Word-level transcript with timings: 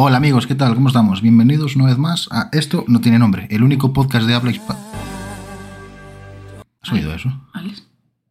Hola 0.00 0.18
amigos, 0.18 0.46
¿qué 0.46 0.54
tal? 0.54 0.76
¿Cómo 0.76 0.86
estamos? 0.86 1.22
Bienvenidos 1.22 1.74
una 1.74 1.86
vez 1.86 1.98
más 1.98 2.28
a 2.30 2.50
Esto 2.52 2.84
no 2.86 3.00
tiene 3.00 3.18
nombre, 3.18 3.48
el 3.50 3.64
único 3.64 3.92
podcast 3.92 4.28
de 4.28 4.34
habla 4.36 4.52
hispana. 4.52 4.78
¿Has 6.80 6.92
oído 6.92 7.12
eso? 7.12 7.28
¿Alex? 7.52 7.84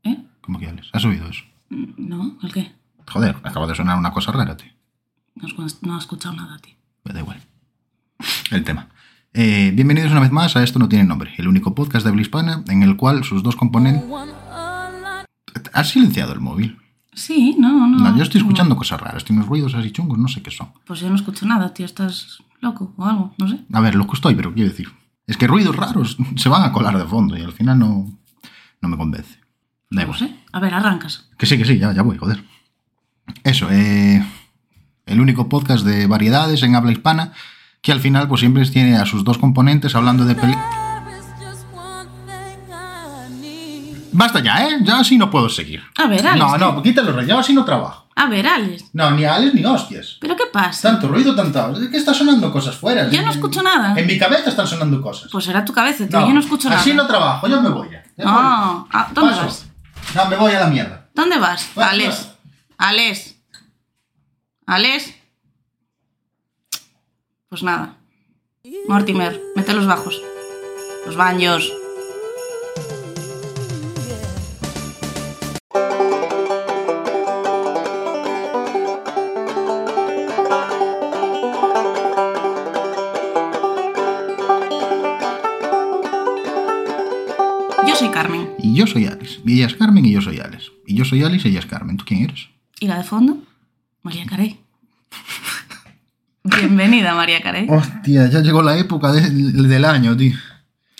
¿Eh? 0.05 0.17
¿Cómo 0.39 0.59
que 0.59 0.67
Alex? 0.67 0.88
¿Has 0.93 1.03
oído 1.03 1.27
eso? 1.27 1.43
¿No? 1.69 2.38
¿El 2.41 2.53
qué? 2.53 2.71
Joder, 3.11 3.35
acaba 3.43 3.67
de 3.67 3.75
sonar 3.75 3.97
una 3.97 4.13
cosa 4.13 4.31
rara, 4.31 4.55
tío. 4.55 4.71
No 5.35 5.65
has, 5.65 5.83
no 5.83 5.97
escuchado 5.97 6.35
nada, 6.35 6.57
tío. 6.59 6.75
Me 7.03 7.13
da 7.13 7.19
igual. 7.19 7.41
El 8.49 8.63
tema. 8.63 8.88
Eh, 9.34 9.74
bienvenidos 9.76 10.12
una 10.12 10.22
vez 10.22 10.31
más 10.31 10.56
a 10.56 10.63
Esto 10.63 10.79
no 10.79 10.88
tiene 10.88 11.04
nombre, 11.04 11.34
el 11.38 11.49
único 11.49 11.76
podcast 11.76 12.06
de 12.06 12.12
habla 12.12 12.22
hispana 12.22 12.63
en 12.70 12.81
el 12.81 12.96
cual 12.96 13.26
sus 13.26 13.44
dos 13.44 13.58
componentes... 13.58 14.06
¿Has 15.74 15.90
silenciado 15.90 16.31
el 16.31 16.40
móvil? 16.40 16.77
Sí, 17.18 17.55
no, 17.58 17.88
no. 17.88 17.98
No, 17.98 18.16
yo 18.16 18.22
estoy 18.22 18.41
escuchando 18.41 18.76
cosas 18.76 19.02
raras, 19.02 19.26
tiene 19.26 19.40
unos 19.40 19.49
ruidos 19.49 19.73
así 19.73 19.90
chungos, 19.90 20.20
no 20.20 20.27
sé 20.27 20.44
qué 20.44 20.52
son. 20.52 20.70
Pues 20.86 20.99
yo 20.99 21.09
no 21.09 21.16
escucho 21.16 21.48
nada, 21.48 21.73
tío. 21.73 21.88
¿Estás 21.88 22.44
loco 22.62 22.94
o 22.95 23.05
algo? 23.05 23.34
No 23.40 23.48
sé. 23.48 23.59
A 23.73 23.81
ver, 23.81 23.95
loco 23.95 24.13
estoy, 24.13 24.35
pero 24.35 24.53
quiero 24.53 24.70
decir. 24.70 24.88
Es 25.25 25.35
que 25.35 25.48
ruidos 25.48 25.75
raros 25.75 26.16
se 26.35 26.48
van 26.48 26.61
a 26.61 26.72
colar 26.72 26.95
de 26.95 27.05
fondo 27.05 27.35
y 27.35 27.41
al 27.41 27.53
final 27.53 27.80
no, 27.80 28.05
no 28.81 28.89
me 28.89 28.98
convence. 28.98 29.39
Da 29.89 30.05
No 30.05 30.13
sé. 30.13 30.35
A 30.52 30.59
ver, 30.59 30.75
arrancas. 30.75 31.27
Que 31.39 31.48
sí, 31.48 31.58
que 31.58 31.66
sí, 31.66 31.80
ya, 31.80 31.91
ya 31.91 32.03
voy, 32.03 32.20
joder. 32.20 32.44
Eso, 33.44 33.67
eh, 33.72 34.23
el 35.08 35.20
único 35.20 35.49
podcast 35.49 35.84
de 35.84 36.05
variedades 36.05 36.61
en 36.61 36.75
habla 36.75 36.91
hispana 36.91 37.34
que 37.81 37.91
al 37.91 37.99
final 37.99 38.27
pues 38.27 38.41
siempre 38.41 38.63
tiene 38.70 38.95
a 38.95 39.08
sus 39.08 39.23
dos 39.23 39.39
componentes 39.39 39.95
hablando 39.95 40.23
de 40.25 40.36
peli... 40.36 40.55
Basta 44.17 44.39
ya, 44.39 44.67
¿eh? 44.67 44.80
Ya 44.81 44.98
así 44.99 45.16
no 45.16 45.30
puedo 45.30 45.48
seguir. 45.48 45.80
A 45.95 46.07
ver, 46.07 46.25
Alex. 46.25 46.39
No, 46.44 46.58
no, 46.58 46.81
quítalo, 46.81 47.12
rey, 47.12 47.27
ya 47.27 47.38
así 47.38 47.53
no 47.53 47.63
trabajo. 47.63 48.08
A 48.16 48.25
ver, 48.25 48.48
Alex. 48.48 48.85
No, 48.94 49.12
ni 49.12 49.23
Alex 49.25 49.53
ni 49.53 49.63
hostias. 49.63 50.17
¿Pero 50.20 50.35
qué 50.35 50.45
pasa? 50.52 50.89
Tanto 50.89 51.08
ruido, 51.08 51.35
tanta... 51.35 51.71
Es 51.71 51.88
que 51.89 51.98
está 51.98 52.16
sonando 52.16 52.52
cosas 52.52 52.75
fuera. 52.75 53.08
Yo 53.09 53.22
no 53.22 53.30
escucho 53.30 53.61
nada. 53.61 53.94
En 53.95 54.08
mi 54.08 54.17
cabeza 54.17 54.49
están 54.49 54.66
sonando 54.66 54.99
cosas. 55.03 55.30
Pues 55.31 55.45
será 55.45 55.64
tu 55.64 55.72
cabeza, 55.72 56.08
tío. 56.08 56.19
yo 56.28 56.33
no 56.33 56.39
escucho 56.39 56.67
nada. 56.67 56.81
Así 56.81 56.94
no 56.95 57.06
trabajo, 57.06 57.47
yo 57.47 57.61
me 57.61 57.69
voy 57.69 57.89
ya. 57.91 58.03
Ya 58.17 58.23
Ah, 58.25 58.86
ah, 58.91 59.08
¿dónde 59.14 59.33
Paso. 59.36 59.44
vas? 59.45 59.67
No, 60.16 60.25
me 60.25 60.36
voy 60.36 60.52
a 60.52 60.61
la 60.61 60.67
mierda. 60.67 61.09
¿Dónde 61.13 61.38
vas? 61.38 61.69
Alex. 61.75 62.28
Alex. 62.80 63.36
Alex. 64.66 65.13
Pues 67.50 67.61
nada. 67.61 67.97
Mortimer, 68.88 69.39
mete 69.56 69.73
los 69.73 69.86
bajos. 69.86 70.19
Los 71.06 71.16
baños. 71.16 71.72
Ella 89.56 89.67
es 89.67 89.76
Carmen 89.76 90.06
y 90.06 90.12
yo 90.12 90.22
soy 90.22 90.40
Alex. 90.40 90.72
Y 90.86 90.95
yo 90.95 91.06
soy 91.06 91.23
Alex 91.23 91.45
y 91.45 91.50
ella 91.50 91.59
es 91.59 91.66
Carmen. 91.66 91.98
¿Tú 91.98 92.06
quién 92.06 92.22
eres? 92.23 92.48
¿Y 92.80 92.88
la 92.88 92.98
de 92.98 93.03
fondo? 93.03 93.38
María 94.03 94.26
Carey. 94.26 94.59
Bienvenida, 96.44 97.14
María 97.14 97.42
Carey. 97.42 97.68
Hostia, 97.70 98.30
ya 98.30 98.40
llegó 98.42 98.62
la 98.62 98.78
época 98.78 99.12
de- 99.12 99.30
del 99.30 99.86
año, 99.86 100.16
tío. 100.16 100.36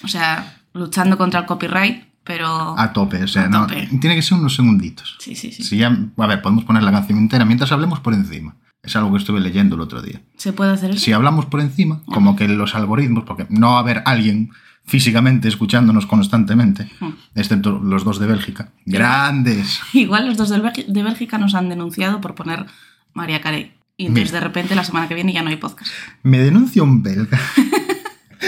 O 0.04 0.08
sea, 0.08 0.58
luchando 0.74 1.18
contra 1.18 1.40
el 1.42 1.46
copyright, 1.46 2.04
pero... 2.24 2.78
A 2.78 2.92
tope, 2.92 3.24
o 3.24 3.28
sea, 3.28 3.44
A 3.46 3.50
no. 3.50 3.66
tope. 3.68 3.88
Tiene 4.02 4.16
que 4.16 4.22
ser 4.22 4.38
unos 4.38 4.56
segunditos. 4.56 5.16
Sí, 5.20 5.36
sí, 5.36 5.52
sí. 5.52 5.64
Si 5.64 5.78
ya, 5.78 5.88
a 6.18 6.28
ver, 6.28 6.42
podemos 6.42 6.66
poner 6.66 6.84
la 6.84 6.92
canción 6.92 7.18
entera 7.18 7.46
mientras 7.46 7.72
hablemos 7.72 8.00
por 8.02 8.14
encima. 8.14 8.56
Es 8.88 8.96
algo 8.96 9.12
que 9.12 9.18
estuve 9.18 9.42
leyendo 9.42 9.76
el 9.76 9.82
otro 9.82 10.02
día. 10.02 10.22
¿Se 10.38 10.54
puede 10.54 10.72
hacer 10.72 10.92
eso? 10.92 11.00
Si 11.00 11.12
hablamos 11.12 11.46
por 11.46 11.60
encima, 11.60 12.02
como 12.06 12.38
que 12.38 12.48
los 12.48 12.74
algoritmos, 12.74 13.26
porque 13.26 13.46
no 13.50 13.72
va 13.72 13.76
a 13.76 13.80
haber 13.82 14.02
alguien 14.06 14.52
físicamente 14.86 15.50
escuchándonos 15.50 16.06
constantemente, 16.06 16.90
excepto 17.36 17.80
los 17.80 18.06
dos 18.06 18.18
de 18.18 18.28
Bélgica. 18.28 18.72
Grandes. 18.86 19.82
Igual 19.92 20.28
los 20.28 20.38
dos 20.38 20.50
de 20.50 21.04
Bélgica 21.04 21.38
nos 21.38 21.54
han 21.54 21.68
denunciado 21.68 22.22
por 22.22 22.34
poner 22.34 22.66
María 23.14 23.42
Carey. 23.42 23.74
Y 23.98 24.06
entonces 24.06 24.32
Mira. 24.32 24.40
de 24.40 24.48
repente 24.48 24.74
la 24.74 24.86
semana 24.86 25.10
que 25.10 25.16
viene 25.16 25.34
ya 25.34 25.42
no 25.42 25.50
hay 25.50 25.58
podcast. 25.58 25.92
Me 26.24 26.38
denuncia 26.38 26.82
un 26.82 27.04
belga 27.04 27.38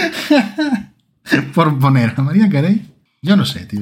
por 1.54 1.78
poner 1.78 2.14
a 2.16 2.22
María 2.22 2.48
Carey. 2.48 2.80
Yo 3.20 3.36
no 3.36 3.44
sé, 3.44 3.66
tío. 3.66 3.80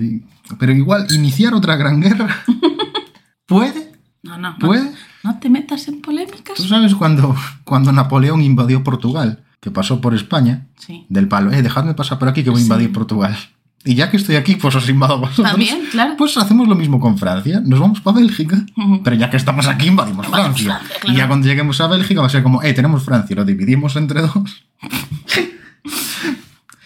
Pero 0.58 0.72
igual 0.72 1.06
iniciar 1.10 1.54
otra 1.54 1.76
gran 1.76 2.00
guerra. 2.00 2.42
¿Puede? 3.46 3.92
No, 4.24 4.36
no. 4.38 4.54
No, 4.54 4.58
¿Puede? 4.58 4.82
no 4.82 4.96
te 5.40 5.50
metas 5.50 5.88
en 5.88 6.00
polémicas. 6.00 6.56
¿Tú 6.56 6.64
sabes 6.64 6.94
cuando, 6.94 7.34
cuando 7.64 7.92
Napoleón 7.92 8.40
invadió 8.42 8.82
Portugal? 8.84 9.44
Que 9.60 9.70
pasó 9.70 10.00
por 10.00 10.14
España. 10.14 10.66
Sí. 10.76 11.04
Del 11.08 11.26
palo, 11.28 11.50
eh, 11.52 11.62
dejadme 11.62 11.94
pasar 11.94 12.18
por 12.18 12.28
aquí 12.28 12.44
que 12.44 12.50
voy 12.50 12.58
a 12.58 12.60
Sí. 12.60 12.66
invadir 12.66 12.92
Portugal. 12.92 13.36
Y 13.84 13.94
ya 13.94 14.10
que 14.10 14.16
estoy 14.16 14.36
aquí, 14.36 14.56
pues 14.56 14.74
os 14.74 14.88
invado 14.88 15.18
vosotros. 15.20 15.50
También, 15.50 15.80
claro. 15.90 16.14
Pues 16.18 16.36
hacemos 16.36 16.66
lo 16.68 16.74
mismo 16.74 16.98
con 17.00 17.16
Francia. 17.16 17.60
Nos 17.64 17.78
vamos 17.80 18.00
para 18.00 18.18
Bélgica. 18.18 18.64
Pero 19.04 19.16
ya 19.16 19.30
que 19.30 19.36
estamos 19.36 19.66
aquí, 19.68 19.86
invadimos 19.86 20.26
Francia. 20.26 20.64
Francia, 20.64 20.96
claro. 21.00 21.14
Y 21.14 21.16
ya 21.18 21.26
cuando 21.28 21.46
lleguemos 21.46 21.80
a 21.80 21.86
Bélgica 21.86 22.20
va 22.20 22.26
a 22.26 22.30
ser 22.30 22.42
como, 22.42 22.62
eh, 22.62 22.72
tenemos 22.74 23.02
Francia, 23.04 23.34
lo 23.36 23.44
dividimos 23.44 23.94
entre 23.96 24.22
dos. 24.22 24.64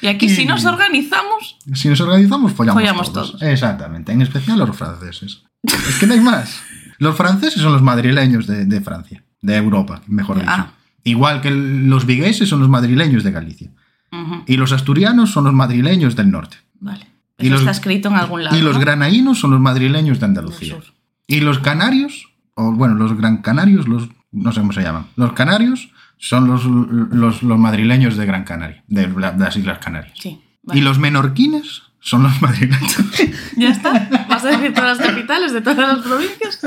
Y 0.00 0.09
aquí 0.09 0.28
si 0.28 0.44
nos 0.44 0.65
organizamos... 0.65 1.56
Si 1.75 1.88
nos 1.88 2.00
organizamos, 2.00 2.50
follamos, 2.53 2.82
Follamos 2.82 3.12
todos. 3.12 3.31
todos. 3.32 3.42
Exactamente, 3.42 4.10
en 4.10 4.21
especial 4.22 4.59
los 4.59 4.76
franceses. 4.76 5.44
Es 5.62 5.97
que 6.00 6.09
no 6.09 6.15
hay 6.15 6.21
más. 6.21 6.60
Los 7.02 7.16
franceses 7.16 7.60
son 7.62 7.72
los 7.72 7.82
madrileños 7.82 8.46
de, 8.46 8.64
de 8.64 8.80
Francia, 8.80 9.24
de 9.40 9.56
Europa, 9.56 10.02
mejor 10.06 10.36
dicho. 10.38 10.50
Ah. 10.50 10.72
Igual 11.04 11.40
que 11.40 11.50
los 11.50 12.06
vigueses 12.06 12.48
son 12.48 12.60
los 12.60 12.68
madrileños 12.68 13.24
de 13.24 13.30
Galicia. 13.32 13.70
Y 14.46 14.56
los 14.56 14.72
asturianos 14.72 15.30
son 15.30 15.44
los 15.44 15.54
madrileños 15.54 16.14
del 16.16 16.30
norte. 16.30 16.58
Vale. 16.80 17.06
Y 17.38 17.46
Eso 17.46 17.52
los- 17.52 17.60
está 17.62 17.70
escrito 17.72 18.08
en 18.08 18.14
algún 18.16 18.44
lado. 18.44 18.56
Y 18.56 18.60
los 18.60 18.74
¿no? 18.74 18.80
granaínos 18.80 19.41
son 19.41 19.50
los 19.52 19.60
madrileños 19.60 20.20
de 20.20 20.26
Andalucía. 20.26 20.76
Y 21.26 21.41
los 21.41 21.58
canarios, 21.60 22.28
o 22.54 22.72
bueno, 22.72 22.94
los 22.94 23.16
gran 23.16 23.38
canarios, 23.38 23.88
los 23.88 24.08
no 24.30 24.52
sé 24.52 24.60
cómo 24.60 24.72
se 24.72 24.82
llaman. 24.82 25.06
Los 25.16 25.32
canarios 25.32 25.91
son 26.18 26.46
los, 26.46 26.64
los, 26.66 27.42
los 27.42 27.58
madrileños 27.58 28.16
de 28.16 28.26
Gran 28.26 28.44
Canaria, 28.44 28.84
de, 28.86 29.08
la- 29.08 29.32
de 29.32 29.44
las 29.44 29.56
Islas 29.56 29.78
Canarias. 29.78 30.12
Sí. 30.20 30.41
vale. 30.62 30.78
Y 30.78 30.82
los 30.84 30.98
menorquines 30.98 31.82
son 32.02 32.24
los 32.24 32.42
madrileños. 32.42 32.96
Ya 33.56 33.68
está. 33.70 34.08
¿Vas 34.28 34.44
a 34.44 34.48
decir 34.48 34.74
todas 34.74 34.98
las 34.98 35.06
capitales 35.06 35.52
de 35.52 35.60
todas 35.60 35.96
las 35.96 35.98
provincias? 36.06 36.60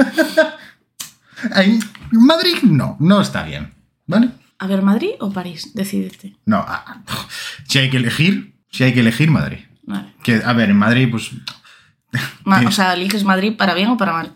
Madrid 2.12 2.56
no, 2.64 2.96
no 3.00 3.22
está 3.22 3.44
bien. 3.44 3.74
¿Vale? 4.08 4.30
A 4.60 4.68
ver, 4.68 4.82
¿Madrid 4.82 5.12
o 5.20 5.32
París? 5.32 5.72
Decídete. 5.74 6.36
No, 6.46 6.64
ah, 6.68 7.02
si 7.68 7.80
hay 7.80 7.90
que 7.90 7.98
elegir, 7.98 8.56
si 8.72 8.84
hay 8.84 8.94
que 8.94 9.02
elegir 9.02 9.30
Madrid. 9.32 9.60
Vale. 9.84 10.14
Que, 10.24 10.42
a 10.44 10.54
ver, 10.54 10.70
en 10.70 10.78
Madrid, 10.78 11.10
pues, 11.12 11.32
Ma-. 12.46 12.62
O 12.68 12.72
sea, 12.72 12.94
eliges 12.94 13.24
Madrid 13.24 13.56
para 13.58 13.74
bien 13.74 13.90
o 13.90 13.98
para 13.98 14.14
mal. 14.14 14.34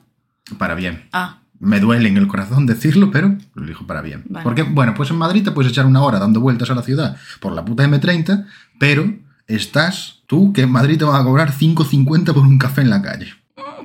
para 0.58 0.76
bien. 0.76 1.08
Ah, 1.14 1.38
Me 1.60 1.80
duele 1.80 2.10
en 2.10 2.18
el 2.18 2.28
corazón 2.28 2.66
decirlo, 2.66 3.12
pero 3.12 3.38
lo 3.54 3.64
elijo 3.64 3.86
para 3.88 4.02
bien. 4.02 4.24
Vale. 4.28 4.44
Porque, 4.44 4.64
bueno, 4.64 4.94
pues 4.96 5.10
en 5.12 5.18
Madrid 5.18 5.44
te 5.44 5.52
puedes 5.52 5.72
echar 5.72 5.86
una 5.86 6.02
hora 6.02 6.20
dando 6.20 6.42
vueltas 6.42 6.70
a 6.70 6.76
la 6.76 6.82
ciudad 6.82 7.16
por 7.40 7.54
la 7.54 7.64
puta 7.64 7.86
M30, 7.88 8.46
pero 8.80 9.14
estás 9.50 10.22
tú 10.28 10.54
que 10.54 10.62
en 10.62 10.72
Madrid 10.72 10.98
te 10.98 11.04
van 11.04 11.20
a 11.20 11.26
cobrar 11.26 11.52
5.50 11.52 12.34
por 12.34 12.44
un 12.44 12.58
café 12.58 12.82
en 12.82 12.90
la 12.90 13.02
calle. 13.02 13.34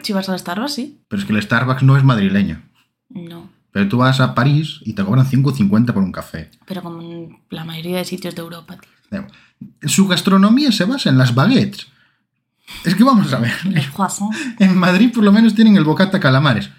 si 0.02 0.12
vas 0.12 0.28
al 0.28 0.38
Starbucks, 0.38 0.72
sí. 0.72 1.00
Pero 1.08 1.20
es 1.20 1.26
que 1.26 1.32
el 1.32 1.42
Starbucks 1.42 1.82
no 1.82 1.97
es 1.97 2.04
madrileño. 2.04 2.62
No. 3.08 3.50
Pero 3.72 3.88
tú 3.88 3.97
vas 3.98 4.20
a 4.20 4.34
París 4.34 4.80
y 4.82 4.92
te 4.92 5.04
cobran 5.04 5.26
5.50 5.26 5.92
por 5.92 6.03
un 6.03 6.12
café. 6.12 6.50
Pero 6.66 6.82
como 6.82 7.03
en 7.03 7.38
la 7.50 7.64
mayoría 7.64 7.98
de 7.98 8.04
sitios 8.04 8.34
de 8.34 8.42
Europa, 8.42 8.76
tío. 9.10 9.26
Su 9.82 10.06
gastronomía 10.06 10.70
se 10.70 10.84
basa 10.84 11.08
en 11.08 11.19
las 11.19 11.34
baguettes. 11.34 11.88
Es 12.84 12.94
que 12.94 13.04
vamos 13.04 13.32
a 13.32 13.38
ver. 13.38 13.53
En 14.58 14.76
Madrid 14.76 15.10
por 15.12 15.24
lo 15.24 15.32
menos 15.32 15.54
tienen 15.54 15.76
el 15.76 15.84
bocata 15.84 16.20
calamares. 16.20 16.70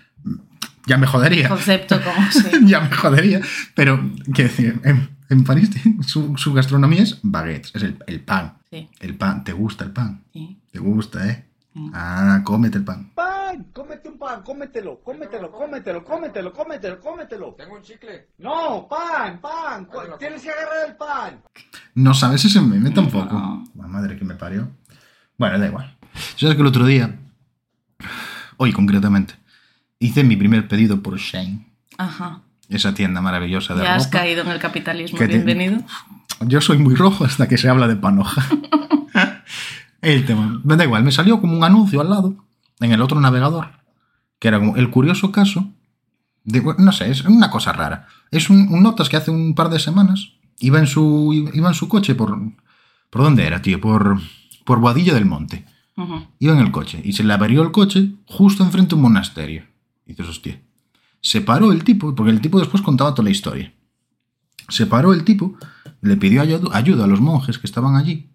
Ya 0.87 0.97
me 0.97 1.07
jodería. 1.07 1.49
Concepto 1.49 1.99
como 2.01 2.31
se... 2.31 2.65
ya 2.65 2.81
me 2.81 2.89
jodería. 2.95 3.41
Pero, 3.73 3.99
quiero 4.33 4.49
decir, 4.49 4.79
en, 4.83 5.09
en 5.29 5.43
París 5.43 5.71
su, 6.05 6.37
su 6.37 6.53
gastronomía 6.53 7.03
es 7.03 7.19
baguettes, 7.23 7.71
es 7.75 7.83
el, 7.83 7.97
el 8.07 8.21
pan. 8.21 8.57
Sí, 8.69 8.89
El 8.99 9.15
pan, 9.15 9.43
¿te 9.43 9.53
gusta 9.53 9.83
el 9.85 9.91
pan? 9.91 10.23
sí. 10.33 10.59
¿Te 10.71 10.79
gusta, 10.79 11.25
eh? 11.29 11.45
Ah, 11.93 12.41
cómete 12.43 12.77
el 12.77 12.83
pan. 12.85 13.11
pan, 13.15 13.67
cómete 13.73 14.09
un 14.09 14.17
pan, 14.17 14.41
cómetelo, 14.43 15.01
cómetelo, 15.01 15.51
cómetelo, 15.51 16.03
cómetelo, 16.03 16.53
cómetelo, 16.53 16.99
cómetelo. 17.01 17.55
Tengo 17.57 17.75
un 17.75 17.81
chicle. 17.81 18.27
No, 18.39 18.87
pan, 18.89 19.39
pan, 19.41 19.87
tienes 20.19 20.41
que 20.41 20.49
agarrar 20.49 20.89
el 20.89 20.95
pan. 20.97 21.41
No 21.95 22.13
sabes 22.13 22.43
ese 22.45 22.59
meme 22.61 22.91
tampoco. 22.91 23.33
No. 23.39 23.63
La 23.75 23.87
madre 23.87 24.17
que 24.17 24.25
me 24.25 24.35
parió. 24.35 24.69
Bueno, 25.37 25.59
da 25.59 25.67
igual. 25.67 25.97
¿Sabes 26.37 26.55
que 26.55 26.61
el 26.61 26.67
otro 26.67 26.85
día, 26.85 27.17
hoy 28.57 28.71
concretamente, 28.73 29.35
hice 30.05 30.23
mi 30.23 30.35
primer 30.35 30.67
pedido 30.67 31.01
por 31.01 31.17
Shane? 31.17 31.65
Ajá. 31.97 32.41
Esa 32.69 32.93
tienda 32.93 33.21
maravillosa 33.21 33.75
de 33.75 33.83
Ya 33.83 33.95
has 33.95 34.05
ropa. 34.05 34.19
caído 34.19 34.41
en 34.43 34.49
el 34.49 34.59
capitalismo. 34.59 35.17
Que 35.17 35.27
te- 35.27 35.33
Bienvenido. 35.35 35.81
Yo 36.41 36.59
soy 36.61 36.77
muy 36.77 36.95
rojo 36.95 37.23
hasta 37.25 37.47
que 37.47 37.57
se 37.57 37.69
habla 37.69 37.87
de 37.87 37.95
panoja. 37.95 38.45
el 40.01 40.25
tema. 40.25 40.61
Da 40.63 40.83
igual, 40.83 41.03
me 41.03 41.11
salió 41.11 41.39
como 41.41 41.55
un 41.57 41.63
anuncio 41.63 42.01
al 42.01 42.09
lado, 42.09 42.35
en 42.79 42.91
el 42.91 43.01
otro 43.01 43.19
navegador, 43.19 43.69
que 44.39 44.47
era 44.49 44.59
como 44.59 44.75
el 44.75 44.89
curioso 44.89 45.31
caso 45.31 45.69
de- 46.43 46.63
no 46.77 46.91
sé, 46.91 47.09
es 47.09 47.23
una 47.25 47.49
cosa 47.49 47.71
rara. 47.73 48.07
Es 48.31 48.49
un, 48.49 48.67
un 48.69 48.83
notas 48.83 49.09
que 49.09 49.17
hace 49.17 49.31
un 49.31 49.55
par 49.55 49.69
de 49.69 49.79
semanas 49.79 50.33
iba 50.59 50.79
en 50.79 50.87
su, 50.87 51.49
iba 51.53 51.67
en 51.69 51.73
su 51.75 51.87
coche 51.87 52.15
por... 52.15 52.37
¿Por 53.09 53.21
dónde 53.23 53.45
era, 53.47 53.61
tío? 53.61 53.79
Por, 53.79 54.19
por 54.65 54.79
Boadilla 54.81 55.13
del 55.13 55.25
Monte. 55.25 55.65
Ujú. 55.95 56.27
Iba 56.39 56.53
en 56.53 56.59
el 56.59 56.71
coche 56.71 56.99
y 57.03 57.13
se 57.13 57.23
le 57.23 57.31
averió 57.33 57.61
el 57.61 57.71
coche 57.71 58.11
justo 58.25 58.63
enfrente 58.63 58.89
de 58.89 58.95
un 58.95 59.03
monasterio. 59.03 59.63
Y 60.05 60.11
dices, 60.13 60.27
hostia. 60.27 60.61
Se 61.21 61.41
paró 61.41 61.71
el 61.71 61.83
tipo, 61.83 62.13
porque 62.15 62.31
el 62.31 62.41
tipo 62.41 62.59
después 62.59 62.83
contaba 62.83 63.13
toda 63.13 63.23
la 63.25 63.31
historia. 63.31 63.73
Se 64.69 64.85
paró 64.85 65.13
el 65.13 65.23
tipo, 65.23 65.57
le 66.01 66.17
pidió 66.17 66.43
ayu- 66.43 66.69
ayuda 66.73 67.05
a 67.05 67.07
los 67.07 67.21
monjes 67.21 67.57
que 67.57 67.67
estaban 67.67 67.95
allí, 67.95 68.29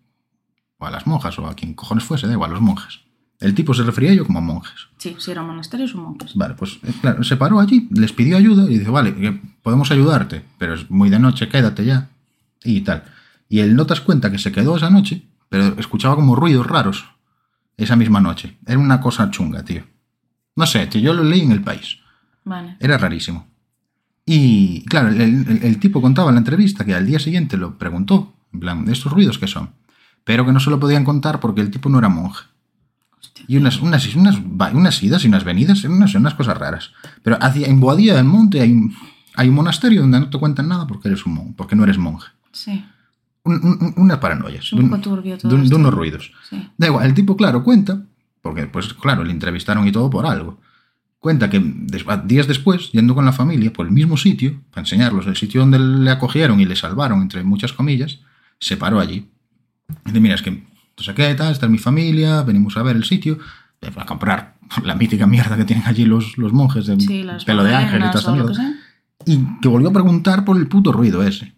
o 0.79 0.87
a 0.87 0.91
las 0.91 1.07
monjas, 1.07 1.39
o 1.39 1.47
a 1.47 1.55
quien 1.55 1.75
cojones 1.75 2.05
fuese, 2.05 2.27
da 2.27 2.33
igual, 2.33 2.51
a 2.51 2.55
los 2.55 2.63
monjes. 2.63 3.01
El 3.39 3.55
tipo 3.55 3.73
se 3.75 3.83
refería 3.85 4.11
a 4.11 4.13
ellos 4.15 4.27
como 4.27 4.41
monjes. 4.43 4.89
Sí, 4.99 5.17
si 5.19 5.31
eran 5.31 5.47
monasterios 5.47 5.95
o 5.95 5.99
monjes. 5.99 6.35
Vale, 6.35 6.55
pues 6.55 6.79
eh, 6.83 6.93
claro, 7.01 7.25
se 7.25 7.37
paró 7.37 7.59
allí, 7.59 7.89
les 7.91 8.13
pidió 8.13 8.37
ayuda 8.37 8.65
y 8.71 8.79
dice, 8.79 8.91
vale, 8.91 9.15
que 9.15 9.33
podemos 9.63 9.91
ayudarte, 9.91 10.45
pero 10.59 10.75
es 10.75 10.91
muy 10.91 11.09
de 11.11 11.19
noche, 11.19 11.49
quédate 11.49 11.85
ya. 11.85 12.11
Y 12.65 12.83
tal. 12.83 13.05
Y 13.49 13.61
él 13.61 13.75
notas 13.77 14.01
cuenta 14.03 14.31
que 14.31 14.39
se 14.39 14.53
quedó 14.53 14.77
esa 14.77 14.91
noche, 14.91 15.23
pero 15.49 15.79
escuchaba 15.79 16.17
como 16.17 16.37
ruidos 16.37 16.67
raros 16.67 17.07
esa 17.77 17.97
misma 17.97 18.21
noche. 18.21 18.59
Era 18.67 18.79
una 18.79 19.01
cosa 19.01 19.31
chunga, 19.31 19.65
tío. 19.65 19.85
No 20.57 20.67
sé, 20.67 20.89
yo 21.01 21.13
lo 21.15 21.25
leí 21.25 21.41
en 21.43 21.53
el 21.53 21.63
país. 21.63 21.99
Vale. 22.45 22.77
Era 22.81 22.99
rarísimo. 22.99 23.47
Y 24.27 24.85
claro, 24.85 25.09
el, 25.09 25.21
el- 25.21 25.61
el 25.63 25.79
tipo 25.81 26.01
contaba 26.01 26.29
en 26.31 26.35
la 26.37 26.41
entrevista 26.41 26.85
que 26.85 26.95
al 26.95 27.07
día 27.07 27.19
siguiente 27.19 27.57
lo 27.57 27.79
preguntó, 27.79 28.35
en 28.53 28.61
plan, 28.61 28.89
¿estos 28.89 29.13
ruidos 29.13 29.39
qué 29.39 29.47
son? 29.47 29.71
Pero 30.25 30.45
que 30.45 30.53
no 30.53 30.61
se 30.61 30.71
lo 30.71 30.79
podían 30.79 31.05
contar 31.05 31.41
porque 31.41 31.61
el 31.61 31.71
tipo 31.71 31.89
no 31.89 31.99
era 31.99 32.09
monje. 32.09 32.45
Hostia. 33.19 33.45
Y 33.49 33.57
unas, 33.57 33.81
unas, 33.81 34.15
unas, 34.15 34.39
unas 34.73 35.03
idas 35.03 35.25
y 35.25 35.29
unas 35.29 35.45
venidas, 35.45 35.79
sé, 35.81 35.89
unas 35.89 36.35
cosas 36.35 36.57
raras. 36.59 36.93
Pero 37.23 37.39
hacia, 37.41 37.67
en 37.67 37.81
Boadilla 37.81 38.15
del 38.17 38.25
Monte 38.25 38.61
hay, 38.61 38.73
un- 38.73 38.95
hay 39.35 39.49
un 39.49 39.55
monasterio 39.55 40.03
donde 40.03 40.21
no 40.21 40.31
te 40.31 40.39
cuentan 40.39 40.69
nada 40.69 40.87
porque, 40.87 41.09
eres 41.09 41.25
un 41.27 41.35
mon- 41.35 41.55
porque 41.55 41.75
no 41.75 41.85
eres 41.85 41.99
monje. 41.99 42.29
Sí. 42.53 42.85
Un- 43.45 43.55
un- 43.65 43.95
unas 43.97 44.19
paranoias. 44.19 44.73
Un 44.73 44.83
de 44.85 44.89
poco 44.91 45.01
turbio 45.03 45.39
todo 45.39 45.51
de 45.51 45.55
un- 45.57 45.69
de 45.69 45.75
unos 45.75 45.95
ruidos. 45.95 46.33
Sí. 46.49 46.69
Da 46.77 46.87
igual, 46.89 47.07
el 47.07 47.15
tipo, 47.15 47.37
claro, 47.37 47.65
cuenta, 47.65 48.03
porque, 48.43 48.67
pues, 48.67 48.95
claro, 48.95 49.25
le 49.25 49.33
entrevistaron 49.33 49.87
y 49.87 49.93
todo 49.93 50.09
por 50.11 50.27
algo. 50.27 50.61
Cuenta 51.19 51.51
que 51.51 51.61
des- 51.63 52.05
a- 52.09 52.17
días 52.17 52.47
después, 52.47 52.91
yendo 52.93 53.15
con 53.15 53.25
la 53.25 53.33
familia 53.33 53.73
por 53.73 53.87
el 53.87 53.93
mismo 53.93 54.17
sitio, 54.17 54.61
para 54.71 54.83
enseñarlos 54.83 55.27
el 55.27 55.37
sitio 55.37 55.61
donde 55.61 55.79
le 55.79 56.11
acogieron 56.11 56.61
y 56.61 56.65
le 56.65 56.77
salvaron, 56.77 57.21
entre 57.23 57.43
muchas 57.45 57.73
comillas, 57.73 58.21
se 58.59 58.77
paró 58.77 59.01
allí. 59.01 59.29
Y 59.89 59.95
dice, 60.07 60.21
mira, 60.21 60.35
es 60.35 60.43
que, 60.43 60.65
sé 60.97 61.15
qué, 61.15 61.35
tal, 61.35 61.53
esta 61.53 61.67
es 61.67 61.73
mi 61.73 61.79
familia, 61.79 62.43
venimos 62.43 62.77
a 62.77 62.83
ver 62.83 62.97
el 62.97 63.05
sitio, 63.05 63.39
eh, 63.83 63.91
a 63.97 64.07
comprar 64.07 64.57
la 64.85 64.95
mítica 64.95 65.27
mierda 65.27 65.57
que 65.57 65.65
tienen 65.65 65.87
allí 65.87 66.05
los, 66.07 66.39
los 66.39 66.53
monjes 66.53 66.87
de 66.87 66.99
Sí, 67.01 67.27
pelo 67.45 67.65
de 67.65 67.75
ángel 67.75 68.01
y 68.01 68.03
magdalenas 68.05 68.13
toda 68.13 68.21
esta 68.21 68.33
o 68.33 68.37
lo 68.37 68.47
que 68.47 68.59
mierda. 68.59 68.81
sea. 69.27 69.35
Y 69.35 69.61
que 69.61 69.69
volvió 69.69 69.91
a 69.91 69.93
preguntar 69.93 70.45
por 70.47 70.57
el 70.57 70.67
puto 70.69 70.93
ruido 70.93 71.23
ese. 71.23 71.53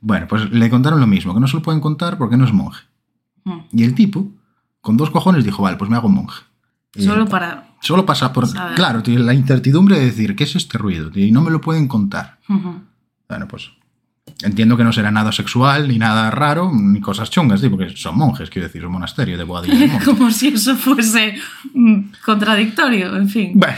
Bueno, 0.00 0.26
pues 0.28 0.50
le 0.50 0.70
contaron 0.70 0.98
lo 1.00 1.06
mismo, 1.06 1.32
que 1.34 1.40
no 1.40 1.46
se 1.48 1.56
lo 1.56 1.62
pueden 1.62 1.80
contar 1.80 2.18
porque 2.18 2.36
no 2.36 2.44
es 2.44 2.52
monje. 2.52 2.82
Mm. 3.44 3.58
Y 3.72 3.84
el 3.84 3.94
tipo, 3.94 4.32
con 4.80 4.96
dos 4.96 5.10
cojones, 5.10 5.44
dijo, 5.44 5.62
vale, 5.62 5.76
pues 5.76 5.90
me 5.90 5.96
hago 5.96 6.08
monje. 6.08 6.42
Solo 6.96 7.26
para. 7.26 7.76
Solo 7.80 8.04
pasa 8.06 8.32
por... 8.32 8.46
Saber. 8.48 8.74
Claro, 8.74 9.02
la 9.06 9.34
incertidumbre 9.34 9.98
de 9.98 10.06
decir, 10.06 10.34
¿qué 10.34 10.44
es 10.44 10.56
este 10.56 10.78
ruido? 10.78 11.10
Y 11.14 11.30
no 11.30 11.42
me 11.42 11.50
lo 11.50 11.60
pueden 11.60 11.86
contar. 11.86 12.38
Ujú. 12.48 12.80
Bueno, 13.28 13.46
pues 13.46 13.70
entiendo 14.42 14.76
que 14.76 14.84
no 14.84 14.92
será 14.92 15.10
nada 15.10 15.32
sexual, 15.32 15.88
ni 15.88 15.98
nada 15.98 16.30
raro, 16.30 16.70
ni 16.72 17.00
cosas 17.00 17.30
chungas, 17.30 17.60
tío, 17.60 17.70
porque 17.70 17.96
son 17.96 18.16
monjes, 18.16 18.50
quiero 18.50 18.66
decir, 18.68 18.84
un 18.84 18.92
monasterio 18.92 19.36
de 19.38 19.44
Boadilla. 19.44 20.00
Como 20.04 20.30
si 20.30 20.48
eso 20.48 20.76
fuese 20.76 21.36
mm, 21.74 22.00
contradictorio, 22.24 23.16
en 23.16 23.28
fin. 23.28 23.52
Bueno, 23.54 23.76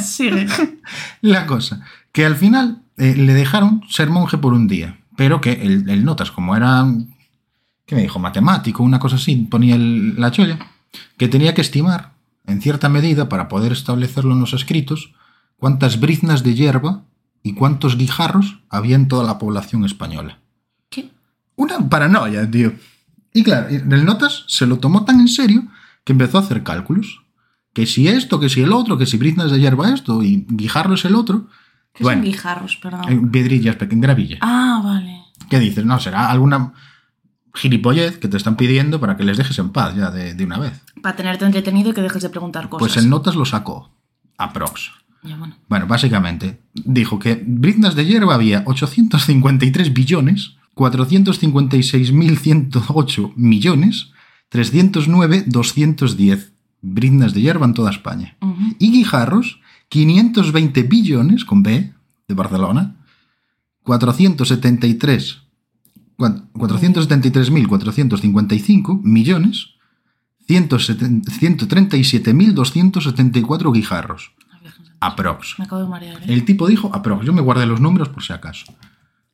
Sí. 0.00 0.30
Sigue. 0.30 0.46
la 1.22 1.46
cosa, 1.46 1.82
que 2.12 2.26
al 2.26 2.36
final 2.36 2.82
eh, 2.96 3.14
le 3.16 3.34
dejaron 3.34 3.82
ser 3.88 4.10
monje 4.10 4.38
por 4.38 4.52
un 4.52 4.66
día, 4.66 4.98
pero 5.16 5.40
que 5.40 5.52
el, 5.52 5.88
el 5.88 6.04
notas, 6.04 6.30
como 6.30 6.56
era, 6.56 6.84
¿qué 7.90 7.96
me 7.96 8.02
dijo? 8.02 8.20
Matemático, 8.20 8.84
una 8.84 9.00
cosa 9.00 9.16
así, 9.16 9.34
ponía 9.50 9.74
el- 9.74 10.14
la 10.20 10.30
cholla, 10.30 10.58
que 11.18 11.26
tenía 11.26 11.54
que 11.54 11.60
estimar, 11.60 12.12
en 12.46 12.62
cierta 12.62 12.88
medida, 12.88 13.28
para 13.28 13.48
poder 13.48 13.72
establecerlo 13.72 14.32
en 14.32 14.38
los 14.40 14.52
escritos, 14.52 15.12
cuántas 15.56 15.98
briznas 15.98 16.44
de 16.44 16.54
hierba 16.54 17.02
y 17.42 17.54
cuántos 17.54 17.96
guijarros 17.98 18.60
había 18.68 18.94
en 18.94 19.08
toda 19.08 19.24
la 19.24 19.38
población 19.38 19.84
española. 19.84 20.38
¿Qué? 20.88 21.10
Una 21.56 21.88
paranoia, 21.88 22.48
tío. 22.48 22.74
Y 23.34 23.42
claro, 23.42 23.66
el 23.68 24.04
Notas 24.04 24.44
se 24.46 24.66
lo 24.66 24.78
tomó 24.78 25.04
tan 25.04 25.18
en 25.18 25.26
serio 25.28 25.64
que 26.04 26.12
empezó 26.12 26.38
a 26.38 26.42
hacer 26.42 26.62
cálculos. 26.62 27.22
Que 27.72 27.86
si 27.86 28.06
esto, 28.06 28.38
que 28.38 28.48
si 28.48 28.60
el 28.62 28.72
otro, 28.72 28.98
que 28.98 29.06
si 29.06 29.16
briznas 29.16 29.50
de 29.50 29.58
hierba 29.58 29.92
esto 29.92 30.22
y 30.22 30.46
guijarro 30.48 30.94
es 30.94 31.04
el 31.04 31.16
otro. 31.16 31.48
¿Qué 31.92 32.04
Bueno, 32.04 32.22
son 32.22 32.30
guijarros, 32.30 32.76
perdón? 32.76 33.02
eh, 33.08 33.20
piedrillas, 33.32 33.74
pequeñas, 33.76 34.02
gravilla. 34.02 34.38
Ah, 34.40 34.80
vale. 34.84 35.22
¿Qué 35.48 35.58
dices? 35.58 35.84
No, 35.84 35.98
será 35.98 36.30
alguna 36.30 36.72
gilipollez 37.54 38.18
que 38.18 38.28
te 38.28 38.36
están 38.36 38.56
pidiendo 38.56 39.00
para 39.00 39.16
que 39.16 39.24
les 39.24 39.36
dejes 39.38 39.58
en 39.58 39.70
paz 39.70 39.94
ya 39.96 40.10
de, 40.10 40.34
de 40.34 40.44
una 40.44 40.58
vez. 40.58 40.72
Para 41.02 41.16
tenerte 41.16 41.44
entretenido 41.44 41.90
y 41.90 41.94
que 41.94 42.02
dejes 42.02 42.22
de 42.22 42.30
preguntar 42.30 42.68
cosas. 42.68 42.78
Pues 42.80 42.96
el 42.96 43.08
Notas 43.10 43.34
lo 43.36 43.44
sacó. 43.44 43.90
Aprox. 44.38 44.90
Ya, 45.22 45.36
bueno. 45.36 45.54
Bueno, 45.68 45.86
básicamente, 45.86 46.60
dijo 46.72 47.18
que 47.18 47.42
briznas 47.46 47.94
de 47.94 48.06
hierba 48.06 48.34
había 48.34 48.62
853 48.66 49.92
billones, 49.92 50.52
456.108 50.74 53.32
millones, 53.36 54.12
309.210 54.50 56.50
briznas 56.82 57.34
de 57.34 57.40
hierba 57.42 57.66
en 57.66 57.74
toda 57.74 57.90
España. 57.90 58.36
Y 58.78 58.90
guijarros, 58.92 59.60
520 59.90 60.82
billones, 60.84 61.44
con 61.44 61.62
B, 61.62 61.92
de 62.28 62.34
Barcelona, 62.34 62.96
473 63.82 65.34
cua- 65.34 65.49
473.455 66.20 69.00
millones, 69.02 69.70
107 70.46 71.06
137.274 71.06 73.72
guijarros. 73.72 74.32
Aprox. 75.00 75.58
Me 75.58 75.64
acabo 75.64 75.82
de 75.82 75.88
marear. 75.88 76.22
¿eh? 76.22 76.26
El 76.28 76.44
tipo 76.44 76.68
dijo 76.68 76.94
aprox. 76.94 77.24
Yo 77.24 77.32
me 77.32 77.40
guardé 77.40 77.64
los 77.66 77.80
números 77.80 78.10
por 78.10 78.22
si 78.22 78.34
acaso. 78.34 78.66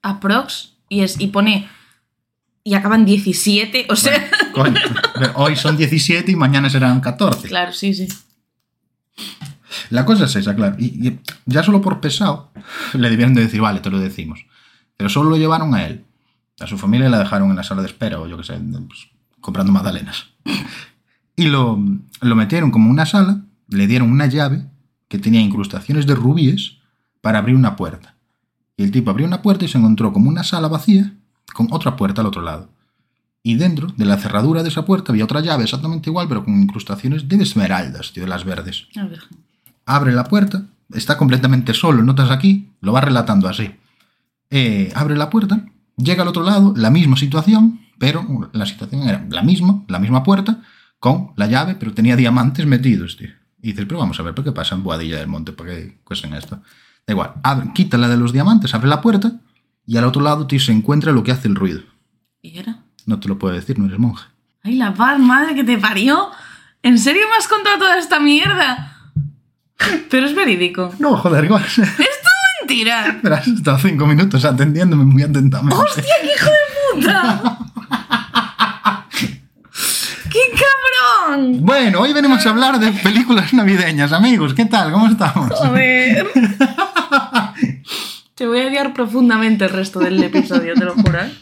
Aprox 0.02 0.74
y, 0.88 1.00
es, 1.00 1.20
y 1.20 1.26
pone. 1.28 1.68
Y 2.62 2.74
acaban 2.74 3.04
17. 3.04 3.86
O 3.90 3.96
sea. 3.96 4.30
Coño, 4.54 4.80
pero 5.14 5.32
hoy 5.36 5.56
son 5.56 5.76
17 5.76 6.30
y 6.30 6.36
mañana 6.36 6.70
serán 6.70 7.00
14. 7.00 7.48
claro, 7.48 7.72
sí, 7.72 7.92
sí. 7.94 8.06
La 9.90 10.04
cosa 10.04 10.26
es 10.26 10.36
esa, 10.36 10.54
claro. 10.54 10.76
Y, 10.78 11.08
y 11.08 11.18
ya 11.46 11.62
solo 11.62 11.80
por 11.80 12.00
pesado 12.00 12.52
le 12.94 13.10
debieron 13.10 13.34
de 13.34 13.42
decir, 13.42 13.60
vale, 13.60 13.80
te 13.80 13.90
lo 13.90 13.98
decimos. 13.98 14.46
Pero 14.96 15.10
solo 15.10 15.30
lo 15.30 15.36
llevaron 15.36 15.74
a 15.74 15.84
él. 15.84 16.04
A 16.60 16.66
su 16.66 16.78
familia 16.78 17.08
la 17.08 17.18
dejaron 17.18 17.50
en 17.50 17.56
la 17.56 17.62
sala 17.62 17.82
de 17.82 17.88
espera 17.88 18.20
o 18.20 18.26
yo 18.26 18.36
qué 18.38 18.44
sé, 18.44 18.58
pues, 18.58 19.08
comprando 19.40 19.72
magdalenas. 19.72 20.26
Y 21.36 21.46
lo, 21.46 21.78
lo 22.22 22.34
metieron 22.34 22.70
como 22.70 22.90
una 22.90 23.04
sala, 23.04 23.42
le 23.68 23.86
dieron 23.86 24.10
una 24.10 24.26
llave 24.26 24.64
que 25.08 25.18
tenía 25.18 25.40
incrustaciones 25.40 26.06
de 26.06 26.14
rubíes 26.14 26.78
para 27.20 27.38
abrir 27.38 27.56
una 27.56 27.76
puerta. 27.76 28.14
Y 28.76 28.84
el 28.84 28.90
tipo 28.90 29.10
abrió 29.10 29.26
una 29.26 29.42
puerta 29.42 29.64
y 29.64 29.68
se 29.68 29.78
encontró 29.78 30.12
como 30.12 30.28
una 30.28 30.44
sala 30.44 30.68
vacía 30.68 31.12
con 31.54 31.68
otra 31.70 31.96
puerta 31.96 32.20
al 32.20 32.26
otro 32.28 32.42
lado. 32.42 32.68
Y 33.42 33.54
dentro 33.54 33.88
de 33.96 34.04
la 34.04 34.16
cerradura 34.16 34.62
de 34.62 34.70
esa 34.70 34.84
puerta 34.84 35.12
había 35.12 35.24
otra 35.24 35.40
llave 35.40 35.64
exactamente 35.64 36.10
igual, 36.10 36.26
pero 36.26 36.44
con 36.44 36.60
incrustaciones 36.60 37.28
de 37.28 37.36
esmeraldas, 37.42 38.12
tío, 38.12 38.24
de 38.24 38.28
las 38.28 38.44
verdes 38.44 38.88
Virgen. 38.92 39.38
abre 39.84 40.12
la 40.12 40.24
puerta, 40.24 40.64
está 40.92 41.16
completamente 41.16 41.72
solo, 41.72 42.02
notas 42.02 42.30
aquí, 42.30 42.70
lo 42.80 42.92
va 42.92 43.00
relatando 43.00 43.48
así. 43.48 43.70
Eh, 44.50 44.92
abre 44.94 45.16
la 45.16 45.30
puerta, 45.30 45.64
llega 45.96 46.22
al 46.22 46.28
otro 46.28 46.42
lado, 46.42 46.74
la 46.76 46.90
misma 46.90 47.16
situación, 47.16 47.80
pero 47.98 48.50
la 48.52 48.66
situación 48.66 49.02
era 49.02 49.26
la 49.28 49.42
misma, 49.42 49.84
la 49.88 49.98
misma 49.98 50.22
puerta, 50.22 50.62
con 50.98 51.32
la 51.36 51.46
llave, 51.46 51.76
pero 51.76 51.92
tenía 51.92 52.16
diamantes 52.16 52.66
metidos, 52.66 53.16
tío. 53.16 53.30
Y 53.62 53.68
dices, 53.72 53.86
pero 53.86 54.00
vamos 54.00 54.18
a 54.20 54.22
ver, 54.22 54.34
¿por 54.34 54.44
qué 54.44 54.52
pasa 54.52 54.74
en 54.74 54.82
Boadilla 54.82 55.18
del 55.18 55.28
Monte? 55.28 55.52
¿Por 55.52 55.66
qué 55.66 55.98
cuestan 56.04 56.34
esto? 56.34 56.60
Da 57.06 57.12
igual, 57.12 57.34
abre, 57.42 57.70
quita 57.74 57.98
la 57.98 58.08
de 58.08 58.16
los 58.16 58.32
diamantes, 58.32 58.74
abre 58.74 58.88
la 58.88 59.00
puerta, 59.00 59.40
y 59.86 59.96
al 59.96 60.04
otro 60.04 60.22
lado, 60.22 60.46
tío, 60.46 60.60
se 60.60 60.72
encuentra 60.72 61.12
lo 61.12 61.22
que 61.22 61.32
hace 61.32 61.48
el 61.48 61.54
ruido. 61.54 61.82
¿Y 62.42 62.58
era? 62.58 62.82
No 63.06 63.20
te 63.20 63.28
lo 63.28 63.38
puedo 63.38 63.54
decir, 63.54 63.78
no 63.78 63.86
eres 63.86 63.98
monje. 63.98 64.26
Ay, 64.62 64.74
la 64.74 64.92
paz, 64.92 65.18
madre 65.20 65.54
que 65.54 65.62
te 65.62 65.78
parió. 65.78 66.30
¿En 66.82 66.98
serio 66.98 67.22
me 67.30 67.36
has 67.36 67.46
contado 67.46 67.78
toda 67.78 67.98
esta 67.98 68.18
mierda? 68.18 69.12
Pero 70.10 70.26
es 70.26 70.34
verídico. 70.34 70.92
No, 70.98 71.16
joder, 71.16 71.44
igual. 71.44 71.64
¡Es 71.76 71.76
todo 71.76 72.35
mentira! 72.66 73.18
Pero 73.22 73.34
has 73.34 73.46
estado 73.46 73.78
cinco 73.78 74.06
minutos 74.06 74.44
atendiéndome 74.44 75.04
muy 75.04 75.22
atentamente. 75.22 75.76
¡Hostia, 75.76 76.02
qué 76.22 76.26
hijo 76.34 76.50
de 76.50 77.00
puta! 77.00 77.58
¡Qué 80.30 80.40
cabrón! 80.50 81.58
Bueno, 81.60 82.00
hoy 82.00 82.12
venimos 82.12 82.44
a 82.44 82.50
hablar 82.50 82.78
de 82.78 82.92
películas 82.92 83.52
navideñas, 83.54 84.12
amigos. 84.12 84.54
¿Qué 84.54 84.64
tal? 84.66 84.92
¿Cómo 84.92 85.06
estamos? 85.08 85.50
Joder. 85.52 86.26
Te 88.34 88.46
voy 88.46 88.60
a 88.60 88.66
odiar 88.66 88.92
profundamente 88.92 89.64
el 89.64 89.70
resto 89.70 89.98
del 89.98 90.22
episodio, 90.22 90.74
te 90.74 90.84
lo 90.84 90.92
juro. 90.92 91.18
¿eh? 91.18 91.32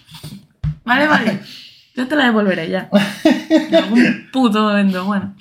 Vale, 0.84 1.08
vale. 1.08 1.40
Yo 1.96 2.06
te 2.06 2.14
la 2.14 2.26
devolveré 2.26 2.70
ya. 2.70 2.88
En 3.50 3.74
algún 3.74 4.28
puto 4.32 4.62
momento, 4.62 5.04
bueno. 5.04 5.34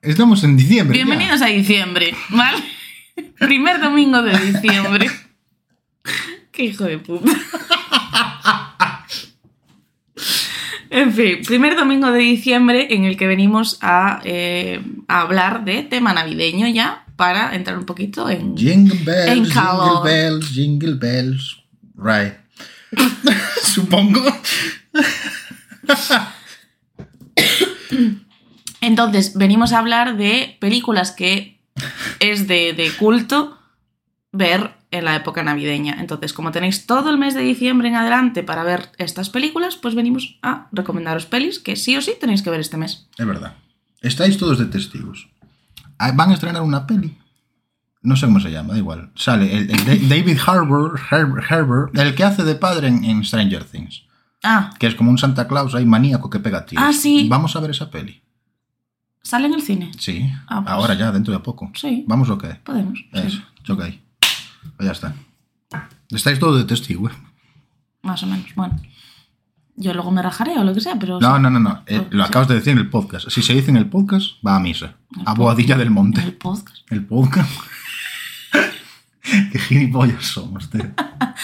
Estamos 0.00 0.42
en 0.42 0.56
diciembre. 0.56 0.96
ya. 0.96 1.04
Bienvenidos 1.04 1.42
a 1.42 1.46
diciembre, 1.48 2.14
¿vale? 2.30 2.56
Primer 3.38 3.80
domingo 3.80 4.22
de 4.22 4.38
diciembre. 4.38 5.10
Qué 6.50 6.64
hijo 6.64 6.84
de 6.84 6.98
puta. 6.98 7.30
En 10.90 11.12
fin, 11.12 11.40
primer 11.44 11.74
domingo 11.74 12.12
de 12.12 12.20
diciembre 12.20 12.94
en 12.94 13.04
el 13.04 13.16
que 13.16 13.26
venimos 13.26 13.78
a, 13.80 14.20
eh, 14.22 14.80
a 15.08 15.22
hablar 15.22 15.64
de 15.64 15.82
tema 15.82 16.12
navideño 16.12 16.68
ya 16.68 17.04
para 17.16 17.56
entrar 17.56 17.76
un 17.76 17.84
poquito 17.84 18.30
en... 18.30 18.56
Jingle 18.56 19.00
bells, 19.04 19.28
En 19.28 19.44
jingle 19.44 20.00
bells, 20.04 20.48
jingle 20.50 20.94
bells. 20.94 21.64
Right. 21.96 22.34
Supongo. 23.62 24.22
Entonces, 28.80 29.34
venimos 29.34 29.72
a 29.72 29.80
hablar 29.80 30.16
de 30.16 30.56
películas 30.60 31.10
que 31.10 31.53
es 32.20 32.46
de, 32.48 32.72
de 32.72 32.90
culto 32.98 33.58
ver 34.32 34.72
en 34.90 35.04
la 35.04 35.16
época 35.16 35.42
navideña. 35.42 35.96
Entonces, 36.00 36.32
como 36.32 36.50
tenéis 36.52 36.86
todo 36.86 37.10
el 37.10 37.18
mes 37.18 37.34
de 37.34 37.42
diciembre 37.42 37.88
en 37.88 37.96
adelante 37.96 38.42
para 38.42 38.62
ver 38.64 38.90
estas 38.98 39.30
películas, 39.30 39.76
pues 39.76 39.94
venimos 39.94 40.38
a 40.42 40.68
recomendaros 40.72 41.26
pelis 41.26 41.58
que 41.58 41.76
sí 41.76 41.96
o 41.96 42.02
sí 42.02 42.12
tenéis 42.20 42.42
que 42.42 42.50
ver 42.50 42.60
este 42.60 42.76
mes. 42.76 43.08
Es 43.18 43.26
verdad. 43.26 43.54
Estáis 44.00 44.38
todos 44.38 44.58
de 44.58 44.66
testigos. 44.66 45.28
Ah, 45.98 46.12
Van 46.14 46.30
a 46.30 46.34
estrenar 46.34 46.62
una 46.62 46.86
peli. 46.86 47.16
No 48.02 48.16
sé 48.16 48.26
cómo 48.26 48.38
se 48.40 48.50
llama, 48.50 48.74
da 48.74 48.78
igual. 48.78 49.10
Sale 49.14 49.50
el, 49.56 49.70
el 49.70 49.84
Da- 49.86 50.14
David 50.16 50.38
Harbour, 50.46 51.00
Harbour, 51.10 51.90
el 51.94 52.14
que 52.14 52.24
hace 52.24 52.42
de 52.44 52.54
padre 52.54 52.88
en, 52.88 53.02
en 53.04 53.24
Stranger 53.24 53.64
Things. 53.64 54.02
Ah, 54.42 54.74
Que 54.78 54.86
es 54.86 54.94
como 54.94 55.10
un 55.10 55.16
Santa 55.16 55.48
Claus 55.48 55.74
ahí 55.74 55.86
maníaco 55.86 56.28
que 56.28 56.38
pega 56.38 56.66
tiros. 56.66 56.84
Ah, 56.86 56.92
sí. 56.92 57.26
Vamos 57.30 57.56
a 57.56 57.60
ver 57.60 57.70
esa 57.70 57.90
peli. 57.90 58.20
¿Sale 59.24 59.48
en 59.48 59.54
el 59.54 59.62
cine? 59.62 59.90
Sí. 59.98 60.30
Ah, 60.46 60.62
pues. 60.62 60.72
Ahora 60.72 60.94
ya, 60.94 61.10
dentro 61.10 61.32
de 61.32 61.40
poco. 61.40 61.72
Sí. 61.74 62.04
¿Vamos 62.06 62.30
o 62.30 62.38
qué? 62.38 62.50
Podemos. 62.62 62.96
sí. 62.98 63.08
Eso, 63.12 63.42
ok. 63.72 63.82
Pues 64.76 64.86
ya 64.86 64.92
está. 64.92 65.14
Estáis 66.10 66.38
todos 66.38 66.58
de 66.58 66.64
testigo, 66.64 67.08
¿eh? 67.08 67.12
Más 68.02 68.22
o 68.22 68.26
menos. 68.26 68.46
Bueno. 68.54 68.78
Yo 69.76 69.92
luego 69.92 70.12
me 70.12 70.22
rajaré 70.22 70.56
o 70.56 70.62
lo 70.62 70.72
que 70.72 70.80
sea, 70.80 70.96
pero... 70.96 71.18
No, 71.18 71.36
no, 71.40 71.50
no, 71.50 71.58
no. 71.58 71.82
Eh, 71.86 72.06
lo 72.10 72.22
sí. 72.22 72.28
acabas 72.28 72.46
de 72.46 72.54
decir 72.54 72.72
en 72.74 72.78
el 72.78 72.88
podcast. 72.90 73.28
Si 73.28 73.42
se 73.42 73.54
dice 73.54 73.70
en 73.72 73.76
el 73.76 73.88
podcast, 73.88 74.34
va 74.46 74.54
a 74.54 74.60
misa. 74.60 74.86
A 74.86 75.16
podcast. 75.16 75.38
Boadilla 75.38 75.76
del 75.76 75.88
El 75.88 75.92
Monte. 75.92 76.22
podcast. 76.32 76.76
El 76.92 77.04
podcast. 77.04 77.50
Qué 79.52 79.58
gilipollas 79.58 80.24
somos, 80.24 80.70
tío. 80.70 80.84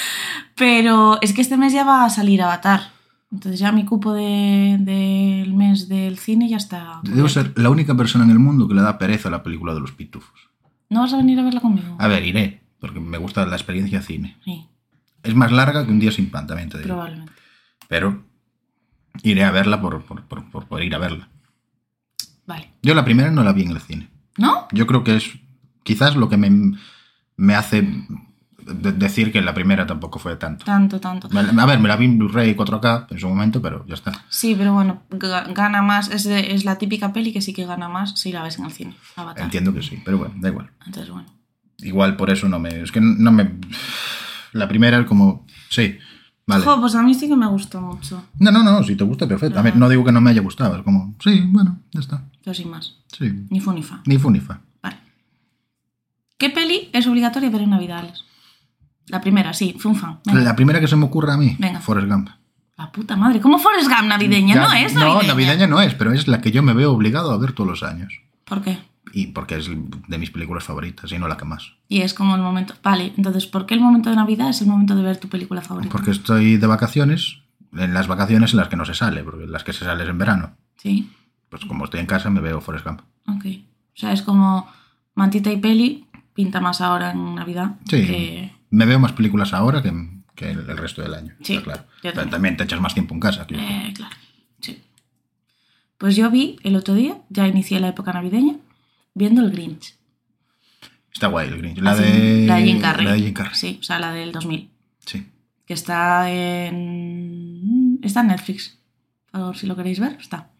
Pero 0.54 1.18
es 1.22 1.32
que 1.32 1.40
este 1.40 1.56
mes 1.56 1.72
ya 1.72 1.82
va 1.82 2.04
a 2.04 2.10
salir 2.10 2.40
Avatar. 2.42 2.92
Entonces 3.32 3.60
ya 3.60 3.70
mi 3.72 3.84
cupo 3.84 4.12
de- 4.12 4.76
del 4.80 5.54
mes 5.54 5.88
del 5.88 6.18
cine 6.18 6.48
ya 6.48 6.56
está. 6.56 7.00
Debo 7.04 7.28
ser 7.28 7.52
la 7.58 7.70
única 7.70 7.94
persona 7.96 8.24
en 8.24 8.30
el 8.30 8.38
mundo 8.40 8.66
que 8.66 8.74
le 8.74 8.82
da 8.82 8.98
pereza 8.98 9.28
a 9.28 9.32
la 9.32 9.42
película 9.42 9.72
de 9.74 9.80
los 9.80 9.92
pitufos. 9.92 10.50
¿No 10.88 11.00
vas 11.00 11.12
a 11.12 11.18
venir 11.18 11.38
a 11.38 11.44
verla 11.44 11.60
conmigo? 11.60 11.96
A 12.00 12.08
ver, 12.08 12.24
iré, 12.24 12.62
porque 12.80 12.98
me 12.98 13.18
gusta 13.18 13.46
la 13.46 13.54
experiencia 13.56 14.02
cine. 14.02 14.36
Sí, 14.44 14.66
Es 15.22 15.34
más 15.34 15.52
larga 15.52 15.84
que 15.84 15.92
un 15.92 16.00
día 16.00 16.10
sin 16.10 16.30
pan, 16.30 16.46
también 16.46 16.68
te 16.70 16.78
digo. 16.78 16.88
probablemente. 16.88 17.32
Pero 17.88 18.24
iré 19.22 19.44
a 19.44 19.50
verla 19.52 19.80
por, 19.80 20.02
por, 20.04 20.24
por- 20.24 20.50
por- 20.50 20.66
por 20.66 20.82
ir 20.82 20.94
a 20.94 20.98
verla. 20.98 21.28
Vale. 22.46 22.72
Yo 22.82 22.94
la 22.94 23.04
primera 23.04 23.30
no 23.30 23.44
la 23.44 23.52
vi 23.52 23.62
en 23.62 23.70
el 23.70 23.80
cine. 23.80 24.08
¿No? 24.38 24.66
Yo 24.72 24.86
creo 24.88 25.04
que 25.04 25.16
es 25.16 25.30
quizás 25.84 26.16
lo 26.16 26.28
que 26.28 26.36
me, 26.36 26.50
me 27.36 27.54
hace 27.54 27.86
de- 28.74 28.92
decir 28.92 29.32
que 29.32 29.40
la 29.40 29.54
primera 29.54 29.86
tampoco 29.86 30.18
fue 30.18 30.36
tanto. 30.36 30.64
Tanto, 30.64 31.00
tanto. 31.00 31.28
A 31.32 31.66
ver, 31.66 31.78
me 31.78 31.88
la 31.88 31.96
vi 31.96 32.04
en 32.06 32.18
Blu-ray 32.18 32.54
4K 32.54 33.06
en 33.10 33.18
su 33.18 33.28
momento, 33.28 33.60
pero 33.62 33.84
ya 33.86 33.94
está. 33.94 34.12
Sí, 34.28 34.54
pero 34.56 34.72
bueno, 34.74 35.02
ga- 35.10 35.52
gana 35.54 35.82
más. 35.82 36.08
Es, 36.10 36.24
de- 36.24 36.52
es 36.54 36.64
la 36.64 36.78
típica 36.78 37.12
peli 37.12 37.32
que 37.32 37.40
sí 37.42 37.52
que 37.52 37.66
gana 37.66 37.88
más 37.88 38.18
si 38.18 38.32
la 38.32 38.42
ves 38.42 38.58
en 38.58 38.64
el 38.66 38.72
cine. 38.72 38.96
Avatar. 39.16 39.44
Entiendo 39.44 39.72
que 39.74 39.82
sí, 39.82 40.00
pero 40.04 40.18
bueno, 40.18 40.34
da 40.38 40.48
igual. 40.48 40.70
Entonces, 40.86 41.10
bueno. 41.10 41.28
Igual 41.78 42.16
por 42.16 42.30
eso 42.30 42.48
no 42.48 42.58
me... 42.58 42.82
Es 42.82 42.92
que 42.92 43.00
no 43.00 43.32
me... 43.32 43.52
La 44.52 44.68
primera 44.68 44.98
es 44.98 45.06
como... 45.06 45.46
Sí, 45.70 45.96
vale. 46.46 46.64
Jo, 46.64 46.78
pues 46.80 46.94
a 46.94 47.02
mí 47.02 47.14
sí 47.14 47.26
que 47.28 47.36
me 47.36 47.46
gustó 47.46 47.80
mucho. 47.80 48.22
No, 48.38 48.50
no, 48.50 48.62
no, 48.62 48.82
si 48.84 48.96
te 48.96 49.04
gusta, 49.04 49.26
perfecto. 49.26 49.58
A 49.58 49.62
ver, 49.62 49.76
no 49.76 49.88
digo 49.88 50.04
que 50.04 50.12
no 50.12 50.20
me 50.20 50.30
haya 50.30 50.42
gustado, 50.42 50.76
es 50.76 50.82
como... 50.82 51.14
Sí, 51.24 51.40
bueno, 51.46 51.80
ya 51.92 52.00
está. 52.00 52.24
Pero 52.44 52.52
sin 52.54 52.68
más. 52.70 52.96
Sí. 53.16 53.30
Ni 53.48 53.60
fu 53.60 53.72
ni 53.72 53.82
fa. 53.82 54.02
Ni 54.04 54.18
fu 54.18 54.30
ni 54.30 54.40
fa. 54.40 54.60
Vale. 54.82 54.96
¿Qué 56.36 56.50
peli 56.50 56.88
es 56.92 57.06
obligatoria 57.06 57.50
ver 57.50 57.62
en 57.62 57.70
Navidades? 57.70 58.24
La 59.10 59.20
primera, 59.20 59.52
sí, 59.52 59.76
fue 59.78 59.90
un 59.92 59.96
fan. 59.98 60.20
Venga. 60.24 60.40
La 60.40 60.56
primera 60.56 60.80
que 60.80 60.88
se 60.88 60.96
me 60.96 61.04
ocurre 61.04 61.32
a 61.32 61.36
mí, 61.36 61.56
Venga. 61.58 61.80
Forrest 61.80 62.08
Gump. 62.08 62.28
La 62.76 62.90
puta 62.92 63.16
madre. 63.16 63.40
¿Cómo 63.40 63.58
Forrest 63.58 63.88
Gump 63.88 64.04
navideña? 64.08 64.54
No 64.56 64.72
es 64.72 64.94
navideña. 64.94 65.22
No, 65.22 65.28
navideña 65.28 65.66
no 65.66 65.80
es, 65.82 65.94
pero 65.94 66.12
es 66.12 66.26
la 66.28 66.40
que 66.40 66.50
yo 66.50 66.62
me 66.62 66.72
veo 66.72 66.92
obligado 66.92 67.30
a 67.32 67.36
ver 67.38 67.52
todos 67.52 67.68
los 67.68 67.82
años. 67.82 68.12
¿Por 68.44 68.62
qué? 68.62 68.78
Y 69.12 69.28
porque 69.28 69.56
es 69.56 69.68
de 69.68 70.18
mis 70.18 70.30
películas 70.30 70.64
favoritas 70.64 71.10
y 71.12 71.18
no 71.18 71.26
la 71.28 71.36
que 71.36 71.44
más. 71.44 71.72
Y 71.88 72.00
es 72.02 72.14
como 72.14 72.36
el 72.36 72.40
momento. 72.42 72.74
Vale, 72.82 73.12
entonces, 73.16 73.46
¿por 73.46 73.66
qué 73.66 73.74
el 73.74 73.80
momento 73.80 74.08
de 74.08 74.16
Navidad 74.16 74.48
es 74.50 74.60
el 74.62 74.68
momento 74.68 74.94
de 74.94 75.02
ver 75.02 75.18
tu 75.18 75.28
película 75.28 75.60
favorita? 75.60 75.90
Porque 75.92 76.12
estoy 76.12 76.56
de 76.58 76.66
vacaciones, 76.66 77.38
en 77.76 77.92
las 77.92 78.06
vacaciones 78.06 78.52
en 78.52 78.58
las 78.58 78.68
que 78.68 78.76
no 78.76 78.84
se 78.84 78.94
sale, 78.94 79.22
porque 79.24 79.46
las 79.46 79.64
que 79.64 79.72
se 79.72 79.84
sale 79.84 80.04
es 80.04 80.08
en 80.10 80.18
verano. 80.18 80.52
Sí, 80.76 81.10
Pues 81.48 81.64
como 81.64 81.84
estoy 81.84 82.00
en 82.00 82.06
casa 82.06 82.30
me 82.30 82.40
veo 82.40 82.60
Forrest 82.60 82.86
Gump. 82.86 83.00
ok. 83.26 83.44
O 83.92 84.00
sea, 84.00 84.12
es 84.12 84.22
como 84.22 84.66
mantita 85.14 85.50
y 85.52 85.56
peli 85.58 86.06
pinta 86.32 86.60
más 86.60 86.80
ahora 86.80 87.10
en 87.10 87.34
Navidad 87.34 87.72
Sí, 87.88 88.06
que. 88.06 88.52
Me 88.70 88.86
veo 88.86 88.98
más 88.98 89.12
películas 89.12 89.52
ahora 89.52 89.82
que, 89.82 89.92
que 90.34 90.50
el, 90.50 90.68
el 90.70 90.76
resto 90.76 91.02
del 91.02 91.14
año. 91.14 91.34
Sí, 91.42 91.58
claro. 91.58 91.84
yo 92.02 92.12
también. 92.12 92.30
también 92.30 92.56
te 92.56 92.64
echas 92.64 92.80
más 92.80 92.94
tiempo 92.94 93.14
en 93.14 93.20
casa. 93.20 93.46
Eh, 93.50 93.92
claro, 93.94 94.16
sí. 94.60 94.82
Pues 95.98 96.16
yo 96.16 96.30
vi 96.30 96.58
el 96.62 96.76
otro 96.76 96.94
día, 96.94 97.18
ya 97.28 97.46
inicié 97.46 97.80
la 97.80 97.88
época 97.88 98.12
navideña, 98.12 98.56
viendo 99.14 99.42
el 99.42 99.50
Grinch. 99.50 99.96
Está 101.12 101.26
guay 101.26 101.48
el 101.48 101.58
Grinch. 101.58 101.78
La 101.78 101.90
Así, 101.92 102.02
de, 102.02 102.46
la 102.46 102.56
de 102.56 102.64
Jim 102.64 102.80
Carrey. 102.80 103.04
La 103.06 103.12
de 103.12 103.20
Jim 103.20 103.32
Carrey. 103.34 103.54
Sí, 103.54 103.78
o 103.80 103.82
sea, 103.82 103.98
la 103.98 104.12
del 104.12 104.32
2000. 104.32 104.70
Sí. 105.04 105.26
Que 105.66 105.74
está 105.74 106.30
en. 106.30 107.98
Está 108.02 108.20
en 108.20 108.28
Netflix. 108.28 108.78
Por 109.30 109.56
si 109.56 109.66
lo 109.66 109.76
queréis 109.76 110.00
ver, 110.00 110.16
está. 110.20 110.50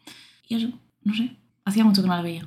Y 0.49 0.57
eso, 0.57 0.69
no 1.03 1.15
sé. 1.15 1.37
Hacía 1.65 1.85
mucho 1.85 2.03
que 2.03 2.09
no 2.09 2.17
la 2.17 2.23
veía. 2.23 2.47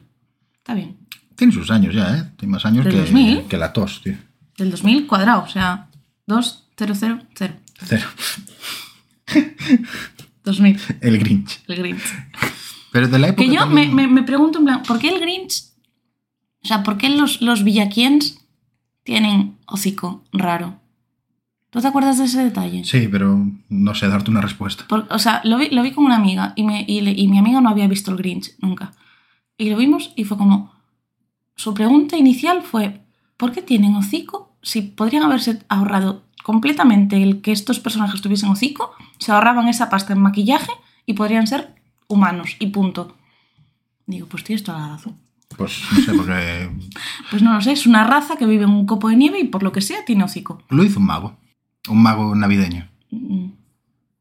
Está 0.57 0.73
bien. 0.73 0.97
Tiene 1.35 1.51
sus 1.51 1.71
años 1.71 1.93
ya, 1.95 2.17
¿eh? 2.17 2.23
Tiene 2.37 2.51
más 2.51 2.65
años 2.65 2.85
¿Del 2.85 2.93
que, 2.93 2.99
2000? 3.01 3.43
que 3.43 3.57
la 3.57 3.73
tos, 3.73 4.01
tío. 4.01 4.15
Del 4.57 4.71
2000 4.71 5.07
cuadrado, 5.07 5.43
o 5.43 5.47
sea, 5.49 5.89
2, 6.27 6.67
0, 6.77 6.93
0, 6.95 7.19
0. 7.35 7.53
Cero. 7.85 8.07
2000, 10.43 10.79
El 11.01 11.17
Grinch. 11.19 11.59
el 11.67 11.75
Grinch. 11.77 12.03
Pero 12.91 13.07
de 13.07 13.19
la 13.19 13.27
época 13.29 13.43
Que 13.43 13.53
yo 13.53 13.61
también- 13.61 13.93
me, 13.95 14.07
me- 14.07 14.13
me 14.13 14.23
pregunto 14.23 14.59
en 14.59 14.65
plan, 14.65 14.83
¿por 14.83 14.99
qué 14.99 15.09
el 15.09 15.19
Grinch? 15.19 15.63
O 16.63 16.67
sea, 16.67 16.83
¿por 16.83 16.97
qué 16.97 17.09
los, 17.09 17.41
los 17.41 17.63
villaquiens 17.63 18.39
tienen 19.03 19.57
hocico 19.65 20.23
raro? 20.31 20.79
¿Tú 21.71 21.81
te 21.81 21.87
acuerdas 21.87 22.19
de 22.19 22.25
ese 22.25 22.43
detalle? 22.43 22.83
Sí, 22.85 23.07
pero 23.11 23.47
no 23.69 23.95
sé 23.95 24.07
darte 24.07 24.29
una 24.29 24.41
respuesta. 24.41 24.85
Por- 24.87 25.07
o 25.09 25.17
sea, 25.19 25.41
lo 25.43 25.57
vi, 25.57 25.69
lo 25.69 25.81
vi 25.81 25.91
con 25.91 26.05
una 26.05 26.15
amiga 26.17 26.53
y, 26.55 26.63
me, 26.63 26.85
y, 26.87 27.01
le- 27.01 27.13
y 27.13 27.27
mi 27.27 27.39
amiga 27.39 27.61
no 27.61 27.69
había 27.69 27.87
visto 27.87 28.11
el 28.11 28.17
Grinch 28.17 28.51
nunca. 28.59 28.91
Y 29.57 29.69
lo 29.69 29.77
vimos 29.77 30.11
y 30.15 30.23
fue 30.25 30.37
como... 30.37 30.71
Su 31.55 31.73
pregunta 31.73 32.17
inicial 32.17 32.61
fue, 32.63 33.02
¿por 33.43 33.51
qué 33.51 33.61
tienen 33.61 33.93
hocico 33.95 34.55
si 34.61 34.81
podrían 34.83 35.23
haberse 35.23 35.59
ahorrado 35.67 36.23
completamente 36.45 37.21
el 37.21 37.41
que 37.41 37.51
estos 37.51 37.81
personajes 37.81 38.21
tuviesen 38.21 38.49
hocico? 38.49 38.91
Se 39.19 39.33
ahorraban 39.33 39.67
esa 39.67 39.89
pasta 39.89 40.13
en 40.13 40.21
maquillaje 40.21 40.71
y 41.05 41.11
podrían 41.13 41.45
ser 41.45 41.75
humanos 42.07 42.55
y 42.59 42.67
punto. 42.67 43.17
Digo, 44.05 44.27
pues 44.27 44.45
tienes 44.45 44.63
toda 44.63 44.79
la 44.79 44.87
razón. 44.95 45.17
Pues 45.57 45.81
no 45.91 45.99
sé, 46.03 46.13
porque 46.13 46.69
Pues 47.29 47.41
no 47.43 47.53
lo 47.53 47.59
sé, 47.61 47.73
es 47.73 47.85
una 47.85 48.05
raza 48.05 48.37
que 48.37 48.45
vive 48.45 48.63
en 48.63 48.69
un 48.69 48.85
copo 48.85 49.09
de 49.09 49.17
nieve 49.17 49.39
y 49.41 49.43
por 49.49 49.61
lo 49.61 49.73
que 49.73 49.81
sea 49.81 50.05
tiene 50.05 50.23
hocico. 50.23 50.61
lo 50.69 50.83
hizo 50.85 50.99
un 51.01 51.05
mago. 51.07 51.35
Un 51.89 52.01
mago 52.01 52.33
navideño. 52.35 52.87
Mm, 53.11 53.47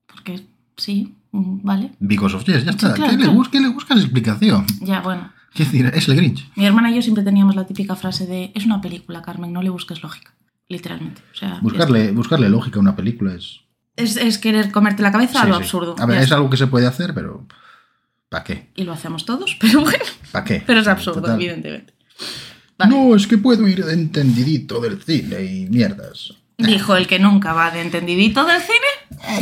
Porque 0.07 0.45
sí, 0.77 1.15
mm, 1.31 1.61
vale. 1.63 1.93
Because 2.01 2.35
of 2.35 2.45
yes, 2.45 2.65
ya 2.65 2.73
está. 2.73 2.93
claro, 2.95 3.11
¿Qué, 3.13 3.17
le 3.19 3.23
claro. 3.25 3.39
bus- 3.39 3.49
qué 3.51 3.61
le 3.61 3.69
buscas 3.69 3.99
explicación? 4.01 4.67
Ya, 4.81 5.01
bueno. 5.01 5.31
Es 5.55 5.59
decir, 5.59 5.91
es 5.95 6.09
el 6.09 6.17
Grinch. 6.17 6.49
Mi 6.57 6.65
hermana 6.67 6.91
y 6.91 6.95
yo 6.97 7.03
siempre 7.03 7.23
teníamos 7.25 7.55
la 7.57 7.67
típica 7.67 7.95
frase 7.97 8.27
de 8.27 8.53
es 8.55 8.65
una 8.65 8.81
película, 8.81 9.21
Carmen, 9.23 9.53
no 9.53 9.63
le 9.63 9.71
busques 9.71 10.03
lógica. 10.03 10.35
Literalmente. 10.69 11.21
O 11.33 11.37
sea, 11.37 11.59
Buscarle, 11.61 12.13
buscarle 12.13 12.49
lógica 12.49 12.79
a 12.79 12.81
una 12.81 12.97
película 12.97 13.35
es. 13.35 13.61
es, 13.97 14.17
es 14.17 14.39
querer 14.39 14.71
comerte 14.71 15.03
la 15.03 15.13
cabeza 15.13 15.41
a 15.41 15.43
Sí, 15.45 15.49
lo 15.49 15.57
sí. 15.57 15.63
absurdo. 15.63 15.97
A 15.99 16.07
ver, 16.07 16.23
es 16.23 16.33
algo 16.33 16.49
que 16.49 16.57
se 16.57 16.67
puede 16.67 16.87
hacer, 16.87 17.13
pero. 17.15 17.47
¿Para 18.31 18.45
qué? 18.45 18.71
Y 18.77 18.85
lo 18.85 18.93
hacemos 18.93 19.27
todos, 19.27 19.57
pero 19.61 19.83
bueno. 19.83 20.05
¿Para 20.31 20.45
qué? 20.45 20.63
Pero 20.67 20.81
es 20.81 20.89
absurdo, 20.89 21.21
Total. 21.21 21.35
evidentemente. 21.37 21.93
Vale. 22.79 22.91
No, 22.91 23.15
es 23.15 23.27
que 23.27 23.37
puedo 23.37 23.69
ir 23.69 23.85
de 23.85 23.93
entendidito 23.93 24.81
del 24.81 25.03
cine 25.03 25.45
y 25.45 25.67
mierdas. 25.69 26.33
Dijo 26.57 26.97
el 26.97 27.07
que 27.07 27.19
nunca 27.19 27.53
va 27.53 27.71
de 27.71 27.83
entendidito 27.83 28.45
del 28.47 28.61
cine. 28.63 29.37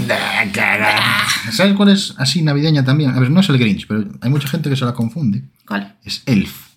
¿Sabes 1.52 1.74
cuál 1.74 1.90
es 1.90 2.14
así 2.18 2.42
navideña 2.42 2.84
también? 2.84 3.10
A 3.10 3.20
ver, 3.20 3.30
no 3.30 3.40
es 3.40 3.48
el 3.48 3.58
Grinch, 3.58 3.86
pero 3.86 4.04
hay 4.20 4.30
mucha 4.30 4.48
gente 4.48 4.70
que 4.70 4.76
se 4.76 4.84
la 4.84 4.94
confunde. 4.94 5.44
¿Cuál? 5.70 5.96
Es 6.02 6.24
Elf, 6.26 6.70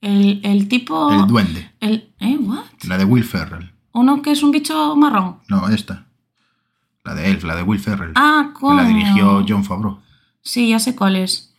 El, 0.00 0.40
el 0.42 0.66
tipo. 0.66 1.12
el 1.12 1.24
duende. 1.28 1.70
el- 1.78 2.12
¿Eh? 2.18 2.36
¿What? 2.40 2.64
La 2.88 2.98
de 2.98 3.04
Will 3.04 3.22
Ferrell. 3.22 3.70
Uno 3.92 4.22
que 4.22 4.32
es 4.32 4.42
un 4.42 4.50
bicho 4.50 4.96
marrón. 4.96 5.36
No, 5.48 5.68
esta. 5.68 6.06
La 7.04 7.14
de 7.14 7.30
Elf, 7.30 7.44
la 7.44 7.54
de 7.54 7.62
Will 7.62 7.78
Ferrell. 7.78 8.12
Ah, 8.16 8.52
que 8.58 8.66
la 8.74 8.84
dirigió 8.84 9.44
John 9.48 9.62
Favreau. 9.64 10.00
Sí, 10.42 10.68
ya 10.70 10.80
sé 10.80 10.96
cuál 10.96 11.14
es. 11.14 11.54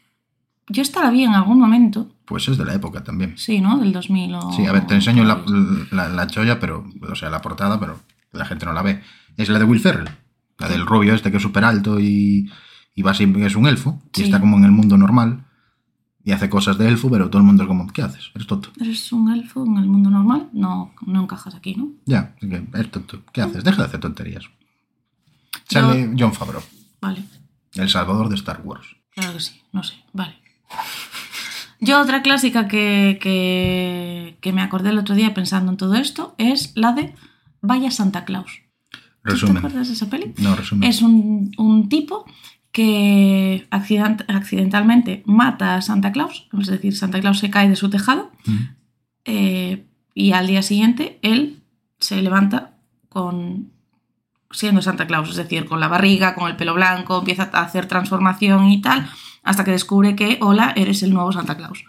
Yo 0.67 0.81
esta 0.81 1.01
la 1.01 1.12
vi 1.12 1.24
en 1.24 1.33
algún 1.33 1.60
momento. 1.62 2.12
Pues 2.25 2.48
es 2.50 2.57
de 2.57 2.65
la 2.65 2.74
época 2.75 3.03
también. 3.05 3.38
Sí, 3.38 3.62
¿no? 3.62 3.77
Del 3.77 3.93
2000 3.93 4.36
o... 4.36 4.51
Sí, 4.53 4.65
a 4.65 4.71
ver, 4.74 4.86
te 4.86 4.95
enseño 4.95 5.24
la, 5.24 5.41
la, 5.91 6.10
la 6.10 6.27
cholla, 6.27 6.60
pero, 6.60 6.86
o 7.10 7.15
sea, 7.15 7.29
la 7.29 7.41
portada, 7.41 7.79
pero 7.79 8.01
la 8.33 8.43
gente 8.45 8.65
no 8.65 8.74
la 8.74 8.81
ve. 8.81 9.01
Es 9.38 9.48
la 9.48 9.60
de 9.60 9.65
Will 9.65 9.79
Ferrell, 9.79 10.10
la 10.60 10.67
del 10.67 10.86
rubio 10.86 11.13
este 11.13 11.31
que 11.31 11.38
es 11.38 11.43
súper 11.43 11.63
alto 11.63 12.00
y, 12.01 12.51
y 12.95 13.01
va 13.01 13.13
siempre, 13.13 13.45
es 13.45 13.55
un 13.55 13.65
elfo, 13.67 14.01
y 14.13 14.17
Sí. 14.19 14.24
está 14.24 14.39
como 14.41 14.57
en 14.57 14.65
el 14.65 14.71
mundo 14.71 14.98
normal, 14.98 15.45
y 16.24 16.32
hace 16.32 16.50
cosas 16.50 16.78
de 16.78 16.88
elfo, 16.88 17.10
pero 17.10 17.30
todo 17.30 17.40
el 17.40 17.46
mundo 17.48 17.63
es 17.63 17.68
como, 17.68 17.88
¿qué 17.92 18.01
haces? 18.04 18.32
Eres 18.36 18.48
tonto. 18.48 18.70
¿Eres 18.80 19.12
un 19.12 19.32
elfo 19.32 19.66
en 19.66 19.78
el 19.78 19.88
mundo 19.88 20.10
normal? 20.10 20.50
No, 20.54 20.94
no 21.06 21.24
encajas 21.24 21.56
aquí, 21.56 21.75
¿no? 21.75 21.90
Ya, 22.06 22.36
eres 22.42 22.92
tonto. 22.92 23.24
¿Qué 23.34 23.42
haces? 23.42 23.63
Deja 23.63 23.78
de 23.82 23.88
hacer 23.88 24.00
tonterías. 24.00 24.46
Sale 25.68 26.13
John 26.18 26.34
Favreau, 26.34 26.62
Vale, 27.01 27.24
el 27.75 27.90
salvador 27.90 28.30
de 28.30 28.36
Star 28.36 28.62
Wars. 28.63 28.86
claro 29.12 29.34
que 29.34 29.40
sí, 29.40 29.62
no 29.72 29.84
sé, 29.84 29.96
vale. 30.13 30.36
Yo 31.80 32.00
otra 32.00 32.22
clásica 32.22 32.68
que, 32.68 33.18
que, 33.22 34.38
que 34.42 34.54
me 34.54 34.62
acordé 34.62 34.90
el 34.90 35.00
otro 35.00 35.16
día 35.16 35.34
pensando 35.34 35.72
en 35.72 35.78
todo 35.78 35.96
esto 35.96 36.36
es 36.38 36.74
la 36.75 36.92
de 36.94 37.16
Vaya 37.62 37.90
Santa 37.90 38.24
Claus. 38.25 38.62
¿Tú 38.92 39.00
¿Te 39.24 39.32
Resumen. 39.32 39.58
acuerdas 39.58 39.88
de 39.88 39.94
esa 39.94 40.10
peli? 40.10 40.34
No, 40.38 40.56
resumen. 40.56 40.88
Es 40.90 41.01
un, 41.01 41.51
un 41.58 41.90
tipo 41.90 42.25
que 42.72 43.68
accident- 43.72 44.24
accidentalmente 44.30 45.24
mata 45.25 45.75
a 45.75 45.82
Santa 45.82 46.12
Claus, 46.12 46.48
es 46.60 46.68
decir, 46.68 46.96
Santa 46.96 47.20
Claus 47.20 47.40
se 47.40 47.50
cae 47.50 47.68
de 47.70 47.75
su 47.75 47.90
tejado 47.90 48.32
eh, 49.25 49.86
y 50.13 50.32
al 50.32 50.48
día 50.48 50.62
siguiente 50.62 51.20
él 51.22 51.62
se 52.00 52.22
levanta 52.22 52.78
con 53.10 53.72
siendo 54.51 54.82
Santa 54.82 55.08
Claus, 55.08 55.30
es 55.30 55.36
decir, 55.38 55.66
con 55.66 55.80
la 55.80 55.88
barriga, 55.88 56.36
con 56.36 56.50
el 56.50 56.58
pelo 56.58 56.74
blanco, 56.74 57.20
empieza 57.20 57.50
a 57.54 57.62
hacer 57.62 57.86
transformación 57.88 58.68
y 58.70 58.82
tal, 58.82 59.10
hasta 59.44 59.63
que 59.63 59.72
descubre 59.72 60.16
que, 60.16 60.40
hola, 60.42 60.74
eres 60.75 61.04
el 61.04 61.13
nuevo 61.13 61.32
Santa 61.32 61.56
Claus. 61.56 61.86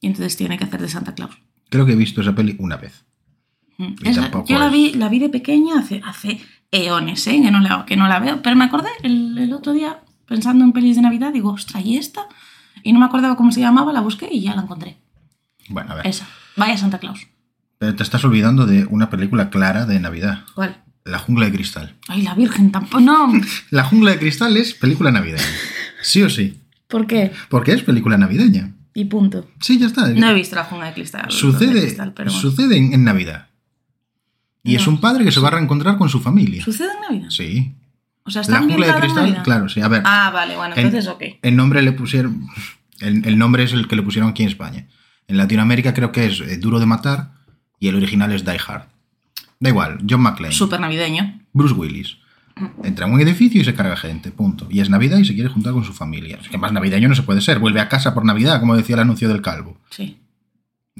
Y 0.00 0.08
entonces 0.08 0.36
tiene 0.36 0.58
que 0.58 0.64
hacer 0.64 0.80
de 0.80 0.88
Santa 0.88 1.14
Claus. 1.14 1.36
Creo 1.68 1.86
que 1.86 1.92
he 1.92 1.96
visto 1.96 2.20
esa 2.22 2.34
peli 2.34 2.56
una 2.58 2.76
vez. 2.76 3.04
Mm. 3.78 3.94
Esa- 4.02 4.30
yo 4.46 4.58
la 4.58 4.68
vi, 4.68 4.94
la 4.94 5.08
vi 5.08 5.20
de 5.20 5.28
pequeña 5.28 5.78
hace, 5.78 6.00
hace 6.04 6.40
eones, 6.72 7.26
¿eh? 7.26 7.40
que, 7.42 7.50
no 7.50 7.60
la, 7.60 7.84
que 7.86 7.96
no 7.96 8.08
la 8.08 8.20
veo, 8.20 8.42
pero 8.42 8.56
me 8.56 8.64
acordé 8.64 8.90
el, 9.02 9.36
el 9.38 9.52
otro 9.52 9.72
día 9.72 10.00
pensando 10.26 10.64
en 10.64 10.72
pelis 10.72 10.96
de 10.96 11.02
Navidad, 11.02 11.32
digo, 11.32 11.50
ostras, 11.50 11.84
¿y 11.84 11.96
esta? 11.96 12.28
Y 12.82 12.92
no 12.92 13.00
me 13.00 13.06
acordaba 13.06 13.36
cómo 13.36 13.52
se 13.52 13.60
llamaba, 13.60 13.92
la 13.92 14.00
busqué 14.00 14.28
y 14.30 14.42
ya 14.42 14.54
la 14.54 14.62
encontré. 14.62 14.98
Bueno, 15.68 15.92
a 15.92 15.96
ver. 15.96 16.06
Esa, 16.06 16.26
vaya 16.56 16.76
Santa 16.76 16.98
Claus. 16.98 17.26
Pero 17.78 17.94
te 17.94 18.02
estás 18.02 18.24
olvidando 18.24 18.66
de 18.66 18.84
una 18.86 19.10
película 19.10 19.50
clara 19.50 19.86
de 19.86 19.98
Navidad. 20.00 20.44
¿Cuál? 20.54 20.82
La 21.04 21.18
jungla 21.18 21.46
de 21.46 21.52
cristal. 21.52 21.96
Ay, 22.08 22.22
la 22.22 22.34
Virgen 22.34 22.70
tampoco, 22.70 23.00
no. 23.00 23.32
La 23.70 23.84
jungla 23.84 24.12
de 24.12 24.18
cristal 24.18 24.56
es 24.56 24.74
película 24.74 25.10
navideña. 25.10 25.42
Sí 26.02 26.22
o 26.22 26.30
sí. 26.30 26.60
¿Por 26.88 27.06
qué? 27.06 27.32
Porque 27.48 27.72
es 27.72 27.82
película 27.82 28.18
navideña. 28.18 28.74
Y 28.94 29.06
punto. 29.06 29.48
Sí, 29.60 29.78
ya 29.78 29.86
está. 29.86 30.08
No 30.08 30.28
he 30.28 30.34
visto 30.34 30.56
la 30.56 30.64
jungla 30.64 30.88
de 30.88 30.94
cristal. 30.94 31.26
de 31.26 31.32
sucede 31.32 31.80
cristal, 31.80 32.12
pero 32.12 32.30
bueno. 32.30 32.40
sucede 32.40 32.76
en, 32.76 32.92
en 32.92 33.04
Navidad. 33.04 33.49
Y 34.62 34.74
es 34.76 34.86
un 34.86 35.00
padre 35.00 35.24
que 35.24 35.32
se 35.32 35.40
va 35.40 35.48
a 35.48 35.52
reencontrar 35.52 35.96
con 35.96 36.08
su 36.08 36.20
familia. 36.20 36.62
¿Sucede 36.64 36.90
en 36.94 37.00
Navidad? 37.00 37.30
Sí. 37.30 37.74
O 38.24 38.30
sea, 38.30 38.42
está 38.42 38.54
La 38.54 38.58
jungla 38.60 38.86
de 38.86 39.00
cristal, 39.00 39.42
claro, 39.42 39.68
sí. 39.68 39.80
A 39.80 39.88
ver, 39.88 40.02
Ah, 40.04 40.30
vale, 40.32 40.56
bueno, 40.56 40.74
En- 40.76 40.86
entonces 40.86 41.08
ok. 41.08 41.22
el 41.42 41.56
nombre 41.56 41.82
le 41.82 41.92
pusieron. 41.92 42.46
El, 43.00 43.26
el 43.26 43.38
nombre 43.38 43.62
es 43.62 43.72
el 43.72 43.88
que 43.88 43.96
le 43.96 44.02
pusieron 44.02 44.28
aquí 44.28 44.42
en 44.42 44.50
España. 44.50 44.86
En 45.26 45.38
Latinoamérica 45.38 45.94
creo 45.94 46.12
que 46.12 46.26
es 46.26 46.40
eh, 46.40 46.58
Duro 46.58 46.78
de 46.78 46.84
Matar 46.84 47.32
y 47.78 47.88
el 47.88 47.94
original 47.96 48.30
es 48.32 48.44
Die 48.44 48.58
Hard. 48.68 48.88
Da 49.58 49.70
igual, 49.70 50.00
John 50.06 50.20
McClane. 50.20 50.52
Súper 50.52 50.80
navideño. 50.80 51.40
Bruce 51.54 51.72
Willis. 51.74 52.18
Entra 52.84 53.06
en 53.06 53.14
un 53.14 53.20
edificio 53.22 53.58
y 53.58 53.64
se 53.64 53.72
carga 53.74 53.96
gente, 53.96 54.30
punto. 54.32 54.66
Y 54.70 54.80
es 54.80 54.90
Navidad 54.90 55.16
y 55.16 55.24
se 55.24 55.32
quiere 55.32 55.48
juntar 55.48 55.72
con 55.72 55.82
su 55.84 55.94
familia. 55.94 56.38
Es 56.42 56.48
que 56.50 56.58
más 56.58 56.72
navideño 56.72 57.08
no 57.08 57.14
se 57.14 57.22
puede 57.22 57.40
ser. 57.40 57.58
Vuelve 57.58 57.80
a 57.80 57.88
casa 57.88 58.12
por 58.12 58.26
Navidad, 58.26 58.60
como 58.60 58.76
decía 58.76 58.96
el 58.96 59.00
anuncio 59.00 59.28
del 59.28 59.40
calvo. 59.40 59.78
Sí. 59.88 60.18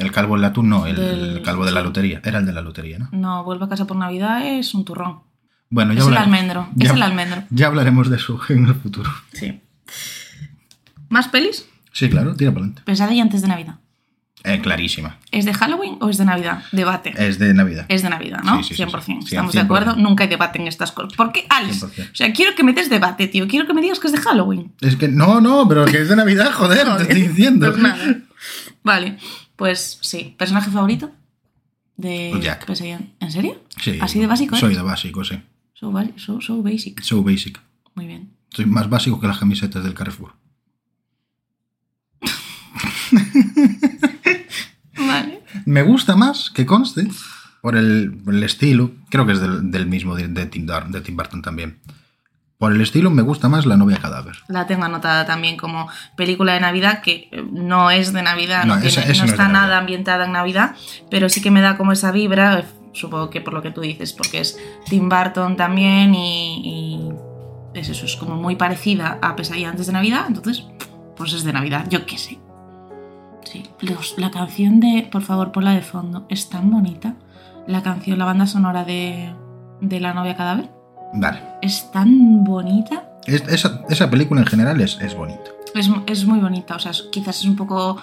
El 0.01 0.11
calvo 0.13 0.35
del 0.37 0.45
atún, 0.45 0.69
no, 0.69 0.87
el, 0.87 0.97
Del- 0.97 1.37
el 1.37 1.43
calvo 1.43 1.65
de 1.65 1.73
la 1.73 1.83
lotería. 1.83 2.21
Era 2.25 2.39
el 2.41 2.47
de 2.47 2.53
la 2.53 2.63
lotería, 2.63 2.99
¿no? 2.99 3.09
No, 3.13 3.45
vuelve 3.45 3.67
a 3.67 3.69
casa 3.69 3.87
por 3.87 3.97
Navidad 3.97 4.45
es 4.47 4.75
un 4.75 4.85
turrón. 4.85 5.21
Bueno, 5.69 5.93
ya 5.93 6.01
Es 6.01 6.07
el 6.09 6.17
almendro. 6.17 6.69
ya- 6.75 6.87
Es 6.91 6.95
el 6.97 7.03
almendro. 7.03 7.45
Ya 7.51 7.67
hablaremos 7.69 8.11
de 8.11 8.17
eso 8.17 8.41
en 8.49 8.67
el 8.67 8.75
futuro. 8.75 9.11
Sí. 9.33 9.61
¿Más 11.09 11.29
pelis? 11.29 11.67
Sí, 11.93 12.09
claro, 12.09 12.35
tira 12.35 12.51
para 12.53 12.65
adelante. 12.65 12.83
Pesadilla 12.85 13.23
antes 13.23 13.43
de 13.43 13.49
Navidad. 13.49 13.77
Eh, 14.43 14.61
clarísima. 14.63 15.19
¿Es 15.33 15.45
de 15.45 15.53
Halloween 15.53 15.99
o 16.01 16.09
es 16.09 16.17
de 16.17 16.25
Navidad? 16.25 16.63
Debate. 16.73 17.13
Es 17.19 17.39
de 17.39 17.53
Navidad. 17.53 17.85
Es 17.89 18.03
de 18.03 18.09
Navidad, 18.09 18.41
¿no? 18.43 18.63
Sí, 18.63 18.75
sí, 18.75 18.75
sí, 18.77 18.83
100%. 18.85 19.03
sí. 19.05 19.13
Sí, 19.29 19.35
¿Estamos 19.35 19.53
de 19.53 19.61
100%. 19.61 19.65
acuerdo? 19.65 19.97
Nunca 19.97 20.25
hay 20.25 20.31
debate 20.31 20.59
en 20.59 20.67
estas 20.67 20.93
cosas. 20.93 21.13
¿Por 21.13 21.31
qué? 21.31 21.47
100%. 21.49 22.11
O 22.11 22.15
sea, 22.15 22.33
quiero 22.33 22.55
que 22.55 22.65
me 22.65 22.73
des 22.73 22.89
debate, 22.89 23.27
tío. 23.29 23.47
Quiero 23.47 23.67
que 23.67 23.75
me 23.75 23.83
digas 23.83 24.01
que 24.01 24.07
es 24.07 24.13
de 24.15 24.19
Halloween. 24.21 24.73
Es 24.81 24.97
que 24.97 25.09
no, 25.09 25.43
no, 25.43 25.69
pero 25.69 25.85
que 25.85 26.01
es 26.01 26.09
de 26.09 26.17
Navidad, 26.17 26.53
joder, 26.53 26.87
te 26.97 27.03
estoy 27.03 27.23
diciendo. 27.29 27.71
Pues 27.71 27.83
nada. 27.83 28.17
Vale, 28.83 29.19
pues 29.61 29.99
sí. 30.01 30.35
¿Personaje 30.39 30.71
favorito? 30.71 31.13
De 31.99 32.33
Jack. 32.43 32.67
¿En 33.21 33.31
serio? 33.31 33.63
Sí, 33.79 33.99
¿Así 34.01 34.19
de 34.19 34.27
básico, 34.27 34.57
eh? 34.57 34.59
Soy 34.59 34.75
de 34.75 34.81
básico, 34.81 35.23
sí. 35.23 35.39
So, 35.75 35.93
so- 36.17 36.41
so 36.41 36.63
basic. 36.63 37.03
So 37.03 37.23
basic. 37.23 37.61
Muy 37.95 38.07
bien. 38.07 38.31
Soy 38.49 38.65
más 38.65 38.89
básico 38.89 39.21
que 39.21 39.27
las 39.27 39.39
camisetas 39.39 39.85
del 39.85 39.93
Carrefour. 39.93 40.33
Vale. 44.97 45.43
Me 45.67 45.83
gusta 45.83 46.17
más 46.17 46.49
que 46.51 46.65
conste 46.65 47.07
por 47.61 47.77
el, 47.77 48.23
estilo. 48.43 48.93
Creo 49.11 49.27
que 49.27 49.33
es 49.33 49.41
del, 49.43 49.71
del 49.71 49.87
mismo 49.87 50.15
de, 50.15 50.29
de 50.29 50.47
Tim, 50.47 50.65
Dar- 50.65 50.89
de 50.91 51.03
Tim 51.03 51.17
Burton 51.17 51.43
también. 51.43 51.81
Por 52.61 52.73
el 52.73 52.81
estilo 52.83 53.11
me 53.11 53.23
gusta 53.23 53.49
más 53.49 53.65
La 53.67 53.77
novia 53.79 53.97
cadáver. 53.97 54.37
La 54.47 54.67
tengo 54.67 54.85
anotada 54.85 55.25
también 55.27 55.57
como 55.57 55.89
película 56.15 56.53
de 56.53 56.61
Navidad, 56.61 57.01
que 57.01 57.29
eh, 57.33 57.43
no 57.51 57.91
es 57.91 58.13
de 58.13 58.23
Navidad, 58.23 58.65
no, 58.67 58.77
No, 58.77 58.83
esa- 58.83 59.01
tiene- 59.01 59.13
esa 59.13 59.23
no 59.23 59.25
no 59.25 59.25
es 59.25 59.31
está 59.33 59.45
Navidad. 59.49 59.63
nada 59.63 59.79
ambientada 59.79 60.25
en 60.27 60.33
Navidad, 60.33 60.77
pero 61.11 61.29
sí 61.31 61.41
que 61.43 61.51
me 61.51 61.63
da 61.63 61.77
como 61.79 61.91
esa 61.93 62.13
vibra, 62.13 62.59
eh, 62.61 62.65
supongo 62.93 63.31
que 63.31 63.41
por 63.41 63.55
lo 63.55 63.63
que 63.63 63.71
tú 63.71 63.81
dices, 63.81 64.13
porque 64.13 64.41
es 64.41 64.59
Tim 64.89 65.09
Burton 65.09 65.57
también 65.57 66.15
y, 66.15 67.09
y 67.75 67.79
es 67.81 67.89
eso, 67.89 68.05
es 68.05 68.15
como 68.17 68.37
muy 68.37 68.57
parecida 68.57 69.19
a 69.23 69.35
Pesadilla 69.37 69.71
antes 69.71 69.87
de 69.87 69.95
Navidad, 69.95 70.27
entonces, 70.29 70.67
pues 71.17 71.33
es 71.33 71.45
de 71.45 71.53
Navidad, 71.55 71.87
yo 71.89 72.05
qué 72.05 72.19
sé. 72.19 72.39
Sí, 73.45 73.63
los- 73.81 74.19
la 74.19 74.31
canción 74.31 74.81
de, 74.81 75.09
por 75.11 75.23
favor, 75.23 75.51
ponla 75.51 75.73
de 75.73 75.81
fondo, 75.81 76.27
es 76.29 76.51
tan 76.51 76.71
bonita. 76.71 77.15
La 77.67 77.83
canción, 77.83 78.19
la 78.19 78.27
banda 78.27 78.47
sonora 78.47 78.85
de, 78.85 79.33
de 79.81 80.01
La 80.01 80.13
novia 80.13 80.37
cadáver, 80.37 80.69
Es 81.63 81.91
tan 81.91 82.45
bonita. 82.45 83.05
Es- 83.27 83.47
esa, 83.49 83.83
esa 83.89 84.11
película 84.11 84.41
en 84.41 84.47
general 84.47 84.81
es, 84.81 84.99
es 85.01 85.15
bonita. 85.15 85.51
Es, 85.75 85.91
es 86.07 86.25
muy 86.27 86.39
bonita, 86.41 86.77
o 86.77 86.79
sea, 86.79 86.93
quizás 87.13 87.39
es 87.41 87.45
un 87.45 87.57
poco 87.57 87.97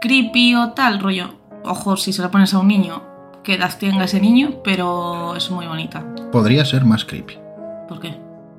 creepy 0.00 0.54
o 0.54 0.70
tal, 0.72 1.00
rollo. 1.00 1.34
Ojo, 1.64 1.96
si 1.96 2.12
se 2.12 2.22
la 2.22 2.30
pones 2.30 2.52
a 2.54 2.58
un 2.58 2.68
niño, 2.68 3.02
qué 3.44 3.54
edad 3.54 3.76
tenga 3.78 4.04
ese 4.04 4.20
niño, 4.20 4.60
pero 4.64 5.34
es 5.36 5.50
muy 5.50 5.66
bonita. 5.66 6.04
Podría 6.32 6.64
ser 6.64 6.84
más 6.84 7.04
creepy. 7.04 7.38
¿Por 7.88 8.00
qué? 8.00 8.16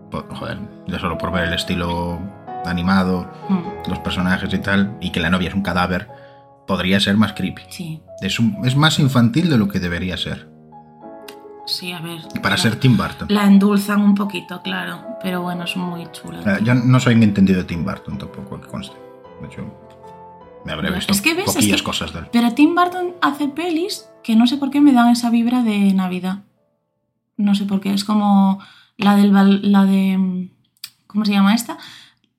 Po- 0.10 0.26
Joder, 0.36 0.60
ya 0.88 1.00
solo 1.00 1.18
por 1.18 1.32
ver 1.32 1.46
el 1.48 1.54
estilo 1.54 2.20
animado, 2.66 3.28
Mm, 3.50 3.90
los 3.90 4.00
personajes 4.00 4.54
y 4.54 4.60
tal, 4.60 4.96
y 5.02 5.12
que 5.12 5.20
la 5.20 5.30
novia 5.30 5.50
es 5.50 5.56
un 5.56 5.64
cadáver, 5.64 6.08
podría 6.68 7.00
ser 7.00 7.18
más 7.18 7.34
creepy. 7.34 7.64
sí, 7.70 8.02
Es, 8.22 8.40
un- 8.40 8.58
es 8.66 8.76
más 8.76 9.00
infantil 9.00 9.50
de 9.50 9.58
lo 9.58 9.68
que 9.68 9.80
debería 9.80 10.16
ser. 10.18 10.48
Sí, 11.72 11.92
a 11.92 12.00
ver. 12.00 12.22
Para 12.42 12.58
ser 12.58 12.76
Tim 12.78 12.96
Burton. 12.98 13.28
La 13.30 13.46
endulzan 13.46 14.02
un 14.02 14.16
poquito, 14.16 14.62
claro, 14.62 15.04
pero 15.24 15.42
bueno, 15.42 15.64
es 15.64 15.76
muy 15.76 16.08
chula. 16.12 16.40
Eh, 16.58 16.60
Yo 16.64 16.74
no 16.76 17.00
soy 17.00 17.16
un 17.16 17.24
entendido 17.24 17.60
de 17.60 17.66
Tim 17.66 17.84
Burton 17.84 18.18
tampoco, 18.18 18.60
que 18.62 18.68
conste. 18.68 18.96
De 19.42 19.48
hecho, 19.48 19.66
me 20.66 20.72
habré 20.74 20.92
visto 20.92 21.12
es 21.12 21.22
que 21.22 21.34
ves, 21.34 21.48
es 21.48 21.54
poquillas 21.56 21.82
que- 21.82 21.86
cosas 21.86 22.14
de 22.14 22.20
él. 22.20 22.26
Pero 22.32 22.54
Tim 22.54 22.76
Burton 22.76 23.16
hace 23.22 23.48
pelis 23.48 24.06
que 24.24 24.36
no 24.36 24.46
sé 24.48 24.58
por 24.58 24.70
qué 24.70 24.82
me 24.82 24.94
dan 24.94 25.10
esa 25.10 25.30
vibra 25.32 25.64
de 25.64 25.94
Navidad. 25.94 26.44
No 27.38 27.56
sé 27.56 27.66
por 27.66 27.82
qué. 27.82 27.94
Es 27.94 28.04
como 28.04 28.60
la 28.98 29.16
del 29.16 29.32
la 29.72 29.86
de 29.86 30.50
¿cómo 31.08 31.26
se 31.26 31.32
llama 31.32 31.56
esta? 31.56 31.78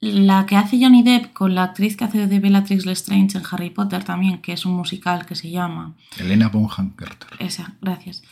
La 0.00 0.46
que 0.46 0.56
hace 0.56 0.78
Johnny 0.80 1.02
Depp 1.02 1.32
con 1.32 1.54
la 1.54 1.62
actriz 1.64 1.96
que 1.96 2.04
hace 2.04 2.26
de 2.26 2.40
Bellatrix 2.40 2.86
Lestrange 2.86 3.38
en 3.38 3.44
Harry 3.50 3.70
Potter 3.70 4.02
también, 4.04 4.38
que 4.42 4.52
es 4.52 4.64
un 4.66 4.72
musical 4.74 5.26
que 5.26 5.34
se 5.36 5.50
llama 5.50 5.94
Elena 6.18 6.48
Bonham 6.48 6.90
Carter. 6.90 7.30
esa, 7.38 7.74
gracias. 7.80 8.22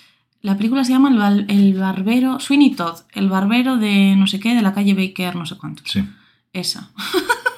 La 0.42 0.56
película 0.56 0.84
se 0.84 0.92
llama 0.92 1.10
El, 1.28 1.46
el 1.50 1.74
barbero 1.74 2.40
Sweeney 2.40 2.70
Todd, 2.74 3.00
el 3.14 3.28
barbero 3.28 3.76
de 3.76 4.14
no 4.16 4.26
sé 4.26 4.40
qué 4.40 4.54
de 4.54 4.62
la 4.62 4.72
calle 4.72 4.94
Baker, 4.94 5.36
no 5.36 5.44
sé 5.46 5.56
cuánto. 5.56 5.82
Sí. 5.86 6.04
Esa. 6.52 6.90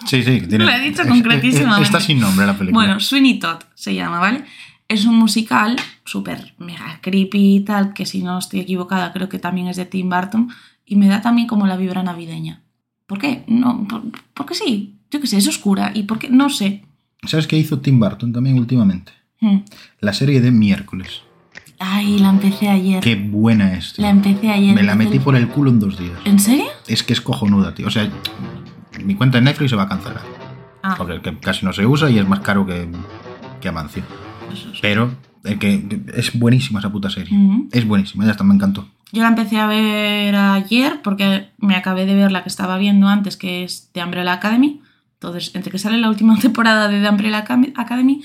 Sí, 0.04 0.24
sí. 0.24 0.40
Tiene, 0.48 0.64
Lo 0.66 0.70
he 0.72 0.80
dicho 0.80 1.02
es- 1.02 1.08
concretísimamente. 1.08 1.84
Está 1.84 2.00
sin 2.00 2.18
nombre 2.18 2.44
la 2.44 2.58
película. 2.58 2.84
Bueno, 2.84 3.00
Sweeney 3.00 3.38
Todd 3.38 3.60
se 3.74 3.94
llama, 3.94 4.18
¿vale? 4.18 4.44
Es 4.88 5.04
un 5.06 5.14
musical 5.16 5.76
súper 6.04 6.54
mega 6.58 6.98
creepy 7.00 7.56
y 7.56 7.60
tal, 7.60 7.94
que 7.94 8.04
si 8.04 8.20
no 8.22 8.36
estoy 8.38 8.60
equivocada 8.60 9.12
creo 9.12 9.28
que 9.28 9.38
también 9.38 9.68
es 9.68 9.76
de 9.76 9.86
Tim 9.86 10.10
Burton 10.10 10.50
y 10.84 10.96
me 10.96 11.06
da 11.06 11.22
también 11.22 11.46
como 11.46 11.66
la 11.68 11.76
vibra 11.76 12.02
navideña. 12.02 12.62
¿Por 13.06 13.18
qué? 13.20 13.44
No, 13.46 13.86
por- 13.88 14.02
porque 14.34 14.54
sí, 14.54 14.96
yo 15.10 15.20
qué 15.20 15.26
sé, 15.28 15.36
es 15.38 15.46
oscura 15.46 15.92
y 15.94 16.02
por 16.02 16.18
qué, 16.18 16.28
no 16.28 16.50
sé. 16.50 16.84
¿Sabes 17.24 17.46
qué 17.46 17.56
hizo 17.56 17.78
Tim 17.80 18.00
Burton 18.00 18.32
también 18.32 18.58
últimamente? 18.58 19.12
Hmm. 19.40 19.58
La 20.00 20.12
serie 20.12 20.40
de 20.40 20.50
miércoles. 20.50 21.22
Ay, 21.84 22.18
la 22.18 22.28
empecé 22.30 22.68
ayer. 22.68 23.00
Qué 23.02 23.16
buena 23.16 23.74
es, 23.74 23.92
tío. 23.94 24.04
La 24.04 24.10
empecé 24.10 24.50
ayer. 24.50 24.74
Me 24.74 24.82
la 24.82 24.94
metí 24.94 25.16
el- 25.16 25.22
por 25.22 25.34
el 25.36 25.48
culo 25.48 25.70
en 25.70 25.80
dos 25.80 25.98
días. 25.98 26.18
¿En 26.24 26.38
serio? 26.38 26.66
Es 26.86 27.02
que 27.02 27.12
es 27.12 27.20
cojonuda, 27.20 27.74
tío. 27.74 27.86
O 27.86 27.90
sea, 27.90 28.08
mi 29.04 29.14
cuenta 29.14 29.38
de 29.38 29.44
Netflix 29.44 29.70
se 29.70 29.76
va 29.76 29.84
a 29.84 29.88
cancelar. 29.88 30.22
Ah. 30.82 30.94
Porque 30.96 31.20
que 31.20 31.38
casi 31.38 31.64
no 31.66 31.72
se 31.72 31.86
usa 31.86 32.10
y 32.10 32.18
es 32.18 32.26
más 32.28 32.40
caro 32.40 32.64
que, 32.66 32.88
que 33.60 33.68
Amancio. 33.68 34.02
Es. 34.52 34.80
Pero 34.80 35.12
eh, 35.44 35.58
que, 35.58 35.86
que 35.88 36.02
es 36.14 36.38
buenísima 36.38 36.78
esa 36.80 36.90
puta 36.92 37.10
serie. 37.10 37.36
Es 37.72 37.86
buenísima, 37.86 38.24
ya 38.24 38.32
está, 38.32 38.44
me 38.44 38.54
encantó. 38.54 38.88
Yo 39.12 39.22
la 39.22 39.28
empecé 39.28 39.58
a 39.58 39.66
ver 39.66 40.34
ayer 40.34 41.00
porque 41.02 41.50
me 41.58 41.74
acabé 41.76 42.06
de 42.06 42.14
ver 42.14 42.32
la 42.32 42.42
que 42.42 42.48
estaba 42.48 42.78
viendo 42.78 43.08
antes, 43.08 43.36
que 43.36 43.64
es 43.64 43.90
The 43.92 44.02
Umbrella 44.04 44.32
Academy. 44.34 44.80
Entonces, 45.14 45.54
entre 45.54 45.70
que 45.70 45.78
sale 45.78 45.98
la 45.98 46.08
última 46.08 46.36
temporada 46.40 46.88
de 46.88 47.00
The 47.02 47.08
Umbrella 47.08 47.38
Academy, 47.38 48.22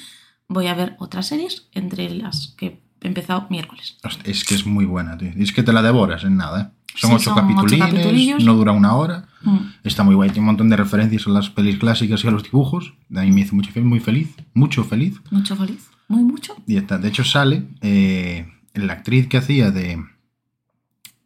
voy 0.48 0.68
a 0.68 0.74
ver 0.76 0.96
otras 1.00 1.28
series, 1.28 1.68
entre 1.74 2.10
las 2.12 2.54
que 2.58 2.82
he 3.08 3.10
empezado 3.10 3.48
miércoles. 3.50 3.98
Es 4.24 4.44
que 4.44 4.56
es 4.56 4.66
muy 4.66 4.86
buena, 4.86 5.18
tío. 5.18 5.32
Es 5.38 5.52
que 5.52 5.64
te 5.64 5.74
la 5.74 5.82
devoras 5.82 6.24
en 6.24 6.38
nada, 6.38 6.62
¿eh? 6.62 6.78
Son 6.96 7.12
Sí, 7.12 7.16
ocho 7.16 7.36
son 7.36 7.36
capitulines, 7.36 8.44
no 8.44 8.56
dura 8.56 8.72
una 8.72 8.96
hora. 8.96 9.28
Mm. 9.44 9.58
Está 9.84 10.04
muy 10.04 10.16
guay, 10.16 10.30
tiene 10.30 10.42
un 10.42 10.48
montón 10.48 10.70
de 10.70 10.78
referencias 10.78 11.28
a 11.28 11.30
las 11.30 11.50
pelis 11.50 11.78
clásicas 11.78 12.24
y 12.24 12.28
a 12.28 12.32
los 12.32 12.44
dibujos. 12.44 12.94
A 13.16 13.22
mí 13.22 13.32
me 13.32 13.42
hizo 13.42 13.56
mucho, 13.56 13.70
muy 13.82 14.00
feliz, 14.00 14.36
mucho 14.54 14.84
feliz. 14.84 15.22
Mucho 15.30 15.56
feliz, 15.56 15.90
muy 16.08 16.24
mucho. 16.24 16.56
Y 16.66 16.78
está. 16.78 16.98
De 16.98 17.10
hecho, 17.10 17.24
sale 17.24 17.68
eh, 17.82 18.52
la 18.74 18.94
actriz 18.94 19.28
que 19.28 19.38
hacía 19.38 19.70
de, 19.70 20.04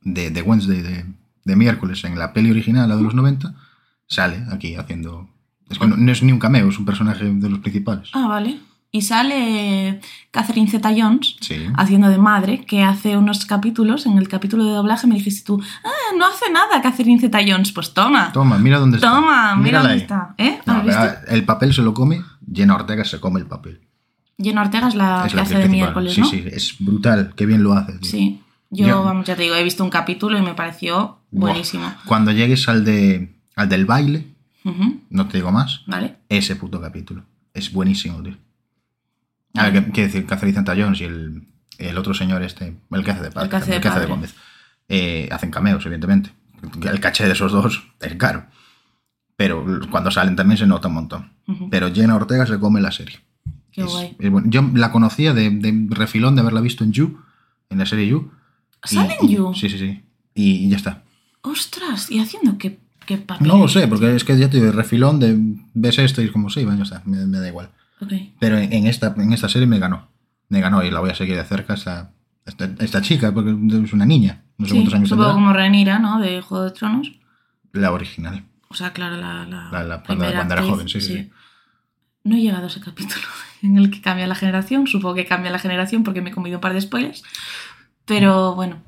de, 0.02 0.30
de 0.30 0.42
Wednesday, 0.42 0.82
de, 0.82 1.06
de 1.46 1.56
miércoles, 1.56 2.04
en 2.04 2.20
la 2.20 2.34
peli 2.34 2.52
original, 2.52 2.90
la 2.90 2.98
de 2.98 3.04
los 3.04 3.16
90, 3.16 3.56
sale 4.08 4.44
aquí 4.52 4.76
haciendo. 4.76 5.30
Es 5.70 5.80
que 5.80 5.88
no, 5.88 5.96
no 5.96 6.12
es 6.12 6.22
ni 6.22 6.34
un 6.34 6.40
cameo, 6.40 6.68
es 6.68 6.80
un 6.80 6.86
personaje 6.86 7.24
de 7.24 7.50
los 7.50 7.60
principales. 7.60 8.10
Ah, 8.12 8.28
vale. 8.28 8.60
Y 8.94 9.04
sale 9.04 10.02
Catherine 10.32 10.70
Zeta 10.70 10.92
Jones 10.96 11.38
Sí. 11.40 11.56
haciendo 11.78 12.10
de 12.10 12.18
madre, 12.18 12.66
que 12.66 12.84
hace 12.84 13.16
unos 13.16 13.46
capítulos, 13.46 14.06
en 14.06 14.18
el 14.18 14.28
capítulo 14.28 14.66
de 14.66 14.72
doblaje 14.74 15.08
me 15.08 15.16
dijiste 15.16 15.46
tú, 15.46 15.62
ah, 15.86 16.16
no 16.18 16.26
hace 16.26 16.52
nada 16.52 16.82
Catherine 16.82 17.20
Zeta 17.20 17.40
Jones. 17.48 17.72
Pues 17.72 17.94
toma, 17.94 18.32
Toma, 18.34 18.58
mira 18.58 18.80
dónde 18.80 18.98
está. 18.98 19.10
toma, 19.12 19.56
mira 19.56 19.80
dónde 19.80 19.94
ahí. 19.94 20.00
está. 20.02 20.36
¿Eh? 20.38 20.60
El 21.30 21.46
papel 21.46 21.74
se 21.74 21.82
lo 21.84 21.94
come, 21.94 22.22
Jenna 22.54 22.76
Ortega 22.76 23.06
se 23.06 23.20
come 23.22 23.40
el 23.40 23.46
papel. 23.46 23.80
Jenna 24.38 24.62
Ortega 24.62 24.90
es 24.90 24.96
la 24.96 25.24
es 25.26 25.32
que 25.32 25.38
la 25.38 25.44
hace 25.44 25.54
actriz 25.56 25.72
de 25.72 25.78
miércoles, 25.78 26.14
sí, 26.14 26.22
¿no? 26.22 26.28
sí, 26.28 26.44
es 26.52 26.76
brutal, 26.80 27.34
qué 27.38 27.46
bien 27.46 27.64
lo 27.64 27.74
hace. 27.74 27.94
tío. 28.00 28.12
Sí. 28.12 28.42
Yo, 28.72 28.88
Yo- 28.88 29.04
vamos, 29.04 29.26
ya 29.26 29.36
te 29.38 29.44
digo, 29.44 29.56
he 29.56 29.64
visto 29.64 29.84
un 29.86 29.90
capítulo 29.90 30.38
y 30.38 30.42
me 30.42 30.54
pareció 30.54 31.20
buenísimo. 31.32 31.94
Cuando 32.06 32.32
llegues 32.34 32.68
al, 32.68 32.84
de, 32.84 33.34
al 33.56 33.70
del 33.70 33.86
baile, 33.86 34.28
no 35.10 35.28
te 35.28 35.38
digo 35.38 35.52
más, 35.52 35.82
¿Vale? 35.88 36.18
ese 36.28 36.56
puto 36.58 36.82
capítulo. 36.82 37.24
Es 37.54 37.72
buenísimo, 37.72 38.22
tío. 38.22 38.36
A 39.56 39.70
ver, 39.70 39.86
¿qué 39.86 39.92
quiere 39.92 40.08
decir? 40.08 40.26
Catherine 40.26 40.58
Zeta-Jones 40.58 41.02
y 41.02 41.04
el, 41.06 41.44
el 41.78 41.98
otro 41.98 42.14
señor 42.14 42.42
este, 42.44 42.76
el 42.92 43.04
que 43.04 43.12
hace 43.12 43.22
de 43.24 43.32
padre, 43.32 43.46
El 43.46 43.50
que 43.50 43.56
hace 43.58 43.70
de 43.72 43.76
el 43.78 43.82
que 43.82 43.88
hace 43.88 44.00
de. 44.02 44.06
Gómez, 44.06 44.36
eh, 44.90 45.30
hacen 45.32 45.52
cameos, 45.52 45.86
evidentemente. 45.86 46.32
El 46.84 47.00
caché 47.00 47.26
de 47.26 47.34
esos 47.34 47.52
dos 47.52 47.84
es 48.00 48.16
caro. 48.16 48.46
Pero 49.36 49.66
cuando 49.90 50.12
salen 50.12 50.36
también 50.36 50.58
se 50.58 50.68
nota 50.68 50.88
un 50.88 50.94
montón. 50.94 51.32
Ujú. 51.48 51.70
Pero 51.70 51.92
Jenna 51.94 52.16
Ortega 52.16 52.46
se 52.46 52.60
come 52.60 52.80
la 52.82 52.92
serie. 52.92 53.20
Qué 53.72 53.82
Es- 53.82 53.88
guay. 53.92 54.16
es 54.20 54.30
bueno. 54.30 54.48
Yo 54.50 54.70
la 54.76 54.92
conocía 54.92 55.34
de, 55.34 55.50
de 55.50 55.88
refilón 55.90 56.36
de 56.36 56.42
haberla 56.42 56.62
visto 56.62 56.84
en 56.84 56.92
You, 56.92 57.20
en 57.70 57.80
la 57.80 57.86
serie 57.86 58.08
You. 58.08 58.32
y- 58.90 58.96
¿Sale 58.96 59.18
en 59.22 59.30
y- 59.30 59.36
You? 59.36 59.54
Sí, 59.56 59.70
sí, 59.70 59.78
sí. 59.80 60.04
Y, 60.36 60.66
y 60.66 60.70
ya 60.70 60.78
está. 60.78 61.04
Ostras, 61.42 62.12
¿y 62.12 62.20
haciendo 62.20 62.58
qué, 62.60 62.80
qué 63.08 63.18
papel? 63.18 63.48
No 63.48 63.58
lo 63.58 63.68
sé, 63.68 63.88
porque 63.88 64.16
es 64.16 64.24
que 64.24 64.38
ya 64.38 64.50
te 64.50 64.60
digo, 64.60 64.72
refilón 64.72 65.20
de 65.20 65.36
ves 65.74 65.98
esto 65.98 66.22
y 66.22 66.26
es 66.26 66.32
como, 66.32 66.50
sí, 66.52 66.64
bueno, 66.64 66.78
ya 66.78 66.84
está, 66.84 67.02
me, 67.06 67.26
me 67.26 67.40
da 67.40 67.48
igual. 67.48 67.72
Pero 68.40 68.58
en, 68.58 68.72
en 68.74 68.88
esta, 68.88 69.14
en 69.18 69.34
esta 69.34 69.50
serie 69.50 69.68
me 69.68 69.80
ganó. 69.80 70.08
Me 70.50 70.60
ganó 70.62 70.84
y 70.84 70.92
la 70.92 71.00
voy 71.00 71.10
a 71.12 71.16
seguir 71.16 71.36
de 71.38 71.44
cerca 71.46 71.74
esta, 71.76 72.12
esta, 72.46 72.70
esta 72.80 73.02
chica, 73.02 73.34
porque 73.34 73.52
es 73.52 73.94
una 73.94 74.06
niña. 74.06 74.44
No 74.58 74.66
sé 74.66 74.72
Sí, 74.72 74.78
cuántos 74.78 74.94
años 74.96 75.10
supongo 75.10 75.34
como 75.34 75.54
Renira, 75.54 76.00
¿no? 76.00 76.20
De 76.20 76.42
Juego 76.42 76.66
de 76.66 76.72
Tronos. 76.72 77.12
La 77.72 77.92
original. 77.92 78.44
O 78.70 78.74
sea, 78.74 78.92
claro, 78.94 79.16
la, 79.18 79.46
la, 79.46 79.84
La- 79.84 80.04
cuando 80.04 80.26
era 80.26 80.62
joven, 80.64 80.88
sí, 80.90 81.00
sí, 81.02 81.08
sí. 81.16 81.30
No 82.24 82.36
he 82.36 82.42
llegado 82.42 82.66
a 82.66 82.68
ese 82.68 82.80
capítulo 82.82 83.26
en 83.64 83.78
el 83.78 83.90
que 83.90 84.02
cambia 84.02 84.28
la 84.28 84.36
generación. 84.36 84.88
Supongo 84.88 85.16
que 85.16 85.26
cambia 85.26 85.52
la 85.52 85.60
generación 85.60 86.04
porque 86.04 86.22
me 86.22 86.30
he 86.30 86.34
comido 86.34 86.58
un 86.58 86.62
par 86.62 86.74
de 86.74 86.82
spoilers. 86.82 87.24
Pero 88.06 88.56
bueno, 88.56 88.82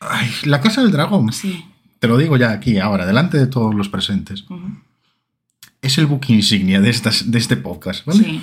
Ay, 0.00 0.30
la 0.44 0.60
Casa 0.60 0.82
del 0.82 0.92
Dragón. 0.92 1.32
sí. 1.32 1.64
Te 1.98 2.08
lo 2.08 2.18
digo 2.18 2.36
ya 2.36 2.50
aquí, 2.50 2.78
ahora, 2.78 3.06
delante 3.06 3.38
de 3.38 3.46
todos 3.46 3.74
los 3.74 3.88
presentes. 3.88 4.42
Ujú. 4.50 4.76
Es 5.86 5.98
el 5.98 6.06
book 6.06 6.24
insignia 6.28 6.80
de, 6.80 6.90
estas, 6.90 7.30
de 7.30 7.38
este 7.38 7.56
podcast, 7.56 8.04
¿vale? 8.04 8.24
Sí. 8.24 8.42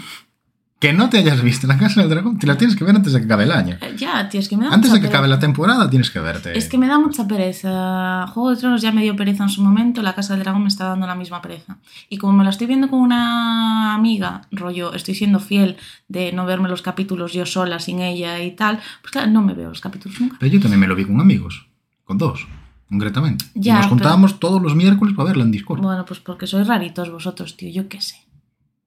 Que 0.79 0.91
no 0.91 1.09
te 1.09 1.17
hayas 1.17 1.41
visto 1.41 1.65
la 1.65 1.77
Casa 1.77 2.01
del 2.01 2.09
Dragón, 2.09 2.37
te 2.39 2.45
la 2.45 2.57
tienes 2.57 2.75
que 2.75 2.83
ver 2.83 2.93
antes 2.93 3.13
de 3.13 3.19
que 3.19 3.25
acabe 3.25 3.45
el 3.45 3.51
año. 3.53 3.77
Eh, 3.79 3.95
Ya, 3.97 4.27
tío, 4.27 4.41
es 4.41 4.49
que 4.49 4.57
me 4.57 4.65
da 4.65 4.73
Antes 4.73 4.89
mucha 4.91 4.95
de 4.95 5.01
que 5.01 5.07
acabe 5.07 5.29
la 5.29 5.35
pereza. 5.35 5.47
temporada 5.47 5.89
tienes 5.89 6.11
que 6.11 6.19
verte. 6.19 6.57
Es 6.57 6.67
que 6.67 6.77
me 6.77 6.87
da 6.87 6.99
mucha 6.99 7.25
pereza. 7.25 8.27
Juego 8.27 8.49
de 8.51 8.57
Tronos 8.57 8.81
ya 8.81 8.91
me 8.91 9.01
dio 9.01 9.15
pereza 9.15 9.43
en 9.43 9.49
su 9.49 9.63
momento, 9.63 10.01
La 10.01 10.13
Casa 10.13 10.33
del 10.33 10.43
Dragón 10.43 10.63
me 10.63 10.67
está 10.67 10.85
dando 10.89 11.07
la 11.07 11.15
misma 11.15 11.41
pereza. 11.41 11.77
Y 12.09 12.17
como 12.17 12.33
me 12.33 12.43
lo 12.43 12.49
estoy 12.49 12.67
viendo 12.67 12.89
con 12.89 12.99
una 12.99 13.93
amiga, 13.93 14.41
rollo, 14.51 14.93
estoy 14.93 15.15
siendo 15.15 15.39
fiel 15.39 15.77
de 16.09 16.33
no 16.33 16.45
verme 16.45 16.67
los 16.67 16.81
capítulos 16.81 17.31
yo 17.31 17.45
sola, 17.45 17.79
sin 17.79 18.01
ella 18.01 18.41
y 18.43 18.51
tal, 18.51 18.79
pues 19.01 19.11
claro, 19.13 19.31
no 19.31 19.41
me 19.41 19.53
veo 19.53 19.69
los 19.69 19.79
capítulos 19.79 20.19
nunca. 20.19 20.35
Pero 20.39 20.51
yo 20.51 20.59
también 20.59 20.81
me 20.81 20.87
lo 20.87 20.95
vi 20.95 21.05
con 21.05 21.21
amigos, 21.21 21.65
con 22.03 22.17
dos, 22.17 22.45
concretamente. 22.93 23.45
Y 23.55 23.61
Ya, 23.61 23.73
nos 23.73 23.81
pero- 23.85 23.89
juntábamos 23.95 24.39
todos 24.39 24.61
los 24.61 24.75
miércoles 24.75 25.13
para 25.15 25.27
verla 25.29 25.43
en 25.43 25.51
Discord. 25.51 25.81
Bueno, 25.81 26.05
pues 26.05 26.19
porque 26.19 26.47
sois 26.47 26.67
raritos 26.67 27.09
vosotros, 27.11 27.57
tío, 27.57 27.69
yo 27.71 27.89
qué 27.89 27.99
sé. 28.01 28.15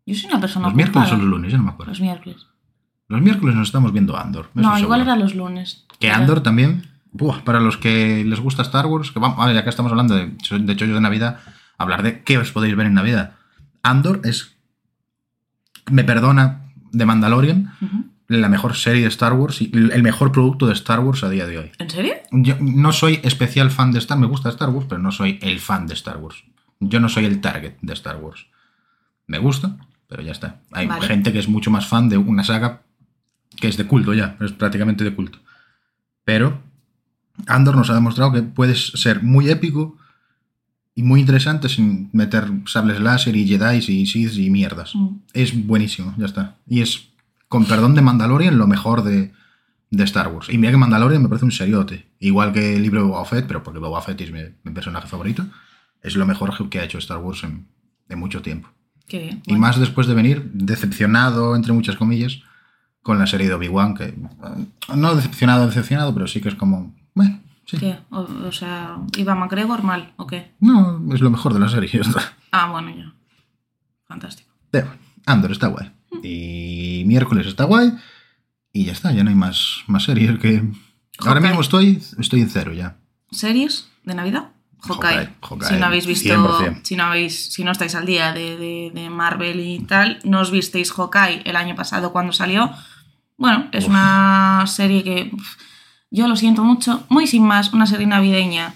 Yo 0.06 0.14
soy 0.14 0.30
una 0.30 0.40
persona 0.40 0.66
los 0.68 0.76
miércoles 0.76 1.08
o 1.08 1.14
ocupada. 1.14 1.22
los 1.22 1.30
lunes, 1.30 1.52
ya 1.52 1.58
no 1.58 1.64
me 1.64 1.70
acuerdo. 1.70 1.90
Los 1.92 2.00
miércoles. 2.00 2.46
Los 3.08 3.20
miércoles 3.20 3.54
nos 3.56 3.68
estamos 3.68 3.92
viendo 3.92 4.16
Andor. 4.16 4.50
No, 4.54 4.62
seguro. 4.62 4.78
igual 4.80 5.00
eran 5.02 5.18
los 5.20 5.34
lunes. 5.34 5.84
Que 6.00 6.06
Era- 6.08 6.16
Andor 6.16 6.40
también, 6.42 6.82
buah, 7.12 7.42
para 7.44 7.60
los 7.60 7.76
que 7.76 8.24
les 8.24 8.40
gusta 8.40 8.62
Star 8.62 8.86
Wars, 8.86 9.10
que 9.12 9.18
vamos, 9.18 9.36
ya 9.52 9.62
que 9.64 9.70
estamos 9.70 9.90
hablando 9.92 10.14
de, 10.14 10.26
de 10.26 10.76
chollos 10.76 10.94
de 10.94 11.00
Navidad, 11.00 11.40
hablar 11.78 12.02
de 12.02 12.22
qué 12.22 12.38
os 12.38 12.52
podéis 12.52 12.74
ver 12.76 12.86
en 12.86 12.94
Navidad. 12.94 13.32
Andor 13.82 14.20
es, 14.24 14.56
me 15.90 16.04
perdona, 16.04 16.62
de 16.92 17.04
Mandalorian, 17.06 17.72
Ujú. 17.80 18.04
La 18.28 18.48
mejor 18.48 18.74
serie 18.76 19.02
de 19.02 19.08
Star 19.08 19.32
Wars 19.34 19.62
y 19.62 19.70
el 19.72 20.02
mejor 20.02 20.32
producto 20.32 20.66
de 20.66 20.72
Star 20.72 21.00
Wars 21.00 21.22
a 21.22 21.30
día 21.30 21.46
de 21.46 21.58
hoy. 21.58 21.70
¿En 21.78 21.90
serio? 21.90 22.14
Yo 22.32 22.56
no 22.60 22.92
soy 22.92 23.20
especial 23.22 23.70
fan 23.70 23.92
de 23.92 23.98
Star, 23.98 24.18
me 24.18 24.26
gusta 24.26 24.48
Star 24.48 24.70
Wars, 24.70 24.86
pero 24.88 25.00
no 25.00 25.12
soy 25.12 25.38
el 25.42 25.60
fan 25.60 25.86
de 25.86 25.94
Star 25.94 26.18
Wars. 26.18 26.42
Yo 26.80 27.00
no 27.00 27.08
soy 27.08 27.24
el 27.24 27.40
target 27.40 27.74
de 27.80 27.92
Star 27.92 28.16
Wars. 28.16 28.46
Me 29.26 29.38
gusta, 29.38 29.76
pero 30.08 30.22
ya 30.22 30.32
está. 30.32 30.60
Hay 30.72 30.86
Vale. 30.86 31.06
gente 31.06 31.32
que 31.32 31.38
es 31.38 31.48
mucho 31.48 31.70
más 31.70 31.86
fan 31.86 32.08
de 32.08 32.18
una 32.18 32.44
saga 32.44 32.82
que 33.56 33.68
es 33.68 33.76
de 33.76 33.86
culto 33.86 34.12
ya, 34.12 34.36
es 34.40 34.52
prácticamente 34.52 35.04
de 35.04 35.14
culto. 35.14 35.38
Pero 36.24 36.60
Andor 37.46 37.76
nos 37.76 37.90
ha 37.90 37.94
demostrado 37.94 38.32
que 38.32 38.42
puedes 38.42 38.88
ser 38.94 39.22
muy 39.22 39.50
épico 39.50 39.96
y 40.94 41.02
muy 41.02 41.20
interesante 41.20 41.68
sin 41.68 42.08
meter 42.12 42.50
sables 42.66 43.00
láser 43.00 43.36
y 43.36 43.46
Jedi 43.46 43.76
y 43.76 44.06
Sith 44.06 44.36
y 44.36 44.50
mierdas. 44.50 44.94
Mm. 44.94 45.08
Es 45.32 45.66
buenísimo, 45.66 46.14
ya 46.16 46.26
está. 46.26 46.56
Y 46.66 46.80
es, 46.80 47.08
con 47.48 47.64
perdón 47.66 47.94
de 47.94 48.02
Mandalorian, 48.02 48.58
lo 48.58 48.66
mejor 48.66 49.02
de, 49.02 49.32
de 49.90 50.04
Star 50.04 50.28
Wars. 50.28 50.48
Y 50.48 50.58
mira 50.58 50.72
que 50.72 50.78
Mandalorian 50.78 51.22
me 51.22 51.28
parece 51.28 51.44
un 51.44 51.52
seriote. 51.52 52.10
Igual 52.18 52.52
que 52.52 52.76
el 52.76 52.82
libro 52.82 53.02
de 53.02 53.08
Boba 53.08 53.24
Fett, 53.24 53.46
pero 53.46 53.62
porque 53.62 53.78
Boba 53.78 54.02
Fett 54.02 54.20
es 54.20 54.32
mi, 54.32 54.40
mi 54.64 54.72
personaje 54.72 55.08
favorito. 55.08 55.46
Es 56.02 56.16
lo 56.16 56.26
mejor 56.26 56.68
que 56.68 56.80
ha 56.80 56.84
hecho 56.84 56.98
Star 56.98 57.18
Wars 57.18 57.44
en, 57.44 57.68
en 58.08 58.18
mucho 58.18 58.42
tiempo. 58.42 58.68
Qué 59.08 59.18
bien. 59.20 59.42
Y 59.46 59.54
más 59.54 59.78
después 59.78 60.06
de 60.06 60.14
venir 60.14 60.50
decepcionado, 60.52 61.54
entre 61.54 61.72
muchas 61.72 61.96
comillas, 61.96 62.40
con 63.02 63.18
la 63.20 63.26
serie 63.28 63.46
de 63.46 63.54
Obi-Wan, 63.54 63.94
que 63.94 64.04
eh, 64.04 64.16
no 64.96 65.14
decepcionado, 65.14 65.66
decepcionado, 65.66 66.12
pero 66.12 66.26
sí 66.26 66.40
que 66.40 66.48
es 66.48 66.56
como... 66.56 66.92
Bueno, 67.14 67.40
sí. 67.66 67.78
¿Qué? 67.78 67.98
O, 68.10 68.20
o 68.20 68.52
sea, 68.52 68.98
¿iba 69.16 69.36
McGregor 69.36 69.84
mal 69.84 70.12
o 70.16 70.26
qué? 70.26 70.54
No, 70.58 71.00
es 71.14 71.20
lo 71.20 71.30
mejor 71.30 71.54
de 71.54 71.60
la 71.60 71.68
serie. 71.68 72.00
Ah, 72.50 72.70
bueno, 72.72 72.90
ya. 72.90 73.14
Fantástico. 74.06 74.52
Pero, 74.70 74.88
Andor 75.24 75.52
está 75.52 75.68
guay. 75.68 75.92
Y 76.22 77.04
miércoles 77.06 77.46
está 77.46 77.64
guay. 77.64 77.92
Y 78.72 78.84
ya 78.86 78.92
está, 78.92 79.12
ya 79.12 79.24
no 79.24 79.30
hay 79.30 79.36
más, 79.36 79.78
más 79.86 80.04
series 80.04 80.38
que... 80.38 80.62
Ahora 81.18 81.34
Hawkeye. 81.34 81.48
mismo 81.48 81.60
estoy, 81.62 82.02
estoy 82.18 82.40
en 82.42 82.50
cero 82.50 82.72
ya. 82.74 82.98
¿Series 83.30 83.88
de 84.04 84.14
Navidad? 84.14 84.50
Hawkeye. 84.80 85.08
Hawkeye, 85.16 85.34
Hawkeye, 85.40 85.68
si 85.68 85.76
no 85.76 85.86
habéis 85.86 86.06
visto, 86.06 86.28
100%. 86.28 86.80
si 86.82 86.94
no 86.96 87.04
habéis, 87.04 87.52
si 87.52 87.64
no 87.64 87.72
estáis 87.72 87.94
al 87.94 88.04
día 88.04 88.32
de, 88.32 88.56
de- 88.58 88.90
de 88.94 89.08
Marvel 89.10 89.58
y 89.60 89.78
tal, 89.80 90.18
no 90.24 90.40
os 90.40 90.50
visteis 90.50 90.92
Hawkeye 90.92 91.40
el 91.46 91.56
año 91.56 91.74
pasado 91.74 92.12
cuando 92.12 92.32
salió. 92.34 92.70
Bueno, 93.38 93.68
es 93.72 93.84
Uf. 93.84 93.90
una 93.90 94.64
serie 94.66 95.02
que 95.04 95.30
uf, 95.32 95.56
yo 96.10 96.28
lo 96.28 96.36
siento 96.36 96.62
mucho, 96.62 97.04
muy 97.08 97.26
sin 97.26 97.44
más, 97.44 97.72
una 97.72 97.86
serie 97.86 98.06
navideña 98.06 98.74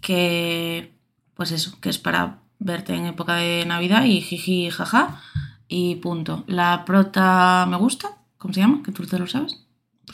que, 0.00 0.92
pues 1.34 1.52
eso, 1.52 1.78
que 1.80 1.88
es 1.88 1.98
para 1.98 2.38
verte 2.58 2.94
en 2.94 3.06
época 3.06 3.34
de 3.36 3.64
Navidad 3.66 4.04
y 4.04 4.20
jiji, 4.20 4.70
jaja 4.70 5.20
y 5.74 5.96
punto. 5.96 6.44
La 6.46 6.84
prota 6.84 7.66
me 7.68 7.76
gusta, 7.78 8.08
¿cómo 8.38 8.52
se 8.52 8.60
llama? 8.60 8.82
Que 8.84 8.92
tú 8.92 9.06
te 9.06 9.18
lo 9.18 9.26
sabes. 9.26 9.64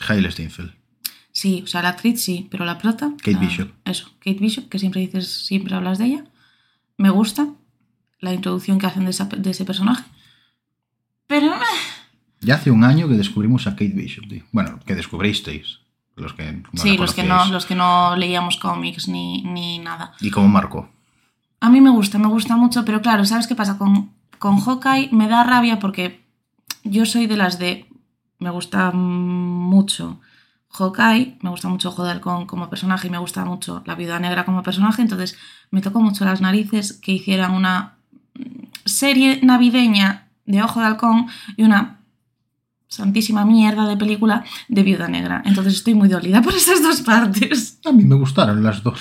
Hailey 0.07 0.31
Steinfeld. 0.31 0.71
Sí, 1.31 1.61
o 1.63 1.67
sea, 1.67 1.81
la 1.81 1.89
actriz 1.89 2.23
sí, 2.23 2.47
pero 2.49 2.63
la 2.65 2.77
prota. 2.77 3.11
Kate 3.17 3.33
la- 3.33 3.39
Bishop. 3.39 3.69
Eso, 3.85 4.09
Kate 4.19 4.39
Bishop, 4.39 4.69
que 4.69 4.79
siempre 4.79 5.01
dices, 5.01 5.45
siempre 5.45 5.75
hablas 5.75 5.97
de 5.97 6.05
ella. 6.05 6.23
Me 6.97 7.09
gusta 7.09 7.47
la 8.19 8.33
introducción 8.33 8.79
que 8.79 8.87
hacen 8.87 9.03
de, 9.05 9.11
esa- 9.11 9.25
de 9.25 9.49
ese 9.51 9.65
personaje. 9.65 10.03
Pero. 11.27 11.53
Ya 12.41 12.55
hace 12.55 12.71
un 12.71 12.83
año 12.83 13.07
que 13.09 13.15
descubrimos 13.15 13.67
a 13.67 13.71
Kate 13.71 13.89
Bishop, 13.89 14.27
tío. 14.27 14.43
Bueno, 14.51 14.79
que 14.85 14.95
descubristeis. 14.95 15.79
Los 16.15 16.33
que 16.33 16.51
no 16.51 16.63
sí, 16.81 16.97
los 16.97 17.13
que, 17.13 17.23
no, 17.23 17.45
los 17.47 17.65
que 17.65 17.75
no 17.75 18.15
leíamos 18.17 18.57
cómics 18.57 19.07
ni, 19.07 19.41
ni 19.43 19.79
nada. 19.79 20.13
¿Y 20.19 20.29
cómo 20.31 20.47
marcó? 20.49 20.89
A 21.61 21.69
mí 21.69 21.79
me 21.79 21.89
gusta, 21.89 22.17
me 22.17 22.27
gusta 22.27 22.55
mucho, 22.57 22.83
pero 22.85 23.01
claro, 23.01 23.23
¿sabes 23.25 23.47
qué 23.47 23.55
pasa 23.55 23.77
con 23.77 24.11
con 24.39 24.59
Hawkeye 24.59 25.09
me 25.11 25.27
da 25.27 25.43
rabia 25.43 25.79
porque 25.79 26.23
yo 26.83 27.05
soy 27.05 27.27
de 27.27 27.37
las 27.37 27.59
de. 27.59 27.85
Me 28.39 28.49
gusta 28.49 28.91
mucho 28.91 30.21
Hawkeye, 30.71 31.37
me 31.41 31.49
gusta 31.49 31.67
mucho 31.67 31.89
Ojo 31.89 32.03
de 32.03 32.11
Halcón 32.11 32.45
como 32.45 32.69
personaje 32.69 33.07
y 33.07 33.11
me 33.11 33.17
gusta 33.17 33.43
mucho 33.43 33.83
La 33.85 33.95
Viuda 33.95 34.19
Negra 34.19 34.45
como 34.45 34.63
personaje, 34.63 35.01
entonces 35.01 35.37
me 35.71 35.81
tocó 35.81 35.99
mucho 35.99 36.25
las 36.25 36.41
narices 36.41 36.93
que 36.93 37.11
hicieran 37.11 37.51
una 37.51 37.97
serie 38.85 39.39
navideña 39.43 40.29
de 40.45 40.63
Ojo 40.63 40.79
de 40.79 40.85
Halcón 40.85 41.27
y 41.57 41.63
una 41.63 41.99
santísima 42.87 43.45
mierda 43.45 43.87
de 43.87 43.97
película 43.97 44.43
de 44.67 44.83
Viuda 44.83 45.07
Negra. 45.07 45.41
Entonces 45.45 45.73
estoy 45.73 45.95
muy 45.95 46.07
dolida 46.07 46.41
por 46.41 46.53
esas 46.53 46.81
dos 46.81 47.01
partes. 47.01 47.79
A 47.85 47.91
mí 47.91 48.03
me 48.03 48.15
gustaron 48.15 48.63
las 48.63 48.81
dos. 48.81 48.99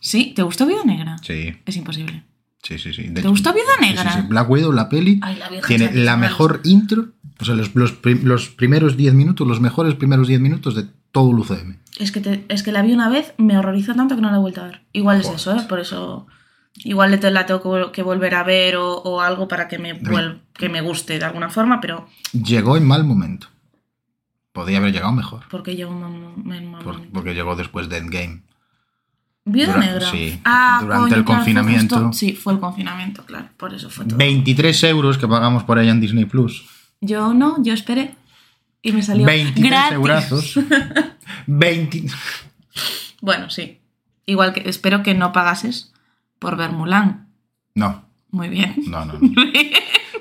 ¿Sí? 0.00 0.32
¿Te 0.34 0.42
gustó 0.42 0.66
Viuda 0.66 0.84
Negra? 0.84 1.16
Sí, 1.22 1.54
Es 1.64 1.76
imposible. 1.76 2.22
Sí, 2.66 2.78
sí. 2.78 2.92
sí. 2.92 3.02
De 3.08 3.14
¿Te 3.14 3.20
hecho, 3.20 3.30
gustó 3.30 3.52
Viuda 3.52 3.66
sí, 3.78 3.84
sí, 3.86 3.94
Negra? 3.94 4.12
sí. 4.12 4.20
Black 4.28 4.50
Widow, 4.50 4.72
la 4.72 4.88
peli, 4.88 5.20
Ay, 5.22 5.36
la 5.36 5.48
tiene 5.66 5.92
la 5.94 6.16
mejor 6.16 6.60
intro, 6.64 7.06
o 7.40 7.44
sea, 7.44 7.54
los, 7.54 7.74
los 7.74 7.94
los 8.22 8.48
primeros 8.48 8.96
10 8.96 9.14
minutos, 9.14 9.46
los 9.46 9.60
mejores 9.60 9.94
primeros 9.94 10.28
10 10.28 10.40
minutos 10.40 10.74
de 10.74 10.86
todo 11.12 11.30
el 11.30 11.38
UCM. 11.38 11.76
Es 11.98 12.12
que, 12.12 12.20
te- 12.20 12.44
es 12.48 12.62
que 12.62 12.72
la 12.72 12.82
vi 12.82 12.92
una 12.92 13.08
vez, 13.08 13.32
me 13.38 13.56
horrorizó 13.56 13.94
tanto 13.94 14.16
que 14.16 14.20
no 14.22 14.30
la 14.30 14.36
he 14.36 14.40
vuelto 14.40 14.62
a 14.62 14.66
ver. 14.66 14.82
Igual 14.92 15.18
es 15.20 15.26
Joder. 15.26 15.40
eso, 15.40 15.56
¿eh? 15.56 15.62
Por 15.68 15.80
eso. 15.80 16.26
Igual 16.84 17.10
la 17.32 17.46
tengo 17.46 17.62
que 17.62 17.68
vol- 17.68 17.90
que 17.90 18.02
volver 18.02 18.34
a 18.34 18.42
ver 18.44 18.76
o, 18.76 18.96
o 18.98 19.22
algo 19.22 19.48
para 19.48 19.66
que 19.66 19.78
me, 19.78 19.98
vuel- 19.98 20.40
que 20.52 20.68
me 20.68 20.82
guste 20.82 21.18
de 21.18 21.24
alguna 21.24 21.48
forma, 21.48 21.80
pero 21.80 22.06
Llegó 22.32 22.76
en 22.76 22.86
mal 22.86 23.02
momento. 23.04 23.46
Podía 24.52 24.78
haber 24.78 24.92
llegado 24.92 25.12
mejor. 25.12 25.44
porque 25.50 25.76
yo 25.76 25.90
me, 25.90 26.60
me- 26.60 26.82
por- 26.84 27.06
porque 27.08 27.34
llegó 27.34 27.56
después 27.56 27.88
de 27.88 27.96
Endgame. 27.98 28.42
Viuda 29.48 29.74
Dura- 29.74 29.86
negra. 29.86 30.10
sí, 30.10 30.40
Ah, 30.44 30.78
durante 30.82 31.02
coño, 31.04 31.16
el 31.18 31.24
claro, 31.24 31.38
confinamiento. 31.38 32.12
sí, 32.12 32.32
fue 32.34 32.52
el 32.54 32.58
confinamiento, 32.60 33.24
claro. 33.24 33.48
Por 33.56 33.72
eso 33.72 33.88
fue 33.88 34.04
todo. 34.04 34.18
23 34.18 34.82
euros 34.84 35.18
que 35.18 35.28
pagamos 35.28 35.62
por 35.64 35.78
ella 35.78 35.92
en 35.92 36.00
Disney 36.00 36.24
Plus. 36.24 36.66
Yo 37.00 37.32
no, 37.32 37.62
yo 37.62 37.72
esperé. 37.72 38.14
Y 38.82 38.92
me 38.92 39.02
salió 39.02 39.24
23 39.24 39.70
gratis. 39.70 39.92
eurazos. 39.94 40.58
20. 41.46 42.06
Bueno, 43.20 43.50
sí. 43.50 43.80
Igual 44.26 44.52
que 44.52 44.68
espero 44.68 45.02
que 45.02 45.14
no 45.14 45.32
pagases 45.32 45.92
por 46.38 46.56
ver 46.56 46.70
Mulan. 46.72 47.28
No, 47.74 48.04
Muy 48.30 48.48
bien. 48.48 48.74
no, 48.88 49.04
no. 49.04 49.14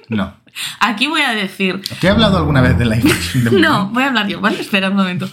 No. 0.07 0.17
no. 0.17 0.33
Aquí 0.81 1.07
voy 1.07 1.21
a 1.21 1.31
decir 1.31 1.81
¿Te 1.99 2.05
he 2.05 2.09
hablado 2.11 2.38
alguna 2.38 2.61
vez 2.61 2.77
de 2.77 2.85
la 2.85 2.97
imagen 2.99 3.43
de 3.43 3.49
Mulan? 3.51 3.61
No, 3.71 3.89
voy 3.89 4.03
a 4.03 4.07
hablar 4.07 4.27
yo, 4.27 4.39
¿vale? 4.39 4.59
Espera 4.61 4.89
un 4.91 4.95
momento. 4.95 5.27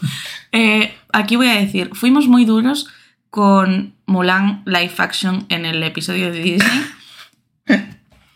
Eh, 0.50 0.94
aquí 1.12 1.36
voy 1.36 1.48
a 1.48 1.54
decir, 1.60 1.90
fuimos 1.92 2.26
muy 2.26 2.44
duros 2.46 2.88
con 3.32 3.94
Mulan 4.04 4.62
live 4.66 4.92
action 4.98 5.46
en 5.48 5.64
el 5.64 5.82
episodio 5.82 6.30
de 6.30 6.38
Disney. 6.42 6.84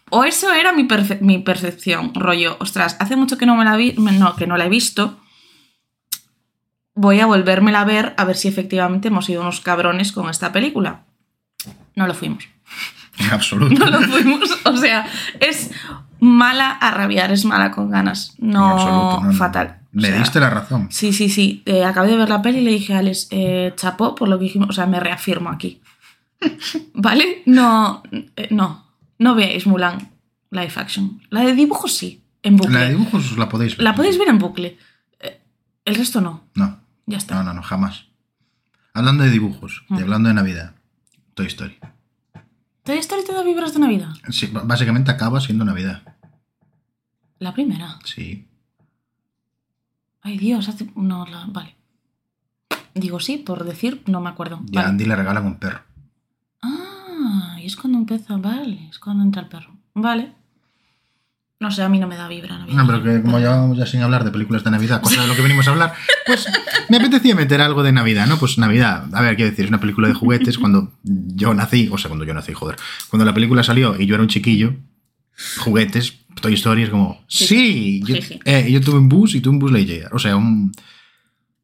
O 0.08 0.22
eso 0.24 0.52
era 0.52 0.72
mi, 0.72 0.84
perce- 0.84 1.20
mi 1.20 1.38
percepción, 1.38 2.14
rollo, 2.14 2.56
ostras, 2.60 2.96
hace 3.00 3.16
mucho 3.16 3.36
que 3.36 3.44
no 3.44 3.56
me 3.56 3.64
la 3.64 3.74
vi, 3.76 3.92
no, 3.98 4.36
que 4.36 4.46
no 4.46 4.56
la 4.56 4.66
he 4.66 4.68
visto. 4.68 5.18
Voy 6.94 7.18
a 7.18 7.26
volvérmela 7.26 7.80
a 7.80 7.84
ver 7.84 8.14
a 8.16 8.24
ver 8.24 8.36
si 8.36 8.46
efectivamente 8.46 9.08
hemos 9.08 9.24
sido 9.26 9.40
unos 9.42 9.60
cabrones 9.60 10.12
con 10.12 10.30
esta 10.30 10.52
película. 10.52 11.02
No 11.96 12.06
lo 12.06 12.14
fuimos. 12.14 12.48
Absoluto. 13.32 13.74
No 13.84 13.90
lo 13.90 14.00
fuimos. 14.00 14.48
O 14.64 14.76
sea, 14.76 15.06
es 15.40 15.72
mala 16.20 16.70
a 16.70 16.92
rabiar, 16.92 17.32
es 17.32 17.44
mala 17.44 17.72
con 17.72 17.90
ganas. 17.90 18.34
No, 18.38 18.64
absoluto, 18.70 19.20
no, 19.22 19.24
no. 19.24 19.32
fatal. 19.32 19.80
O 19.96 20.00
sea, 20.00 20.18
diste 20.18 20.40
la 20.40 20.50
razón. 20.50 20.88
Sí, 20.90 21.12
sí, 21.12 21.28
sí. 21.30 21.62
Eh, 21.66 21.84
acabé 21.84 22.08
de 22.08 22.16
ver 22.16 22.28
la 22.28 22.42
peli 22.42 22.58
y 22.58 22.64
le 22.64 22.70
dije 22.72 22.94
a 22.94 22.98
Alex, 22.98 23.28
eh, 23.30 23.72
chapó 23.76 24.14
por 24.14 24.28
lo 24.28 24.38
que 24.38 24.44
dijimos. 24.44 24.68
O 24.68 24.72
sea, 24.72 24.86
me 24.86 25.00
reafirmo 25.00 25.48
aquí. 25.50 25.80
¿Vale? 26.94 27.42
No, 27.46 28.02
eh, 28.12 28.48
no. 28.50 28.84
No 29.18 29.34
veáis 29.34 29.66
Mulan 29.66 30.10
live 30.50 30.72
action. 30.76 31.22
La 31.30 31.40
de 31.40 31.54
dibujos 31.54 31.94
sí, 31.96 32.22
en 32.42 32.56
bucle. 32.56 32.74
La 32.74 32.80
de 32.84 32.90
dibujos 32.90 33.36
la 33.38 33.48
podéis 33.48 33.76
ver. 33.76 33.84
La 33.84 33.94
podéis 33.94 34.18
ver 34.18 34.28
en 34.28 34.38
bucle. 34.38 34.76
Eh, 35.20 35.40
el 35.86 35.94
resto 35.94 36.20
no. 36.20 36.44
No, 36.54 36.78
Ya 37.06 37.16
está. 37.18 37.34
no, 37.36 37.42
no, 37.42 37.54
no, 37.54 37.62
jamás. 37.62 38.04
Hablando 38.92 39.24
de 39.24 39.30
dibujos 39.30 39.84
y 39.88 39.94
Mm. 39.94 39.98
hablando 39.98 40.28
de 40.28 40.34
Navidad, 40.34 40.74
Toy 41.34 41.46
Story. 41.46 41.78
¿Toy 42.82 42.98
Story 42.98 43.24
te 43.24 43.32
da 43.32 43.42
vibras 43.42 43.72
de 43.74 43.80
Navidad? 43.80 44.10
Sí, 44.30 44.48
básicamente 44.52 45.10
acaba 45.10 45.40
siendo 45.40 45.64
Navidad. 45.64 46.02
La 47.38 47.52
primera. 47.52 47.98
Sí. 48.04 48.46
Ay, 50.26 50.38
Dios, 50.38 50.68
hace... 50.68 50.90
No, 50.96 51.24
la... 51.24 51.44
vale. 51.46 51.76
Digo 52.94 53.20
sí, 53.20 53.36
por 53.36 53.62
decir, 53.64 54.02
no 54.06 54.20
me 54.20 54.28
acuerdo. 54.28 54.60
Y 54.72 54.76
a 54.76 54.80
Vale. 54.80 54.90
Andy 54.90 55.04
le 55.04 55.14
regalan 55.14 55.46
un 55.46 55.58
perro. 55.60 55.82
Ah, 56.62 57.56
y 57.62 57.66
es 57.66 57.76
cuando 57.76 57.98
empieza, 57.98 58.36
vale, 58.36 58.88
es 58.90 58.98
cuando 58.98 59.22
entra 59.22 59.42
el 59.42 59.48
perro. 59.48 59.76
Vale. 59.94 60.32
No 61.60 61.70
sé, 61.70 61.82
a 61.84 61.88
mí 61.88 62.00
no 62.00 62.08
me 62.08 62.16
da 62.16 62.26
vibra 62.26 62.58
Navidad. 62.58 62.76
No, 62.76 62.86
pero 62.86 63.02
que 63.04 63.22
como 63.22 63.38
llevamos 63.38 63.78
ya 63.78 63.86
sin 63.86 64.02
hablar 64.02 64.24
de 64.24 64.32
películas 64.32 64.64
de 64.64 64.72
Navidad, 64.72 65.00
cosa 65.00 65.22
de 65.22 65.28
lo 65.28 65.36
que 65.36 65.42
venimos 65.42 65.68
a 65.68 65.70
hablar, 65.70 65.94
pues 66.26 66.46
me 66.88 66.96
apetecía 66.96 67.36
meter 67.36 67.60
algo 67.60 67.84
de 67.84 67.92
Navidad, 67.92 68.26
¿no? 68.26 68.36
Pues 68.36 68.58
Navidad, 68.58 69.06
a 69.14 69.22
ver, 69.22 69.36
quiero 69.36 69.50
decir, 69.52 69.66
es 69.66 69.70
una 69.70 69.80
película 69.80 70.08
de 70.08 70.14
juguetes. 70.14 70.58
Cuando 70.58 70.92
yo 71.04 71.54
nací, 71.54 71.88
o 71.92 71.98
sea, 71.98 72.08
cuando 72.08 72.24
yo 72.24 72.34
nací, 72.34 72.52
joder, 72.52 72.76
cuando 73.08 73.24
la 73.24 73.32
película 73.32 73.62
salió 73.62 73.98
y 73.98 74.06
yo 74.06 74.16
era 74.16 74.22
un 74.22 74.28
chiquillo, 74.28 74.74
juguetes, 75.60 76.25
Toy 76.40 76.54
Story 76.54 76.82
es 76.84 76.90
como, 76.90 77.24
Sí. 77.28 77.46
sí, 77.46 78.02
yo, 78.06 78.16
eh, 78.44 78.68
yo 78.70 78.80
tuve 78.80 78.98
un 78.98 79.08
bus 79.08 79.34
y 79.34 79.40
tuve 79.40 79.54
un 79.54 79.58
bus 79.58 79.72
Lightyear, 79.72 80.14
o 80.14 80.18
sea, 80.18 80.36
un... 80.36 80.72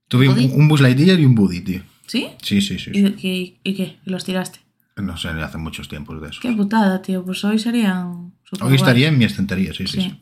Tuve 0.08 0.28
un, 0.28 0.34
¿Buddy? 0.34 0.46
un 0.52 0.68
bus 0.68 0.80
Lightyear 0.80 1.20
y 1.20 1.24
un 1.24 1.34
Buddy, 1.34 1.60
tío. 1.60 1.82
¿Sí? 2.06 2.26
Sí, 2.42 2.60
sí, 2.60 2.78
sí. 2.78 2.90
¿Y, 2.92 3.06
sí. 3.06 3.14
y- 3.22 3.70
y 3.70 3.74
qué? 3.74 3.98
¿Y 4.04 4.10
los 4.10 4.24
tiraste? 4.24 4.60
No 4.96 5.16
sé, 5.16 5.28
hace 5.28 5.56
muchos 5.58 5.88
tiempos 5.88 6.20
de 6.20 6.28
eso. 6.28 6.40
Qué 6.42 6.52
putada, 6.52 7.00
tío. 7.00 7.24
Pues 7.24 7.42
hoy 7.44 7.58
serían... 7.58 8.32
Hoy 8.60 8.74
estaría 8.74 9.08
en 9.08 9.16
mi 9.18 9.24
estantería, 9.24 9.72
sí, 9.72 9.86
sí. 9.86 10.00
Sí. 10.00 10.10
sí. 10.10 10.20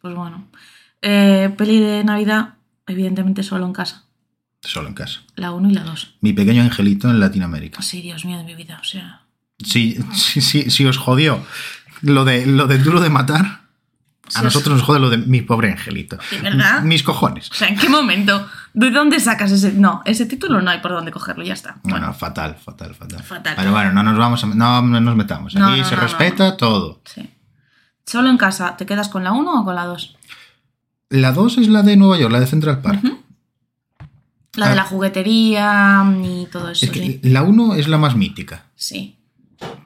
Pues 0.00 0.14
bueno. 0.14 0.48
Eh, 1.02 1.48
peli 1.56 1.78
de 1.78 2.02
Navidad, 2.02 2.54
evidentemente 2.86 3.42
solo 3.44 3.66
en 3.66 3.72
casa. 3.72 4.06
Solo 4.62 4.88
en 4.88 4.94
casa. 4.94 5.20
La 5.36 5.52
1 5.52 5.70
y 5.70 5.74
la 5.74 5.84
2. 5.84 6.16
Mi 6.22 6.32
pequeño 6.32 6.62
angelito 6.62 7.08
en 7.08 7.20
Latinoamérica. 7.20 7.82
Sí, 7.82 8.02
Dios 8.02 8.24
mío 8.24 8.38
de 8.38 8.44
mi 8.44 8.54
vida. 8.56 8.78
O 8.80 8.84
sea... 8.84 9.22
Si, 9.64 9.96
si, 10.14 10.40
si, 10.40 10.70
si 10.70 10.86
os 10.86 10.96
jodió 10.98 11.44
lo 12.02 12.24
de, 12.24 12.46
lo 12.46 12.66
de 12.66 12.78
duro 12.78 13.00
de 13.00 13.10
matar, 13.10 13.59
a 14.34 14.38
os- 14.38 14.44
nosotros 14.44 14.76
nos 14.76 14.82
jode 14.86 15.00
lo 15.00 15.10
de 15.10 15.18
mi 15.18 15.42
pobre 15.42 15.70
angelito. 15.72 16.18
¿De 16.30 16.40
verdad? 16.40 16.82
Mis 16.82 17.02
cojones. 17.02 17.50
O 17.50 17.54
sea, 17.54 17.68
¿en 17.68 17.76
qué 17.78 17.88
momento? 17.88 18.46
¿De 18.74 18.90
dónde 18.90 19.18
sacas 19.20 19.50
ese...? 19.52 19.72
No, 19.72 20.02
ese 20.04 20.26
título 20.26 20.60
no 20.60 20.70
hay 20.70 20.80
por 20.80 20.92
dónde 20.92 21.10
cogerlo, 21.12 21.44
ya 21.44 21.54
está. 21.54 21.76
Bueno, 21.82 22.12
fatal, 22.14 22.56
fatal, 22.56 22.94
fatal. 22.94 23.22
Fatal. 23.22 23.54
Pero 23.56 23.72
bueno, 23.72 23.92
no 23.92 24.02
nos 24.02 24.16
vamos 24.18 24.42
a, 24.44 24.46
no, 24.46 24.82
no 24.82 25.00
nos 25.00 25.16
metamos. 25.16 25.54
Aquí 25.54 25.60
No, 25.62 25.76
no, 25.76 25.84
se 25.84 25.96
respeta 25.96 26.56
todo. 26.56 27.00
Sí. 27.04 27.28
Solo 28.06 28.28
en 28.30 28.36
casa, 28.38 28.76
¿te 28.76 28.86
quedas 28.86 29.08
con 29.08 29.22
la 29.24 29.32
1 29.32 29.60
o 29.60 29.64
con 29.64 29.74
la 29.74 29.84
2? 29.86 30.16
La 31.10 31.32
2 31.32 31.58
es 31.58 31.68
la 31.68 31.82
de 31.82 31.96
Nueva 31.96 32.18
York, 32.18 32.32
la 32.32 32.40
de 32.40 32.46
Central 32.46 32.80
Park. 32.80 33.00
La 34.56 34.66
Ah. 34.66 34.68
de 34.70 34.74
la 34.76 34.82
juguetería 34.84 36.04
y 36.24 36.46
todo 36.50 36.70
eso, 36.70 36.84
Es 36.84 36.90
que 36.90 37.00
sí. 37.00 37.20
la 37.22 37.42
1 37.42 37.74
es 37.76 37.86
la 37.88 37.98
más 37.98 38.16
mítica. 38.16 38.64
Sí, 38.74 39.16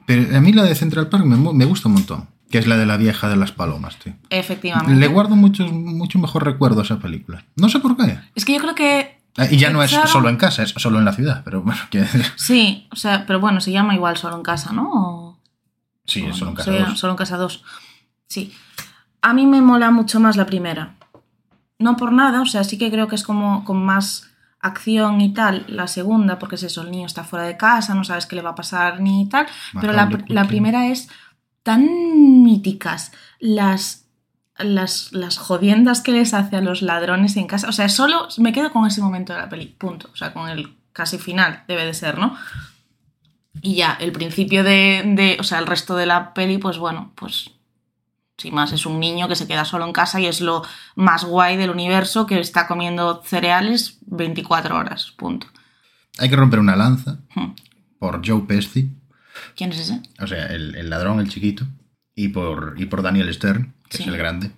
Pero 0.07 0.37
a 0.37 0.41
mí 0.41 0.53
la 0.53 0.63
de 0.63 0.73
Central 0.75 1.09
Park 1.09 1.25
me, 1.25 1.35
me 1.53 1.65
gusta 1.65 1.87
un 1.87 1.95
montón. 1.95 2.27
Que 2.49 2.59
es 2.59 2.67
la 2.67 2.77
de 2.77 2.85
la 2.85 2.97
vieja 2.97 3.27
de 3.27 3.35
las 3.35 3.51
palomas, 3.51 3.97
tío. 3.97 4.13
efectivamente. 4.29 4.93
Le 4.95 5.07
guardo 5.07 5.35
mucho, 5.35 5.65
mucho 5.67 6.19
mejor 6.19 6.45
recuerdo 6.45 6.81
a 6.81 6.83
esa 6.83 6.99
película. 6.99 7.43
No 7.55 7.69
sé 7.69 7.79
por 7.79 7.97
qué. 7.97 8.19
Es 8.35 8.45
que 8.45 8.53
yo 8.53 8.59
creo 8.61 8.75
que... 8.75 9.19
Ah, 9.37 9.47
Y 9.49 9.57
ya 9.57 9.69
no 9.69 9.83
es 9.83 9.91
solo 9.91 10.29
en 10.29 10.37
casa, 10.37 10.63
es 10.63 10.69
solo 10.77 10.99
en 10.99 11.05
la 11.05 11.11
ciudad. 11.13 11.41
Pero 11.43 11.61
bueno, 11.61 11.81
que... 11.89 12.05
Sí, 12.37 12.87
o 12.91 12.95
sea, 12.95 13.25
pero 13.25 13.39
bueno, 13.39 13.59
se 13.61 13.71
llama 13.71 13.95
igual 13.95 14.15
solo 14.17 14.35
en 14.37 14.43
casa, 14.43 14.71
¿no? 14.73 14.89
O- 14.93 15.39
sí, 16.05 16.21
o 16.21 16.29
es 16.29 16.37
solo 16.37 16.51
en 16.51 16.55
casa. 16.57 16.71
se 16.71 16.77
llama 16.77 16.89
dos. 16.91 16.99
Solo 16.99 17.13
en 17.13 17.17
casa 17.17 17.37
2. 17.37 17.63
Sí. 18.27 18.53
A 19.21 19.33
mí 19.33 19.45
me 19.45 19.61
mola 19.61 19.91
mucho 19.91 20.19
más 20.19 20.37
la 20.37 20.45
primera. 20.45 20.95
No 21.79 21.97
por 21.97 22.13
nada, 22.13 22.41
o 22.41 22.45
sea, 22.45 22.63
sí 22.63 22.77
que 22.77 22.89
creo 22.91 23.07
que 23.07 23.15
es 23.15 23.23
como 23.23 23.65
con 23.65 23.83
más 23.83 24.29
acción 24.61 25.19
y 25.21 25.33
tal 25.33 25.65
la 25.67 25.87
segunda, 25.87 26.39
porque 26.39 26.55
es 26.55 26.63
eso, 26.63 26.81
el 26.83 26.91
niño 26.91 27.05
está 27.05 27.23
fuera 27.23 27.45
de 27.45 27.57
casa, 27.57 27.93
no 27.93 28.03
sabes 28.03 28.25
qué 28.25 28.35
le 28.35 28.41
va 28.41 28.51
a 28.51 28.55
pasar 28.55 28.99
ni 29.01 29.27
tal, 29.29 29.45
pero 29.79 29.93
la, 29.93 30.09
la 30.27 30.45
primera 30.47 30.87
es 30.87 31.07
tan 31.65 32.43
míticas 32.43 33.11
las, 33.39 34.05
las, 34.59 35.11
las 35.13 35.39
jodiendas 35.39 36.01
que 36.01 36.11
les 36.11 36.35
hace 36.35 36.57
a 36.57 36.61
los 36.61 36.83
ladrones 36.83 37.35
en 37.37 37.47
casa, 37.47 37.67
o 37.67 37.71
sea, 37.71 37.89
solo 37.89 38.27
me 38.37 38.53
quedo 38.53 38.71
con 38.71 38.85
ese 38.85 39.01
momento 39.01 39.33
de 39.33 39.39
la 39.39 39.49
peli, 39.49 39.65
punto, 39.65 40.11
o 40.13 40.15
sea, 40.15 40.31
con 40.31 40.47
el 40.47 40.75
casi 40.93 41.17
final, 41.17 41.63
debe 41.67 41.83
de 41.83 41.95
ser, 41.95 42.19
¿no? 42.19 42.37
Y 43.63 43.73
ya, 43.77 43.97
el 43.99 44.11
principio 44.11 44.63
de, 44.63 45.01
de, 45.15 45.37
o 45.39 45.43
sea, 45.43 45.57
el 45.57 45.65
resto 45.65 45.95
de 45.95 46.05
la 46.05 46.35
peli, 46.35 46.59
pues 46.59 46.77
bueno, 46.77 47.13
pues 47.15 47.49
sin 48.37 48.53
más, 48.53 48.71
es 48.71 48.85
un 48.85 48.99
niño 48.99 49.27
que 49.27 49.35
se 49.35 49.47
queda 49.47 49.65
solo 49.65 49.87
en 49.87 49.93
casa 49.93 50.19
y 50.19 50.27
es 50.27 50.41
lo 50.41 50.61
más 50.93 51.23
guay 51.25 51.57
del 51.57 51.71
universo 51.71 52.27
que 52.27 52.39
está 52.39 52.67
comiendo 52.67 53.23
cereales 53.23 53.97
24 54.05 54.77
horas, 54.77 55.13
punto. 55.17 55.47
Hay 56.19 56.29
que 56.29 56.35
romper 56.35 56.59
una 56.59 56.75
lanza 56.75 57.17
Hmm. 57.33 57.55
por 57.97 58.21
Joe 58.23 58.41
Pesci, 58.41 58.91
¿Quién 59.55 59.71
es 59.71 59.79
ese? 59.79 60.01
o 60.19 60.27
sea, 60.27 60.45
el, 60.47 60.75
el 60.75 60.89
ladrón, 60.89 61.19
el 61.19 61.29
chiquito, 61.29 61.65
y 62.15 62.29
por, 62.29 62.75
y 62.77 62.85
por 62.85 63.01
Daniel 63.01 63.33
Stern, 63.33 63.73
que 63.89 63.97
Sí. 63.97 64.03
es 64.03 64.09
el 64.09 64.17
grande. 64.17 64.51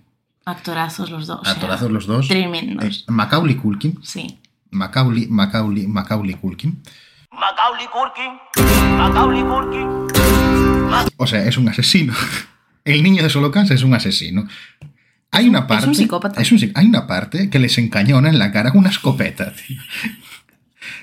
Actorazos 0.44 1.10
los 1.10 1.26
dos. 1.26 1.40
o 1.40 1.44
sea, 1.44 1.52
Actorazos 1.54 1.90
los 1.90 2.06
dos. 2.06 2.28
Tremendos. 2.28 2.84
Eh, 2.84 3.04
Macaulay 3.12 3.56
Culkin. 3.56 3.98
Sí. 4.02 4.38
Macaulay, 4.70 5.26
Macaulay, 5.28 5.86
Macaulay 5.86 6.34
Culkin. 6.34 6.82
Macaulay 7.30 7.86
Culkin, 7.88 8.96
Macaulay 8.96 9.42
Culkin. 9.42 10.08
O 11.16 11.26
sea, 11.26 11.44
es 11.44 11.56
un 11.58 11.68
asesino 11.68 12.14
el 12.84 13.02
niño 13.02 13.22
de 13.22 13.28
solo 13.30 13.50
casa 13.50 13.74
es 13.74 13.82
un 13.82 13.94
asesino. 13.94 14.48
Hay 15.30 15.46
una 15.48 15.66
parte. 15.66 15.88
un 15.88 15.94
psicópata. 15.94 16.40
es 16.40 16.50
un 16.52 16.58
psi- 16.58 16.72
hay 16.74 16.86
una 16.86 17.06
parte 17.06 17.50
que 17.50 17.58
les 17.58 17.76
encañona 17.76 18.30
en 18.30 18.38
la 18.38 18.50
cara 18.50 18.70
con 18.70 18.80
una 18.80 18.88
escopeta, 18.90 19.52
tío. 19.54 19.78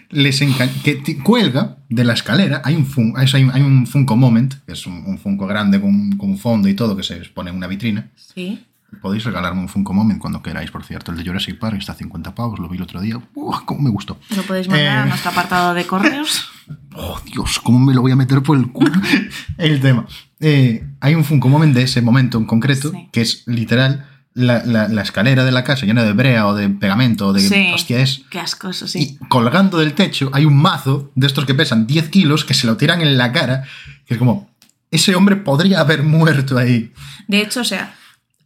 Les 0.09 0.39
que 0.83 1.17
cuelga 1.23 1.77
de 1.89 2.03
la 2.03 2.13
escalera. 2.13 2.61
Hay 2.63 2.75
un, 2.75 2.85
fun- 2.85 3.13
hay, 3.15 3.27
hay 3.33 3.61
un 3.61 3.85
Funko 3.87 4.15
Moment, 4.15 4.53
que 4.65 4.73
es 4.73 4.85
un, 4.87 5.03
un 5.05 5.17
Funko 5.17 5.47
grande 5.47 5.79
con, 5.81 6.11
con 6.17 6.29
un 6.29 6.37
fondo 6.37 6.67
y 6.69 6.73
todo, 6.73 6.95
que 6.95 7.03
se 7.03 7.15
pone 7.33 7.49
en 7.49 7.55
una 7.57 7.67
vitrina. 7.67 8.09
Sí. 8.15 8.65
Podéis 9.01 9.25
regalarme 9.25 9.59
un 9.61 9.67
Funko 9.67 9.93
Moment 9.93 10.19
cuando 10.21 10.41
queráis, 10.41 10.71
por 10.71 10.83
cierto. 10.85 11.11
El 11.11 11.17
de 11.17 11.25
Jurassic 11.25 11.59
Park 11.59 11.77
está 11.79 11.91
a 11.91 11.95
50 11.95 12.33
pavos, 12.33 12.59
lo 12.59 12.69
vi 12.69 12.77
el 12.77 12.83
otro 12.83 13.01
día. 13.01 13.19
¡Uah, 13.33 13.63
cómo 13.65 13.81
me 13.81 13.89
gustó! 13.89 14.17
Lo 14.35 14.43
podéis 14.43 14.69
mandar 14.69 14.99
a 14.99 15.03
Eh. 15.05 15.09
nuestro 15.09 15.31
apartado 15.31 15.73
de 15.73 15.85
correos. 15.85 16.49
Oh, 16.97 17.19
Dios, 17.25 17.59
¿cómo 17.59 17.77
me 17.77 17.93
lo 17.93 18.01
voy 18.01 18.11
a 18.13 18.15
meter 18.15 18.41
por 18.41 18.57
el 18.57 18.71
culo? 18.71 18.89
el 19.59 19.81
tema. 19.81 20.07
Eh, 20.39 20.83
hay 21.01 21.13
un 21.13 21.23
Funko 21.25 21.47
Moment 21.49 21.75
de 21.75 21.83
ese 21.83 22.01
momento 22.01 22.37
en 22.39 22.45
concreto, 22.45 22.89
Sí. 22.91 23.09
que 23.11 23.21
es 23.21 23.43
literal 23.47 24.07
la, 24.35 24.63
la- 24.65 24.87
la 24.87 25.01
escalera 25.01 25.43
de 25.43 25.51
la 25.51 25.63
casa 25.63 25.85
llena 25.87 26.03
de 26.03 26.13
brea 26.13 26.45
o 26.47 26.53
de 26.53 26.69
pegamento 26.69 27.27
o 27.27 27.33
de... 27.33 27.39
Sí. 27.41 27.71
Hostia, 27.73 27.99
es... 28.01 28.21
Qué 28.29 28.39
asco, 28.39 28.69
eso 28.69 28.87
sí. 28.87 29.17
Y 29.21 29.27
colgando 29.27 29.79
del 29.79 29.93
techo 29.93 30.29
hay 30.33 30.45
un 30.45 30.55
mazo 30.57 31.11
de 31.15 31.25
estos 31.25 31.45
que 31.45 31.53
pesan 31.55 31.87
10 31.87 32.09
kilos 32.09 32.45
que 32.45 32.53
se 32.53 32.67
lo 32.67 32.77
tiran 32.77 33.01
en 33.01 33.17
la 33.17 33.31
cara, 33.31 33.63
que 34.05 34.13
es 34.13 34.17
como... 34.19 34.53
Ese 34.91 35.15
hombre 35.15 35.35
podría 35.35 35.79
haber 35.79 36.03
muerto 36.03 36.57
ahí. 36.57 36.93
De 37.27 37.41
hecho, 37.41 37.61
o 37.61 37.63
sea, 37.65 37.95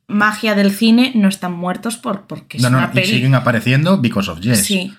magia 0.08 0.56
del 0.56 0.72
cine 0.72 1.12
no 1.16 1.28
están 1.28 1.52
muertos 1.54 1.98
por, 1.98 2.26
porque 2.28 2.58
es 2.58 2.64
no, 2.64 2.70
no, 2.70 2.78
una 2.80 2.88
y 2.88 2.96
peli. 2.96 3.08
siguen 3.08 3.36
apareciendo 3.36 3.98
because 3.98 4.32
of 4.32 4.40
yes. 4.40 4.64
Sí, 4.66 4.94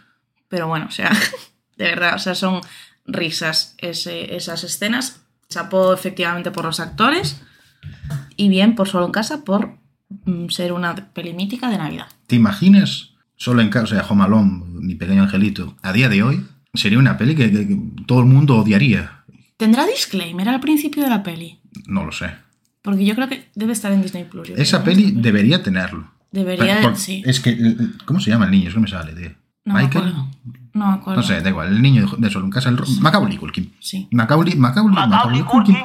pero 0.48 0.68
bueno, 0.68 0.86
o 0.88 0.92
sea, 0.92 1.10
de 1.76 1.84
verdad, 1.86 2.14
o 2.14 2.18
sea, 2.18 2.34
son 2.36 2.60
risas 3.06 3.74
ese- 3.78 4.36
esas 4.36 4.62
escenas. 4.64 5.22
Chapó 5.48 5.92
efectivamente 5.92 6.52
por 6.52 6.64
los 6.64 6.78
actores 6.78 7.40
y 8.36 8.48
bien 8.48 8.76
por 8.76 8.88
solo 8.88 9.06
en 9.06 9.12
casa 9.12 9.42
por 9.44 9.76
ser 10.48 10.72
una 10.72 10.94
peli 10.94 11.32
mítica 11.34 11.68
de 11.70 11.78
Navidad. 11.78 12.06
¿Te 12.26 12.36
imaginas? 12.36 13.10
Solo 13.36 13.62
en 13.62 13.70
casa, 13.70 13.84
o 13.84 13.86
sea, 13.86 14.02
Home 14.08 14.24
Alone, 14.24 14.62
mi 14.80 14.94
pequeño 14.94 15.22
angelito, 15.22 15.76
a 15.82 15.92
día 15.92 16.08
de 16.08 16.22
hoy, 16.22 16.46
sería 16.74 16.98
una 16.98 17.16
peli 17.16 17.34
que, 17.34 17.50
que- 17.50 17.66
que 17.68 17.78
todo 18.06 18.20
el 18.20 18.26
mundo 18.26 18.56
odiaría. 18.58 19.24
¿Tendrá 19.56 19.86
disclaimer 19.86 20.48
al 20.48 20.60
principio 20.60 21.02
de 21.04 21.10
la 21.10 21.22
peli? 21.22 21.58
No 21.86 22.04
lo 22.04 22.12
sé. 22.12 22.30
Porque 22.82 23.04
yo 23.04 23.14
creo 23.14 23.28
que 23.28 23.48
debe 23.54 23.72
estar 23.72 23.92
en 23.92 24.02
Disney 24.02 24.24
Plus. 24.24 24.50
Esa 24.50 24.82
peli 24.84 25.12
¿no? 25.12 25.22
debería 25.22 25.62
tenerlo. 25.62 26.10
Debería, 26.32 26.76
Pero 26.76 26.88
por- 26.90 26.96
sí. 26.98 27.22
Es 27.26 27.40
que, 27.40 27.50
el- 27.50 27.96
¿cómo 28.04 28.20
se 28.20 28.30
llama 28.30 28.44
el 28.46 28.50
niño? 28.52 28.68
Es 28.68 28.74
que 28.74 28.80
me 28.80 28.88
sale 28.88 29.14
de... 29.14 29.36
No 29.64 29.74
me 29.74 29.82
Michael. 29.82 30.04
acuerdo. 30.08 30.30
No 30.72 30.86
me 30.86 30.92
acuerdo. 30.94 31.20
No 31.20 31.26
sé, 31.26 31.40
da 31.40 31.50
igual. 31.50 31.68
El 31.68 31.82
niño 31.82 32.06
de, 32.06 32.16
de 32.18 32.30
solo 32.30 32.44
en 32.46 32.50
casa, 32.50 32.68
el, 32.70 32.78
Macaulay 33.00 33.36
Culkin. 33.36 33.72
Sí. 33.80 34.08
Macaulay, 34.12 34.54
Macaulay, 34.56 35.08
Macaulay 35.08 35.42
Culkin 35.42 35.76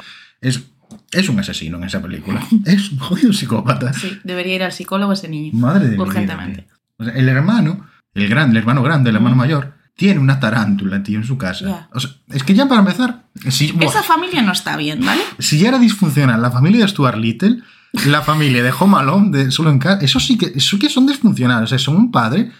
es, 0.41 0.63
es 1.11 1.29
un 1.29 1.39
asesino 1.39 1.77
en 1.77 1.83
esa 1.85 2.01
película. 2.01 2.41
Es 2.65 2.91
un 2.91 2.99
jodido 2.99 3.33
psicópata. 3.33 3.93
Sí, 3.93 4.19
debería 4.23 4.55
ir 4.55 4.63
al 4.63 4.71
psicólogo 4.71 5.13
ese 5.13 5.27
niño. 5.27 5.51
Madre 5.53 5.89
de 5.89 5.99
Urgentemente. 5.99 6.67
O 6.97 7.03
sea, 7.03 7.13
el 7.13 7.27
hermano, 7.29 7.85
el 8.13 8.27
grande, 8.29 8.51
el 8.53 8.57
hermano 8.63 8.83
grande, 8.83 9.09
el 9.09 9.15
hermano 9.17 9.35
Mm. 9.35 9.39
mayor, 9.39 9.73
tiene 9.95 10.19
una 10.19 10.39
tarántula, 10.39 11.01
tío, 11.03 11.17
en 11.19 11.23
su 11.25 11.37
casa. 11.37 11.87
O 11.93 11.99
sea, 11.99 12.11
es 12.29 12.43
que 12.43 12.53
ya 12.53 12.67
para 12.67 12.81
empezar, 12.81 13.25
si, 13.49 13.73
Esa 13.79 14.03
familia 14.03 14.41
no 14.41 14.51
está 14.51 14.75
bien, 14.77 14.99
¿vale? 15.05 15.21
si 15.39 15.57
ya 15.59 15.69
era 15.69 15.79
disfuncional 15.79 16.41
la 16.41 16.51
familia 16.51 16.81
de 16.81 16.87
Stuart 16.89 17.17
Little, 17.17 17.61
la 18.07 18.21
familia 18.21 18.61
de 18.61 18.73
Home 18.77 18.97
Alone, 18.97 19.37
de 19.37 19.51
Solo 19.51 19.69
en 19.69 19.79
Casa, 19.79 20.03
eso 20.03 20.19
sí 20.19 20.37
que, 20.37 20.47
eso 20.55 20.77
que 20.77 20.89
son 20.89 21.07
disfuncionales. 21.07 21.63
O 21.65 21.67
sea, 21.69 21.79
son 21.79 21.95
un 21.95 22.11
padre 22.11 22.51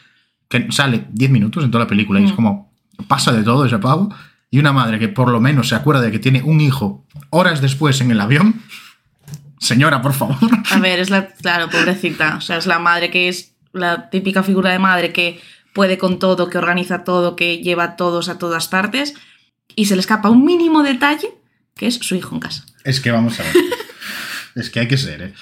que 0.48 0.68
sale 0.72 1.08
10 1.12 1.30
minutos 1.32 1.64
en 1.64 1.72
toda 1.72 1.84
la 1.84 1.90
película 1.90 2.20
y 2.22 2.26
es 2.26 2.32
Mm. 2.32 2.36
como 2.36 2.74
pasa 3.10 3.34
de 3.34 3.44
todo 3.44 3.66
ese 3.66 3.80
pavo. 3.80 4.14
Y 4.50 4.60
una 4.60 4.72
madre 4.72 5.00
que 5.00 5.08
por 5.08 5.30
lo 5.30 5.42
menos 5.42 5.70
se 5.70 5.76
acuerda 5.76 6.02
de 6.02 6.12
que 6.12 6.20
tiene 6.20 6.42
un 6.44 6.62
hijo 6.62 7.06
horas 7.30 7.62
después 7.62 8.00
en 8.02 8.12
el 8.12 8.22
avión. 8.22 8.62
Señora, 9.60 10.02
por 10.02 10.14
favor. 10.14 10.38
A 10.72 10.80
ver, 10.80 11.00
es 11.00 11.10
la. 11.10 11.28
Claro, 11.28 11.70
pobrecita. 11.70 12.38
O 12.38 12.42
sea, 12.42 12.58
es 12.58 12.66
la 12.66 12.80
madre 12.80 13.12
que 13.12 13.28
es 13.28 13.54
la 13.74 14.10
típica 14.10 14.44
figura 14.44 14.72
de 14.72 14.80
madre 14.80 15.12
que 15.12 15.42
puede 15.74 15.98
con 15.98 16.20
todo, 16.20 16.50
que 16.50 16.58
organiza 16.58 17.04
todo, 17.04 17.36
que 17.36 17.58
lleva 17.58 17.84
a 17.84 17.96
todos 17.96 18.30
a 18.30 18.38
todas 18.38 18.68
partes. 18.68 19.14
Y 19.76 19.86
se 19.86 19.96
le 19.96 20.02
escapa 20.02 20.30
un 20.30 20.46
mínimo 20.46 20.84
detalle 20.84 21.28
que 21.76 21.88
es 21.88 21.96
su 21.96 22.16
hijo 22.16 22.34
en 22.36 22.42
casa. 22.42 22.66
Es 22.84 23.02
que 23.02 23.12
vamos 23.12 23.40
a 23.40 23.44
ver. 23.44 23.54
es 24.56 24.70
que 24.70 24.80
hay 24.80 24.88
que 24.88 24.98
ser, 24.98 25.22
¿eh? 25.22 25.34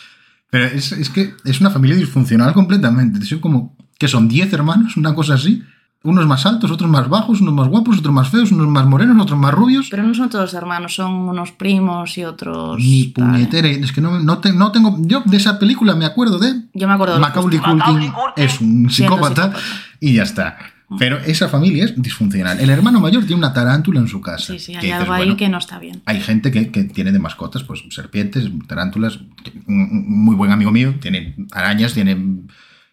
Pero 0.50 0.66
es, 0.66 0.92
es 0.92 1.10
que 1.10 1.34
es 1.46 1.62
una 1.62 1.72
familia 1.72 1.96
disfuncional 1.96 2.54
completamente. 2.54 3.24
Son 3.26 3.40
como 3.40 3.76
que 3.98 4.08
son 4.08 4.28
10 4.28 4.54
hermanos, 4.54 4.98
una 4.98 5.16
cosa 5.16 5.36
así. 5.36 5.64
Unos 6.06 6.28
más 6.28 6.46
altos, 6.46 6.70
otros 6.70 6.90
más 6.90 7.08
bajos, 7.08 7.40
unos 7.40 7.54
más 7.54 7.70
guapos, 7.70 7.98
otros 8.00 8.14
más 8.14 8.28
feos, 8.30 8.52
unos 8.52 8.68
más 8.68 8.86
morenos, 8.86 9.22
otros 9.22 9.40
más 9.40 9.54
rubios. 9.54 9.88
Pero 9.90 10.04
no 10.04 10.14
son 10.14 10.30
todos 10.30 10.54
hermanos, 10.54 10.96
son 10.96 11.12
unos 11.14 11.52
primos 11.54 12.18
y 12.18 12.26
otros. 12.26 12.78
Ni 12.78 13.04
¿eh? 13.04 13.12
puñetera. 13.16 13.70
Es 13.70 13.94
que 13.94 14.02
no, 14.02 14.20
no, 14.20 14.40
te- 14.40 14.52
no 14.52 14.72
tengo. 14.74 14.98
Yo 15.00 15.22
de 15.26 15.38
esa 15.38 15.58
película 15.60 15.96
me 15.96 16.04
acuerdo 16.06 16.40
de. 16.40 16.64
Yo 16.74 16.88
me 16.90 16.94
acuerdo 16.96 17.14
de 17.16 17.22
Macaulay. 17.22 17.60
Culkin 17.60 18.12
es 18.36 18.60
un 18.60 18.90
psicópata 18.90 19.44
psicópata. 19.44 19.60
y 20.02 20.14
ya 20.16 20.24
está. 20.24 20.58
Pero 21.00 21.18
esa 21.20 21.48
familia 21.48 21.86
es 21.86 22.00
disfuncional. 22.00 22.60
El 22.60 22.70
hermano 22.70 23.00
mayor 23.00 23.22
tiene 23.24 23.38
una 23.38 23.52
tarántula 23.54 24.00
en 24.02 24.08
su 24.08 24.22
casa. 24.22 24.54
Sí, 24.54 24.60
sí, 24.60 24.76
hay 24.76 24.82
dices, 24.82 25.00
algo 25.00 25.14
ahí 25.14 25.22
bueno, 25.22 25.38
que 25.38 25.50
no 25.50 25.58
está 25.58 25.80
bien. 25.80 26.04
hay 26.06 26.20
gente 26.22 26.52
que, 26.52 26.70
que 26.70 26.84
tiene 26.84 27.12
de 27.12 27.18
mascotas, 27.18 27.64
pues 27.64 27.82
serpientes, 27.90 28.48
tarántulas. 28.68 29.18
Un, 29.68 29.80
un 29.90 30.24
muy 30.26 30.36
buen 30.36 30.52
amigo 30.52 30.70
mío 30.72 30.94
tiene 31.02 31.36
arañas, 31.52 31.94
tiene, 31.94 32.16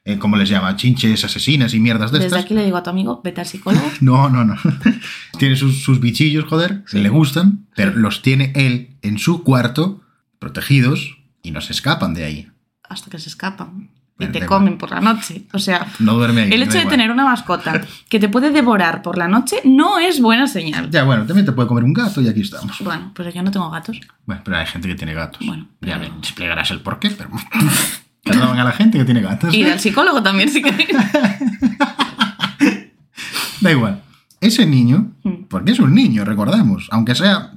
eh, 0.05 0.19
¿cómo 0.19 0.37
les 0.37 0.49
llama? 0.49 0.75
Chinches 0.77 1.25
asesinas 1.25 1.75
y 1.75 1.81
mierdas 1.81 2.11
de 2.11 2.19
Desde 2.19 2.29
estas. 2.29 2.45
aquí 2.45 2.55
le 2.55 2.65
digo 2.65 2.77
a 2.77 2.83
tu 2.83 2.91
amigo, 2.91 3.21
vete 3.23 3.41
al 3.41 3.47
psicólogo. 3.47 3.85
No, 4.01 4.29
no, 4.31 4.45
no. 4.45 4.57
tiene 5.39 5.57
sus, 5.57 5.83
sus 5.83 6.01
bichillos, 6.01 6.45
joder, 6.47 6.85
que 6.91 6.99
le 6.99 7.09
gustan, 7.09 7.67
pero 7.77 7.93
los 7.95 8.23
tiene 8.23 8.53
él 8.55 8.97
en 9.03 9.19
su 9.19 9.43
cuarto, 9.45 10.01
protegidos, 10.39 11.17
y 11.43 11.51
no 11.51 11.61
se 11.61 11.73
escapan 11.73 12.15
de 12.15 12.25
ahí. 12.25 12.49
hasta 12.89 13.11
que 13.11 13.19
se 13.19 13.29
escapan. 13.29 13.91
Y 14.23 14.27
te 14.27 14.45
comen 14.45 14.77
por 14.77 14.91
la 14.91 15.01
noche. 15.01 15.47
O 15.55 15.59
sea, 15.59 15.87
No 15.99 16.13
duerme 16.13 16.43
ahí. 16.43 16.53
el 16.53 16.63
hecho 16.63 16.73
de 16.73 16.81
igual. 16.81 16.91
tener 16.95 17.11
una 17.11 17.25
mascota 17.25 17.81
que 18.11 18.21
te 18.21 18.29
puede 18.29 18.51
devorar 18.51 19.01
por 19.01 19.17
la 19.17 19.29
noche 19.29 19.57
no 19.65 19.99
es 19.99 20.21
buena 20.21 20.47
señal. 20.47 20.91
Ya, 20.91 21.05
bueno, 21.05 21.25
también 21.25 21.47
te 21.47 21.53
puede 21.53 21.67
comer 21.67 21.85
un 21.85 21.95
gato 21.95 22.21
y 22.21 22.29
aquí 22.29 22.43
estamos. 22.43 22.77
Bueno, 22.81 23.13
pero 23.15 23.31
yo 23.31 23.43
no 23.43 23.51
tengo 23.51 23.71
gatos. 23.71 23.99
Bueno, 24.27 24.43
pero 24.45 24.59
hay 24.59 24.67
gente 24.67 24.89
que 24.89 24.95
tiene 24.95 25.15
gatos. 25.15 25.47
Bueno, 25.47 25.69
ya 25.81 25.99
pero- 25.99 26.13
me 26.13 26.19
explicarás 26.19 26.71
el 26.71 26.81
porqué, 26.83 27.09
pero. 27.13 27.31
Perdón 28.25 28.59
a 28.59 28.65
la 28.65 28.73
gente 28.73 28.99
que 28.99 29.05
tiene 29.05 29.21
gatos. 29.23 29.55
Ir 29.55 29.67
al 29.69 29.81
psicólogo 29.81 30.23
también, 30.23 30.49
si 30.51 30.63
queréis. 30.63 30.89
Da 33.61 33.71
igual. 33.71 34.03
Ese 34.41 34.65
niño, 34.67 35.13
Mm. 35.23 35.45
porque 35.51 35.73
es 35.73 35.81
un 35.81 35.95
niño, 35.95 36.25
recordamos, 36.25 36.89
aunque 36.91 37.15
sea. 37.15 37.53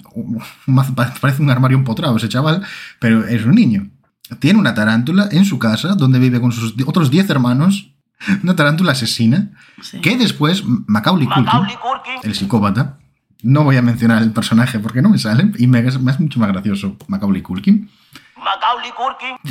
Parece 1.22 1.42
un 1.42 1.50
armario 1.50 1.78
empotrado 1.78 2.16
ese 2.18 2.28
chaval, 2.30 2.62
pero 3.00 3.26
es 3.26 3.46
un 3.46 3.56
niño. 3.56 3.90
Tiene 4.40 4.60
una 4.60 4.74
tarántula 4.74 5.30
en 5.32 5.46
su 5.46 5.58
casa 5.60 5.96
donde 5.96 6.20
vive 6.20 6.42
con 6.42 6.52
sus 6.52 6.76
otros 6.86 7.10
10 7.10 7.30
hermanos. 7.30 7.94
Una 8.44 8.56
tarántula 8.56 8.92
asesina. 8.94 9.52
Sí. 9.82 10.00
Que 10.02 10.18
después 10.18 10.64
Macaulay 10.66 11.28
Culkin, 11.28 11.62
el 12.24 12.36
psicópata, 12.36 12.98
no 13.44 13.64
voy 13.64 13.78
a 13.78 13.82
mencionar 13.82 14.22
el 14.24 14.32
personaje 14.32 14.80
porque 14.80 15.02
no 15.02 15.10
me 15.10 15.18
sale, 15.20 15.52
y 15.58 15.68
me, 15.68 15.80
es 15.88 16.00
me 16.02 16.12
es 16.12 16.20
mucho 16.20 16.40
más 16.40 16.50
gracioso 16.52 16.98
Macaulay 17.08 17.42
Culkin. 17.42 17.90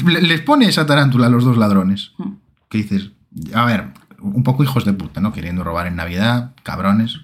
Le- 0.07 0.23
Les 0.23 0.41
pone 0.41 0.67
esa 0.67 0.85
tarántula 0.87 1.27
a 1.27 1.31
los 1.31 1.45
dos 1.45 1.57
ladrones. 1.57 2.13
Mm. 2.19 2.31
Que 2.69 2.79
dices, 2.79 3.11
a 3.55 3.65
ver, 3.65 3.93
un 4.21 4.43
poco 4.43 4.63
hijos 4.65 4.85
de 4.85 4.93
puta, 4.93 5.21
¿no? 5.21 5.33
Queriendo 5.33 5.63
robar 5.65 5.87
en 5.87 5.97
Navidad, 5.97 6.53
cabrones, 6.63 7.21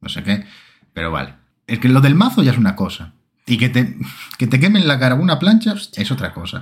no 0.00 0.08
sé 0.08 0.22
qué. 0.22 0.44
Pero 0.92 1.10
vale. 1.10 1.34
Es 1.66 1.78
que 1.78 1.88
lo 1.88 2.00
del 2.00 2.14
mazo 2.16 2.42
ya 2.42 2.50
es 2.52 2.58
una 2.58 2.74
cosa. 2.76 3.12
Y 3.46 3.56
que 3.58 3.68
te, 3.68 3.96
que 4.38 4.46
te 4.46 4.60
quemen 4.60 4.86
la 4.86 4.98
cara 4.98 5.14
una 5.14 5.38
plancha 5.38 5.74
es 5.96 6.10
otra 6.10 6.32
cosa. 6.32 6.60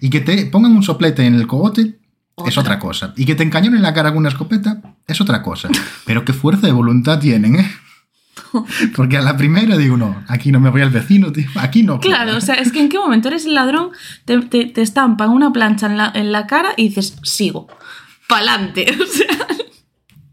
Y 0.00 0.10
que 0.10 0.20
te 0.20 0.46
pongan 0.46 0.72
un 0.72 0.82
soplete 0.82 1.24
en 1.26 1.34
el 1.34 1.46
cogote 1.46 1.98
es 2.46 2.56
Otra. 2.56 2.60
otra 2.60 2.78
cosa. 2.78 3.12
Y 3.16 3.24
que 3.26 3.34
te 3.34 3.42
encañonen 3.42 3.82
la 3.82 3.92
cara 3.94 4.10
con 4.10 4.18
una 4.18 4.28
escopeta 4.30 4.80
es 5.06 5.20
otra 5.20 5.42
cosa. 5.42 5.68
Pero 6.06 6.24
qué 6.24 6.32
fuerza 6.32 6.66
de 6.66 6.72
voluntad 6.72 7.18
tienen, 7.18 7.56
¿eh? 7.56 7.70
Porque 8.96 9.16
a 9.16 9.22
la 9.22 9.36
primera 9.36 9.76
digo, 9.76 9.96
no, 9.96 10.22
aquí 10.28 10.52
no 10.52 10.60
me 10.60 10.70
voy 10.70 10.82
al 10.82 10.90
vecino, 10.90 11.32
tío. 11.32 11.46
Aquí 11.56 11.82
no. 11.82 12.00
Claro, 12.00 12.36
o 12.36 12.40
sea, 12.40 12.54
es 12.56 12.72
que 12.72 12.80
en 12.80 12.88
qué 12.88 12.98
momento 12.98 13.28
eres 13.28 13.46
el 13.46 13.54
ladrón, 13.54 13.90
te, 14.24 14.38
te, 14.42 14.66
te 14.66 14.82
estampan 14.82 15.30
una 15.30 15.52
plancha 15.52 15.86
en 15.86 15.96
la, 15.96 16.10
en 16.14 16.32
la 16.32 16.46
cara 16.46 16.70
y 16.76 16.88
dices, 16.88 17.16
sigo, 17.22 17.68
pa'lante. 18.28 18.86
O 19.02 19.06
sea, 19.06 19.46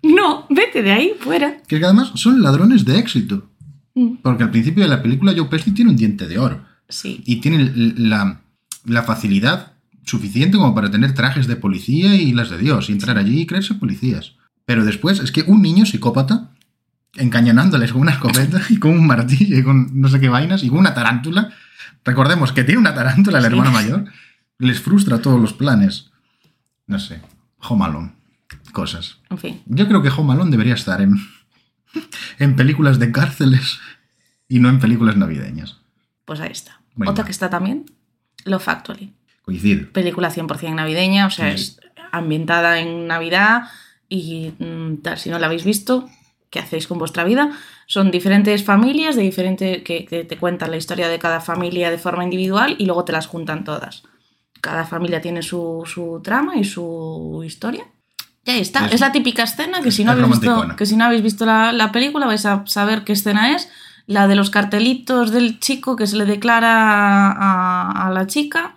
no, 0.03 0.45
vete 0.49 0.81
de 0.83 0.91
ahí, 0.91 1.11
fuera. 1.19 1.57
Que 1.67 1.77
además 1.77 2.11
son 2.15 2.41
ladrones 2.41 2.85
de 2.85 2.99
éxito. 2.99 3.49
Mm, 3.95 4.17
Porque 4.21 4.43
al 4.43 4.51
principio 4.51 4.83
de 4.83 4.89
la 4.89 5.01
película 5.01 5.33
Joe 5.35 5.47
Pesci 5.47 5.71
tiene 5.71 5.91
un 5.91 5.97
diente 5.97 6.27
de 6.27 6.37
oro. 6.37 6.63
Sí, 6.87 7.21
Y 7.25 7.37
tiene 7.37 7.71
la, 7.97 8.41
la 8.85 9.03
facilidad 9.03 9.73
suficiente 10.05 10.57
como 10.57 10.73
para 10.73 10.89
tener 10.89 11.13
trajes 11.13 11.47
de 11.47 11.57
policía 11.57 12.15
y 12.15 12.31
las 12.31 12.49
de 12.49 12.57
Dios. 12.57 12.89
Y 12.89 12.93
entrar 12.93 13.17
allí 13.17 13.41
y 13.41 13.45
creerse 13.45 13.73
policías. 13.73 14.35
Pero 14.65 14.85
después 14.85 15.19
es 15.19 15.31
que 15.31 15.43
un 15.47 15.61
niño 15.61 15.85
psicópata, 15.85 16.51
encañonándoles 17.15 17.91
con 17.91 18.01
una 18.01 18.11
escopeta 18.11 18.61
y 18.69 18.77
con 18.77 18.91
un 18.91 19.07
martillo 19.07 19.57
y 19.57 19.63
con 19.63 19.99
no 19.99 20.07
sé 20.07 20.19
qué 20.19 20.29
vainas 20.29 20.63
y 20.63 20.69
con 20.69 20.79
una 20.79 20.93
tarántula. 20.93 21.51
Recordemos 22.05 22.51
que 22.51 22.63
tiene 22.63 22.79
una 22.79 22.93
tarántula 22.93 23.39
el 23.39 23.43
Sí. 23.45 23.49
hermano 23.51 23.71
mayor. 23.71 24.05
Les 24.59 24.79
frustra 24.81 25.21
todos 25.21 25.39
los 25.39 25.53
planes. 25.53 26.09
No 26.85 26.99
sé. 26.99 27.21
Home 27.59 27.85
Alone. 27.85 28.13
Cosas. 28.71 29.17
en 29.29 29.37
fin. 29.37 29.61
Yo 29.65 29.87
creo 29.87 30.01
que 30.03 30.09
Home 30.09 30.33
Alone 30.33 30.51
debería 30.51 30.75
estar 30.75 31.01
en, 31.01 31.15
en 32.39 32.55
películas 32.55 32.99
de 32.99 33.11
cárceles 33.11 33.79
y 34.47 34.59
no 34.59 34.69
en 34.69 34.79
películas 34.79 35.17
navideñas. 35.17 35.77
Pues 36.25 36.39
ahí 36.39 36.51
está. 36.51 36.79
Otra 37.05 37.25
que 37.25 37.31
está 37.31 37.49
también, 37.49 37.85
Love 38.45 38.67
Actually. 38.69 39.13
Coincido. 39.43 39.91
Película 39.91 40.29
100% 40.31 40.73
navideña, 40.75 41.25
o 41.27 41.29
sea, 41.29 41.55
Sí, 41.57 41.63
es 41.63 41.79
ambientada 42.11 42.79
en 42.79 43.07
Navidad 43.07 43.63
y 44.09 44.53
mm, 44.59 44.97
tal, 45.03 45.17
si 45.17 45.29
no 45.29 45.39
la 45.39 45.47
habéis 45.47 45.63
visto, 45.63 46.09
¿qué 46.49 46.59
hacéis 46.59 46.87
con 46.87 46.97
vuestra 46.99 47.23
vida? 47.23 47.51
Son 47.87 48.11
diferentes 48.11 48.63
familias 48.63 49.15
de 49.15 49.23
diferente, 49.23 49.83
que, 49.83 50.05
que 50.05 50.23
te 50.23 50.37
cuentan 50.37 50.71
la 50.71 50.77
historia 50.77 51.07
de 51.09 51.19
cada 51.19 51.39
familia 51.41 51.89
de 51.91 51.97
forma 51.97 52.23
individual 52.23 52.75
y 52.77 52.85
luego 52.85 53.03
te 53.05 53.11
las 53.11 53.27
juntan 53.27 53.63
todas. 53.63 54.03
Cada 54.61 54.85
familia 54.85 55.21
tiene 55.21 55.41
su, 55.43 55.83
su 55.85 56.19
trama 56.23 56.55
y 56.57 56.63
su 56.63 57.43
historia. 57.45 57.85
Y 58.45 58.51
ahí 58.51 58.61
está. 58.61 58.85
Es- 58.87 58.93
Es, 58.93 59.01
la 59.01 59.11
típica 59.11 59.43
escena 59.43 59.81
que 59.81 59.91
si 59.91 60.03
no 60.03 60.11
es 60.13 60.17
habéis 60.17 60.39
visto, 60.39 60.75
que 60.75 60.85
si 60.85 60.95
no 60.95 61.03
habéis 61.05 61.21
visto 61.21 61.45
la, 61.45 61.71
la 61.73 61.91
película 61.91 62.25
vais 62.25 62.45
a 62.45 62.63
saber 62.65 63.03
qué 63.03 63.13
escena 63.13 63.53
es. 63.55 63.69
La 64.07 64.27
de 64.29 64.35
los 64.35 64.49
cartelitos 64.49 65.31
del 65.31 65.59
chico 65.59 65.97
que 65.97 66.07
se 66.07 66.15
le 66.15 66.23
declara 66.25 67.29
a, 67.31 68.07
a 68.07 68.09
la 68.11 68.25
chica 68.25 68.75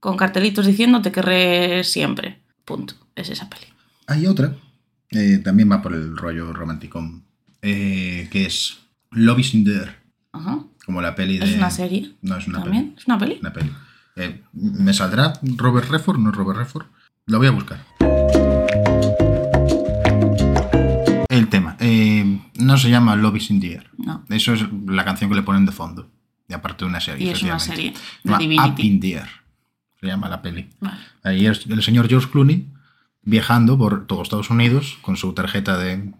con 0.00 0.16
cartelitos 0.16 0.66
diciendo 0.66 1.00
te 1.00 1.12
querré 1.12 1.84
siempre. 1.84 2.40
Punto. 2.64 2.94
Es 3.14 3.30
esa 3.30 3.48
peli. 3.48 3.66
Hay 4.08 4.26
otra, 4.26 4.52
eh, 5.14 5.38
también 5.38 5.70
va 5.70 5.80
por 5.82 5.92
el 5.94 6.16
rollo 6.16 6.52
romántico, 6.52 7.02
eh, 7.62 8.28
que 8.30 8.46
es 8.46 8.78
Love 9.10 9.38
is 9.40 9.54
in 9.54 9.64
the 9.64 9.76
Air, 9.76 9.96
Ajá. 10.32 10.58
como 10.84 11.00
la 11.00 11.14
peli 11.14 11.38
de... 11.38 11.44
Es 11.46 11.56
una 11.56 11.70
serie. 11.70 12.14
No, 12.22 12.36
es 12.36 12.46
una 12.48 12.62
También. 12.62 12.84
peli. 12.90 12.96
Es 12.98 13.06
una 13.06 13.18
peli. 13.18 13.38
Una 13.40 13.52
peli. 13.52 13.70
Eh, 14.16 14.42
¿Me 14.52 14.92
saldrá 14.92 15.34
Robert 15.56 15.88
Redford? 15.88 16.18
No 16.18 16.30
es 16.30 16.36
Robert 16.36 16.58
Redford. 16.58 16.86
Lo 17.26 17.38
voy 17.38 17.46
a 17.46 17.50
buscar. 17.50 17.84
El 21.28 21.48
tema. 21.48 21.76
no 22.58 22.78
se 22.78 22.90
llama 22.90 23.16
Love 23.16 23.36
is 23.36 23.50
in 23.50 23.60
the 23.60 23.72
Air. 23.72 23.90
No. 23.96 24.24
Eso 24.28 24.52
es 24.52 24.64
la 24.86 25.04
canción 25.04 25.30
que 25.30 25.36
le 25.36 25.42
ponen 25.42 25.66
de 25.66 25.72
fondo. 25.72 26.10
Y 26.48 26.52
aparte 26.52 26.84
de 26.84 26.90
una 26.90 27.00
serie. 27.00 27.26
Y 27.26 27.30
es 27.30 27.42
una 27.42 27.58
serie 27.58 27.94
Se 28.22 28.28
de 28.28 28.38
Divinity. 28.38 28.68
Up 28.68 28.80
in 28.80 29.00
the 29.00 29.12
Air. 29.14 29.28
Se 30.00 30.06
llama 30.06 30.28
la 30.28 30.42
peli. 30.42 30.68
Vale. 30.80 30.98
Ahí 31.22 31.46
es 31.46 31.66
el 31.66 31.82
señor 31.82 32.08
George 32.08 32.28
Clooney 32.30 32.68
viajando 33.24 33.78
por 33.78 34.06
todo 34.06 34.22
Estados 34.22 34.50
Unidos 34.50 34.98
con 35.02 35.16
su 35.16 35.32
tarjeta 35.32 35.78
de. 35.78 36.12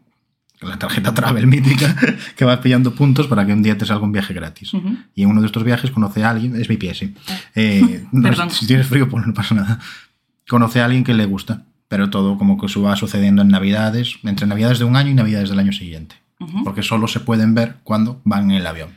La 0.60 0.78
tarjeta 0.78 1.12
travel 1.12 1.46
mítica, 1.46 1.94
que 2.36 2.44
va 2.44 2.60
pillando 2.60 2.94
puntos 2.94 3.26
para 3.26 3.44
que 3.44 3.52
un 3.52 3.62
día 3.62 3.76
te 3.76 3.84
salga 3.84 4.04
un 4.04 4.12
viaje 4.12 4.32
gratis. 4.32 4.72
Y 5.14 5.24
en 5.24 5.28
uno 5.28 5.40
de 5.40 5.46
estos 5.46 5.62
viajes 5.62 5.90
conoce 5.90 6.24
a 6.24 6.30
alguien, 6.30 6.58
es 6.58 6.70
mi 6.70 6.76
pie, 6.78 6.94
sí. 6.94 7.14
Eh, 7.54 8.06
no, 8.12 8.22
Perdón. 8.22 8.50
si 8.50 8.66
tienes 8.66 8.86
frío, 8.86 9.08
pues 9.08 9.26
no 9.26 9.34
pasa 9.34 9.54
nada. 9.54 9.80
Conoce 10.48 10.80
a 10.80 10.86
alguien 10.86 11.04
que 11.04 11.12
le 11.12 11.26
gusta, 11.26 11.64
pero 11.88 12.08
todo 12.08 12.38
como 12.38 12.58
que 12.58 12.66
eso 12.66 12.80
va 12.80 12.96
sucediendo 12.96 13.42
en 13.42 13.48
Navidades, 13.48 14.16
entre 14.22 14.46
Navidades 14.46 14.78
de 14.78 14.86
un 14.86 14.96
año 14.96 15.10
y 15.10 15.14
Navidades 15.14 15.50
del 15.50 15.58
año 15.58 15.72
siguiente. 15.72 16.16
Porque 16.62 16.82
solo 16.82 17.08
se 17.08 17.20
pueden 17.20 17.54
ver 17.54 17.76
cuando 17.82 18.20
van 18.24 18.50
en 18.50 18.56
el 18.58 18.66
avión. 18.66 18.90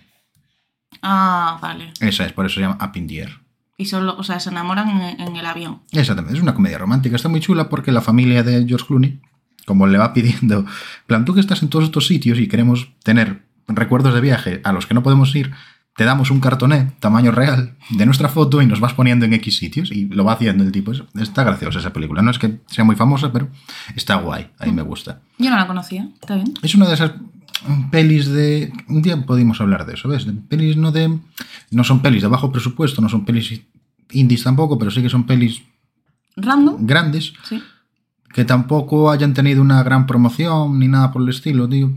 Ah, 1.01 1.59
vale. 1.61 1.91
Esa 1.99 2.25
es, 2.25 2.33
por 2.33 2.45
eso 2.45 2.55
se 2.55 2.61
llama 2.61 2.77
Up 2.81 2.95
in 2.95 3.07
the 3.07 3.19
Air. 3.19 3.39
Y 3.77 3.85
solo, 3.85 4.15
o 4.17 4.23
sea, 4.23 4.39
se 4.39 4.49
enamoran 4.49 4.89
en, 4.89 5.21
en 5.21 5.35
el 5.35 5.45
avión. 5.45 5.81
Exactamente, 5.91 6.35
es 6.37 6.41
una 6.43 6.55
comedia 6.55 6.77
romántica, 6.79 7.15
está 7.15 7.29
muy 7.29 7.39
chula 7.39 7.69
porque 7.69 7.91
la 7.91 8.01
familia 8.01 8.41
de 8.43 8.65
George 8.67 8.87
Clooney, 8.87 9.19
como 9.65 9.85
le 9.85 9.97
va 9.99 10.13
pidiendo, 10.13 10.59
en 10.59 10.65
plan, 11.05 11.25
tú 11.25 11.33
que 11.35 11.39
estás 11.39 11.61
en 11.61 11.69
todos 11.69 11.85
estos 11.85 12.07
sitios 12.07 12.39
y 12.39 12.47
queremos 12.47 12.89
tener 13.03 13.43
recuerdos 13.67 14.13
de 14.15 14.21
viaje 14.21 14.61
a 14.63 14.71
los 14.71 14.87
que 14.87 14.93
no 14.95 15.03
podemos 15.03 15.35
ir, 15.35 15.51
te 15.95 16.05
damos 16.05 16.29
un 16.31 16.39
cartoné 16.39 16.91
tamaño 16.99 17.31
real 17.31 17.75
de 17.89 18.05
nuestra 18.05 18.29
foto 18.29 18.61
y 18.61 18.65
nos 18.67 18.79
vas 18.79 18.93
poniendo 18.93 19.25
en 19.25 19.33
X 19.33 19.57
sitios 19.57 19.91
y 19.91 20.05
lo 20.05 20.23
va 20.23 20.33
haciendo 20.33 20.63
el 20.63 20.71
tipo. 20.71 20.91
Es- 20.91 21.03
Está 21.19 21.43
graciosa 21.43 21.79
esa 21.79 21.91
película, 21.93 22.21
no 22.21 22.31
es 22.31 22.37
que 22.39 22.59
sea 22.67 22.83
muy 22.83 22.95
famosa, 22.95 23.31
pero 23.33 23.49
está 23.95 24.15
guay, 24.15 24.47
a 24.59 24.65
mí 24.65 24.71
me 24.71 24.83
gusta. 24.83 25.21
Yo 25.39 25.49
no 25.49 25.55
la 25.55 25.65
conocía. 25.67 26.07
Está 26.21 26.35
bien. 26.35 26.53
Es 26.61 26.73
una 26.75 26.87
de 26.87 26.93
esas 26.93 27.11
pelis 27.91 28.27
de... 28.27 28.71
Un 28.87 29.01
día 29.01 29.25
podemos 29.25 29.59
hablar 29.61 29.85
de 29.85 29.93
eso, 29.95 30.09
¿ves? 30.09 30.25
De 30.25 30.33
pelis 30.33 30.77
no 30.77 30.91
de... 30.91 31.19
No 31.71 31.83
son 31.83 32.01
pelis 32.01 32.21
de 32.21 32.27
bajo 32.27 32.51
presupuesto, 32.51 33.01
no 33.01 33.09
son 33.09 33.25
pelis 33.25 33.61
indies 34.11 34.43
tampoco, 34.43 34.77
pero 34.79 34.91
sí 34.91 35.01
que 35.01 35.09
son 35.09 35.25
pelis 35.25 35.63
Random. 36.35 36.85
grandes 36.85 37.33
Sí. 37.43 37.61
que 38.33 38.45
tampoco 38.45 39.09
hayan 39.11 39.33
tenido 39.33 39.61
una 39.61 39.81
gran 39.83 40.05
promoción 40.05 40.79
ni 40.79 40.87
nada 40.87 41.11
por 41.11 41.21
el 41.21 41.29
estilo, 41.29 41.67
tío. 41.67 41.91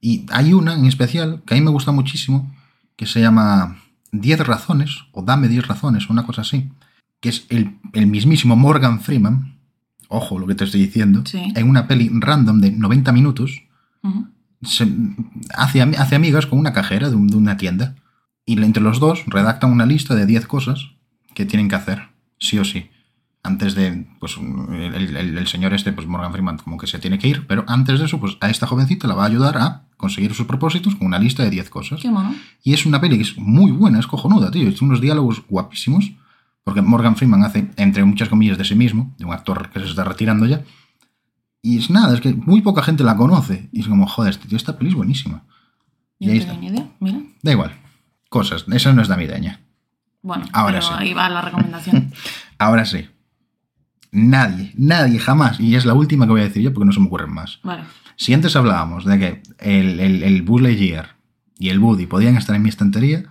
Y 0.00 0.24
hay 0.30 0.52
una 0.52 0.74
en 0.74 0.86
especial 0.86 1.42
que 1.46 1.54
a 1.54 1.56
mí 1.56 1.60
me 1.64 1.70
gusta 1.70 1.92
muchísimo, 1.92 2.54
que 2.96 3.06
se 3.06 3.20
llama 3.20 3.78
10 4.12 4.40
razones, 4.46 5.04
o 5.12 5.22
Dame 5.22 5.48
10 5.48 5.66
razones, 5.66 6.08
o 6.08 6.12
una 6.12 6.24
cosa 6.26 6.42
así, 6.42 6.70
que 7.20 7.28
es 7.30 7.46
el, 7.50 7.76
el 7.92 8.06
mismísimo 8.06 8.56
Morgan 8.56 9.00
Freeman, 9.00 9.56
ojo 10.08 10.38
lo 10.38 10.46
que 10.46 10.54
te 10.54 10.64
estoy 10.64 10.80
diciendo, 10.80 11.22
Sí. 11.26 11.52
en 11.54 11.68
una 11.68 11.86
peli 11.86 12.10
random 12.12 12.60
de 12.60 12.70
90 12.72 13.12
minutos. 13.12 13.62
Se, 14.62 14.86
hace, 15.54 15.82
hace 15.82 16.14
amigas 16.14 16.46
con 16.46 16.58
una 16.58 16.72
cajera 16.72 17.10
de, 17.10 17.16
un- 17.16 17.28
de 17.28 17.36
una 17.36 17.56
tienda, 17.56 17.96
y 18.44 18.60
entre 18.62 18.82
los 18.82 18.98
dos 19.00 19.22
redactan 19.26 19.70
una 19.72 19.86
lista 19.86 20.14
de 20.14 20.26
10 20.26 20.46
cosas 20.46 20.90
que 21.34 21.46
tienen 21.46 21.68
que 21.68 21.76
hacer, 21.76 22.08
sí 22.38 22.58
o 22.58 22.64
sí 22.64 22.88
antes 23.44 23.74
de, 23.74 24.06
pues, 24.20 24.36
el, 24.36 25.16
el- 25.16 25.36
el 25.38 25.46
señor 25.48 25.74
este, 25.74 25.92
pues 25.92 26.06
Morgan 26.06 26.30
Freeman, 26.30 26.58
como 26.58 26.78
que 26.78 26.86
se 26.86 27.00
tiene 27.00 27.18
que 27.18 27.26
ir, 27.26 27.44
pero 27.48 27.64
antes 27.66 27.98
de 27.98 28.04
eso, 28.04 28.20
pues 28.20 28.36
a 28.40 28.48
esta 28.48 28.68
jovencita 28.68 29.08
la 29.08 29.16
va 29.16 29.24
a 29.24 29.26
ayudar 29.26 29.56
a 29.58 29.82
conseguir 29.96 30.32
sus 30.32 30.46
propósitos 30.46 30.94
con 30.94 31.08
una 31.08 31.18
lista 31.18 31.42
de 31.42 31.50
10 31.50 31.68
cosas. 31.68 32.00
Qué 32.00 32.08
mono. 32.08 32.32
Y 32.62 32.72
es 32.72 32.86
una 32.86 33.00
peli 33.00 33.16
que 33.16 33.22
es 33.24 33.36
muy 33.38 33.72
buena, 33.72 33.98
es 33.98 34.06
cojonuda, 34.06 34.52
tío. 34.52 34.68
Es 34.68 34.80
unos 34.80 35.00
diálogos 35.00 35.42
guapísimos, 35.48 36.12
porque 36.62 36.82
Morgan 36.82 37.16
Freeman 37.16 37.42
hace, 37.42 37.68
entre 37.78 38.04
muchas 38.04 38.28
comillas, 38.28 38.58
de 38.58 38.64
sí 38.64 38.76
mismo, 38.76 39.12
de 39.18 39.24
un 39.24 39.32
actor 39.32 39.70
que 39.70 39.80
se 39.80 39.86
está 39.86 40.04
retirando 40.04 40.46
ya. 40.46 40.60
Y 41.62 41.78
es 41.78 41.90
nada, 41.90 42.14
es 42.14 42.20
que 42.20 42.34
muy 42.34 42.60
poca 42.60 42.82
gente 42.82 43.04
la 43.04 43.16
conoce. 43.16 43.68
Y 43.72 43.80
es 43.80 43.86
como, 43.88 44.06
joder, 44.06 44.30
este 44.32 44.48
tío, 44.48 44.56
esta 44.56 44.76
peli 44.76 44.90
es 44.90 44.96
buenísima. 44.96 45.44
Y 46.18 46.26
Yo 46.26 46.32
ahí 46.32 46.38
no 46.40 46.52
está. 46.52 46.64
idea. 46.64 46.90
Mira. 47.00 47.18
Da 47.42 47.52
igual. 47.52 47.72
Cosas, 48.28 48.64
esa 48.72 48.92
no 48.92 49.02
es 49.02 49.08
navideña. 49.08 49.60
Bueno, 50.22 50.44
Ahora 50.52 50.80
pero 50.80 50.86
sí. 50.88 50.92
ahí 50.98 51.14
va 51.14 51.28
la 51.28 51.40
recomendación. 51.42 52.12
Ahora 52.58 52.84
sí. 52.84 53.08
Nadie, 54.10 54.72
nadie, 54.76 55.18
jamás, 55.18 55.58
y 55.58 55.74
es 55.74 55.86
la 55.86 55.94
última 55.94 56.26
que 56.26 56.32
voy 56.32 56.40
a 56.42 56.44
decir 56.44 56.62
yo 56.62 56.74
porque 56.74 56.84
no 56.86 56.92
se 56.92 57.00
me 57.00 57.06
ocurren 57.06 57.32
más. 57.32 57.60
vale. 57.62 57.84
Si 58.16 58.34
antes 58.34 58.54
hablábamos 58.56 59.04
de 59.06 59.18
que 59.18 59.42
el, 59.58 59.98
el, 59.98 60.22
el 60.22 60.42
Buzz 60.42 60.60
Lightyear 60.60 61.16
y 61.58 61.70
el 61.70 61.78
Woody 61.78 62.06
podían 62.06 62.36
estar 62.36 62.54
en 62.54 62.62
mi 62.62 62.68
estantería, 62.68 63.24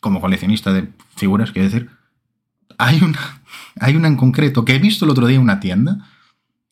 como 0.00 0.20
coleccionista 0.20 0.72
de 0.72 0.92
figuras, 1.16 1.52
quiero 1.52 1.68
decir, 1.70 1.88
hay 2.76 3.00
una, 3.02 3.20
hay 3.80 3.94
una 3.96 4.08
en 4.08 4.16
concreto 4.16 4.64
que 4.64 4.74
he 4.74 4.78
visto 4.80 5.04
el 5.04 5.12
otro 5.12 5.26
día 5.28 5.36
en 5.36 5.42
una 5.42 5.60
tienda 5.60 6.08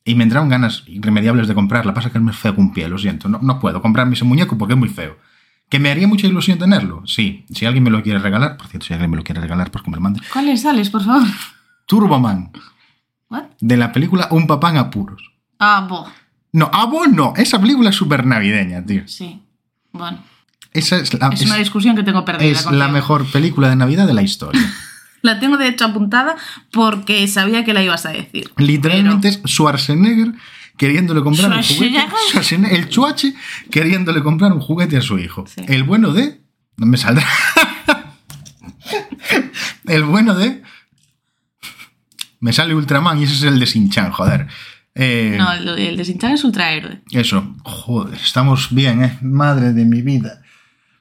y 0.05 0.15
me 0.15 0.25
entraron 0.25 0.49
ganas 0.49 0.83
irremediables 0.87 1.47
de 1.49 1.55
comprarla. 1.55 1.95
Pasa 1.95 2.11
que 2.11 2.19
es 2.19 2.25
más 2.25 2.37
feo 2.37 2.55
un 2.57 2.73
pie, 2.73 2.89
lo 2.89 2.99
siento. 2.99 3.29
No, 3.29 3.39
no 3.43 3.59
puedo 3.61 3.81
comprarme 3.83 4.15
ese 4.15 4.25
muñeco 4.25 4.57
porque 4.59 4.75
es 4.75 4.79
muy 4.79 4.89
feo. 4.89 5.17
¿Que 5.69 5.79
me 5.79 5.91
haría 5.91 6.09
mucha 6.09 6.27
ilusión 6.27 6.59
tenerlo? 6.59 7.03
Sí. 7.07 7.45
Si 7.55 7.65
alguien 7.67 7.85
me 7.85 7.91
lo 7.91 8.03
quiere 8.03 8.19
regalar, 8.19 8.57
por 8.57 8.67
cierto, 8.67 8.87
si 8.87 8.93
alguien 8.93 9.11
me 9.11 9.17
lo 9.17 9.23
quiere 9.23 9.41
regalar, 9.41 9.71
pues 9.71 9.85
que 9.85 9.91
me 9.91 9.97
lo 9.97 10.01
mande. 10.03 10.21
¿Cuáles 10.33 10.63
sales, 10.63 10.91
por 10.91 11.05
favor? 11.05 11.29
Turboman, 11.87 12.51
¿What? 13.29 13.45
de 13.61 13.77
la 13.77 13.93
película 13.93 14.29
Un 14.31 14.47
papá 14.47 14.71
en 14.71 14.79
apuros. 14.79 15.23
Ah, 15.59 15.87
bo. 15.89 16.09
No, 16.53 16.69
ah, 16.73 16.87
vos 16.87 17.09
no. 17.09 17.33
Esa 17.37 17.61
película 17.61 17.91
es 17.91 17.97
súper 17.97 18.27
navideña, 18.27 18.85
tío. 18.85 19.07
Sí. 19.07 19.41
Bueno. 19.93 20.19
Esa 20.73 20.97
es 20.97 21.13
la, 21.15 21.29
Es 21.29 21.41
es- 21.43 21.47
una 21.47 21.57
discusión 21.57 21.95
que 21.97 22.03
tengo 22.03 22.25
perdida. 22.25 22.49
es 22.51 22.71
la 22.71 22.89
mejor 22.89 23.27
película 23.31 23.69
de 23.69 23.77
Navidad 23.77 24.07
de 24.07 24.15
la 24.15 24.23
historia. 24.23 24.61
La 25.23 25.39
tengo 25.41 25.57
de 25.57 25.69
hecho 25.69 25.85
apuntada 25.85 26.37
porque 26.73 27.27
sabía 27.29 27.65
que 27.65 27.75
la 27.75 27.83
ibas 27.83 28.07
a 28.07 28.11
decir. 28.11 28.51
Literalmente 28.57 29.29
es 29.29 29.41
Schwarzenegger 29.47 30.33
queriéndole 30.77 31.23
comprar 31.23 31.53
un 31.53 31.63
juguete. 31.63 32.75
El 32.75 32.89
chuache 32.89 33.35
queriéndole 33.71 34.23
comprar 34.23 34.53
un 34.53 34.61
juguete 34.61 34.97
a 34.97 35.03
su 35.03 35.19
hijo. 35.19 35.45
Sí. 35.47 35.63
El 35.69 35.85
bueno 35.85 36.13
de. 36.13 36.41
No 36.77 36.87
me 36.87 36.97
saldrá. 36.97 37.27
el 39.87 40.05
bueno 40.05 40.35
de. 40.35 40.63
Me 42.41 42.53
sale 42.55 42.75
Ultraman 42.75 43.19
y 43.21 43.25
ese 43.25 43.35
es 43.35 43.43
el 43.43 43.61
de 43.61 43.67
Sinchan, 43.67 44.11
joder. 44.13 44.47
Eh, 44.95 45.37
No, 45.39 45.53
el, 45.53 45.69
el 45.79 45.97
de 45.97 46.05
Sinchan 46.05 46.33
es 46.33 46.43
ultrahéroe. 46.45 47.03
Eso, 47.11 47.55
joder, 47.63 48.15
estamos 48.15 48.75
bien, 48.75 49.05
¿eh? 49.05 49.19
Madre 49.21 49.73
de 49.75 49.85
mi 49.85 50.01
vida. 50.01 50.41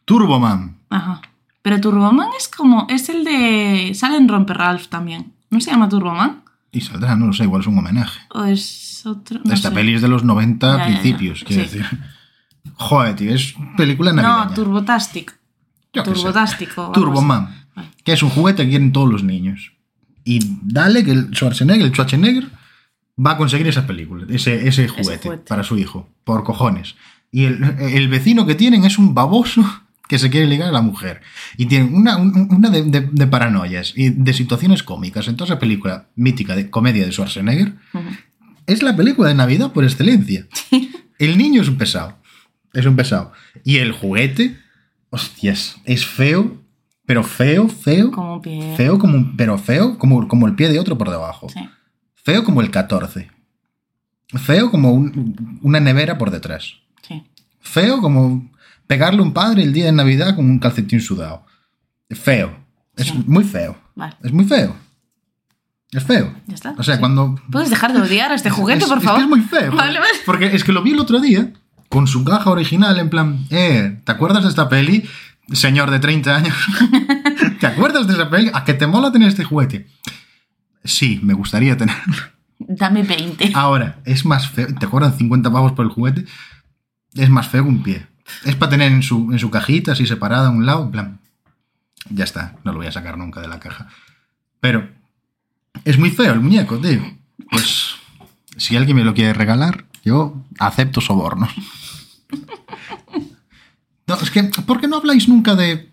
Turboman. 0.05 0.77
Ajá. 0.89 1.21
Pero 1.61 1.79
Turboman 1.81 2.29
es 2.37 2.47
como. 2.47 2.87
Es 2.89 3.09
el 3.09 3.23
de. 3.23 3.91
Sale 3.95 4.17
en 4.17 4.27
Romper 4.27 4.57
Ralph 4.57 4.87
también. 4.87 5.33
¿No 5.49 5.59
se 5.61 5.71
llama 5.71 5.89
Turboman? 5.89 6.43
Y 6.71 6.81
saldrá, 6.81 7.15
no 7.15 7.27
lo 7.27 7.33
sé, 7.33 7.43
igual 7.43 7.61
es 7.61 7.67
un 7.67 7.77
homenaje. 7.79 8.19
¿O 8.33 8.43
es 8.43 9.03
otro.? 9.05 9.41
No 9.43 9.53
Esta 9.53 9.69
sé. 9.69 9.75
peli 9.75 9.95
es 9.95 10.01
de 10.01 10.07
los 10.07 10.23
90 10.23 10.67
Ya, 10.67 10.73
ya, 10.77 10.79
ya. 10.79 10.85
principios, 11.01 11.43
quiero 11.43 11.63
Sí. 11.63 11.77
decir. 11.79 11.99
Joder, 12.75 13.15
tío, 13.15 13.33
es 13.33 13.55
película 13.75 14.13
navideña. 14.13 14.45
No, 14.45 14.53
Turbotastic. 14.53 15.37
Yo. 15.93 16.03
Turbotástico. 16.03 16.91
Turboman. 16.93 17.65
Vale. 17.75 17.89
Que 18.03 18.13
es 18.13 18.21
un 18.23 18.29
juguete 18.29 18.63
que 18.63 18.69
quieren 18.69 18.91
todos 18.91 19.09
los 19.09 19.23
niños. 19.23 19.73
Y 20.23 20.39
dale 20.61 21.03
que 21.03 21.11
el 21.11 21.29
Schwarzenegger, 21.33 21.85
el 21.87 21.91
Schwarzenegger, 21.91 22.49
va 23.25 23.31
a 23.31 23.37
conseguir 23.37 23.67
esa 23.67 23.87
película, 23.87 24.25
ese, 24.29 24.67
ese 24.67 24.87
juguete, 24.87 25.23
juguete. 25.23 25.45
para 25.47 25.63
su 25.63 25.77
hijo, 25.77 26.07
por 26.23 26.43
cojones. 26.43 26.95
Y 27.31 27.45
el, 27.45 27.63
el 27.79 28.07
vecino 28.09 28.45
que 28.45 28.55
tienen 28.55 28.85
es 28.85 28.97
un 28.99 29.15
baboso 29.15 29.63
que 30.09 30.19
se 30.19 30.29
quiere 30.29 30.47
ligar 30.47 30.67
a 30.67 30.71
la 30.73 30.81
mujer. 30.81 31.21
Y 31.55 31.67
tienen 31.67 31.95
una, 31.95 32.17
un- 32.17 32.49
una 32.51 32.69
de, 32.69 32.83
de- 32.83 33.07
de 33.09 33.27
paranoias 33.27 33.93
y 33.95 34.09
de 34.09 34.33
situaciones 34.33 34.83
cómicas. 34.83 35.27
En 35.29 35.37
toda 35.37 35.45
esa 35.53 35.59
película 35.59 36.09
mítica 36.15 36.55
de 36.55 36.69
comedia 36.69 37.05
de 37.05 37.11
Schwarzenegger, 37.13 37.75
es 38.65 38.83
la 38.83 38.95
película 38.97 39.29
de 39.29 39.35
Navidad 39.35 39.71
por 39.71 39.83
excelencia. 39.85 40.47
El 41.19 41.37
niño 41.37 41.61
es 41.61 41.69
un 41.69 41.77
pesado. 41.77 42.17
Es 42.73 42.85
un 42.85 42.95
pesado. 42.97 43.31
Y 43.63 43.77
el 43.77 43.91
juguete, 43.93 44.57
hostias, 45.11 45.77
es 45.85 46.05
feo, 46.05 46.57
Pero 47.05 47.23
feo, 47.23 47.67
feo. 47.69 48.11
Como 48.11 48.35
un 48.35 48.41
pie. 48.41 48.75
Feo 48.77 48.99
como 48.99 49.15
un- 49.15 49.35
pero 49.37 49.57
feo 49.57 49.97
como, 49.97 50.27
como 50.27 50.45
el 50.47 50.53
pie 50.55 50.69
de 50.69 50.79
otro 50.79 50.97
por 50.97 51.09
debajo. 51.09 51.49
Sí. 51.49 51.59
Feo 52.15 52.43
como 52.43 52.61
el 52.61 52.69
14. 52.69 53.29
Feo 54.45 54.69
como 54.69 54.91
un- 54.91 55.59
una 55.63 55.79
nevera 55.79 56.17
por 56.19 56.29
detrás. 56.29 56.75
Sí. 57.07 57.23
Feo 57.61 57.99
como 58.01 58.51
pegarle 58.89 59.19
a 59.19 59.23
un 59.23 59.33
padre 59.33 59.61
el 59.61 59.71
día 59.71 59.85
de 59.85 59.91
Navidad 59.91 60.35
con 60.35 60.49
un 60.49 60.57
calcetín 60.57 60.99
sudado. 60.99 61.45
Feo. 62.09 62.57
Es 62.97 63.05
Sí. 63.07 63.23
muy 63.27 63.43
feo. 63.43 63.77
Vale. 63.95 64.15
Es 64.23 64.31
muy 64.33 64.45
feo. 64.45 64.75
Es 65.91 66.03
feo. 66.03 66.33
Ya 66.47 66.55
está. 66.55 66.73
O 66.75 66.81
sea, 66.83 66.95
Sí. 66.95 66.99
cuando... 66.99 67.39
¿Puedes 67.51 67.69
dejar 67.69 67.93
de 67.93 68.01
odiar 68.01 68.31
a 68.31 68.35
este 68.35 68.49
juguete, 68.49 68.83
es, 68.83 68.89
por 68.89 68.97
es 68.97 69.03
favor? 69.03 69.19
que 69.19 69.23
es 69.25 69.29
muy 69.29 69.41
feo. 69.41 69.71
Vale, 69.75 69.99
vale. 69.99 70.11
Porque 70.25 70.47
es 70.55 70.63
que 70.63 70.71
lo 70.71 70.81
vi 70.81 70.93
el 70.93 70.99
otro 70.99 71.19
día 71.19 71.53
con 71.87 72.07
su 72.07 72.23
caja 72.23 72.49
original 72.49 72.97
en 72.99 73.09
plan, 73.11 73.45
eh, 73.51 74.01
¿te 74.03 74.11
acuerdas 74.11 74.41
de 74.43 74.49
esta 74.49 74.67
peli? 74.69 75.07
Señor 75.51 75.91
de 75.91 75.99
30 75.99 76.35
años. 76.35 76.55
¿Te 77.59 77.67
acuerdas 77.67 78.07
de 78.07 78.13
esa 78.13 78.27
peli? 78.29 78.49
¿A 78.55 78.63
que 78.63 78.73
te 78.73 78.87
mola 78.87 79.11
tener 79.11 79.27
este 79.29 79.43
juguete? 79.43 79.87
Sí, 80.83 81.19
me 81.21 81.35
gustaría 81.35 81.77
tenerlo. 81.77 82.15
Dame 82.57 83.03
20. 83.03 83.51
Ahora, 83.53 83.99
es 84.05 84.25
más 84.25 84.49
feo. 84.49 84.67
¿Te 84.79 84.85
acuerdan 84.87 85.15
50 85.15 85.51
pavos 85.51 85.73
por 85.73 85.85
el 85.85 85.91
juguete? 85.91 86.25
Es 87.13 87.29
más 87.29 87.47
feo 87.47 87.63
que 87.63 87.69
un 87.69 87.83
pie. 87.83 88.07
Es 88.45 88.55
para 88.55 88.71
tener 88.71 88.91
en 88.91 89.03
su, 89.03 89.31
en 89.31 89.39
su 89.39 89.49
cajita, 89.49 89.93
así 89.93 90.05
separada 90.05 90.47
a 90.47 90.51
un 90.51 90.65
lado, 90.65 90.83
en 90.83 90.91
plan. 90.91 91.19
Ya 92.09 92.23
está, 92.23 92.55
no 92.63 92.71
lo 92.71 92.79
voy 92.79 92.87
a 92.87 92.91
sacar 92.91 93.17
nunca 93.17 93.41
de 93.41 93.47
la 93.47 93.59
caja. 93.59 93.87
Pero 94.59 94.89
es 95.85 95.97
muy 95.97 96.11
feo 96.11 96.33
el 96.33 96.39
muñeco, 96.39 96.77
tío. 96.79 97.01
Pues 97.51 97.95
si 98.57 98.75
alguien 98.75 98.97
me 98.97 99.03
lo 99.03 99.13
quiere 99.13 99.33
regalar, 99.33 99.85
yo 100.03 100.43
acepto 100.59 101.01
sobornos. 101.01 101.53
No, 104.07 104.15
es 104.15 104.31
que, 104.31 104.43
¿por 104.43 104.81
qué 104.81 104.87
no 104.87 104.97
habláis 104.97 105.29
nunca 105.29 105.55
de 105.55 105.91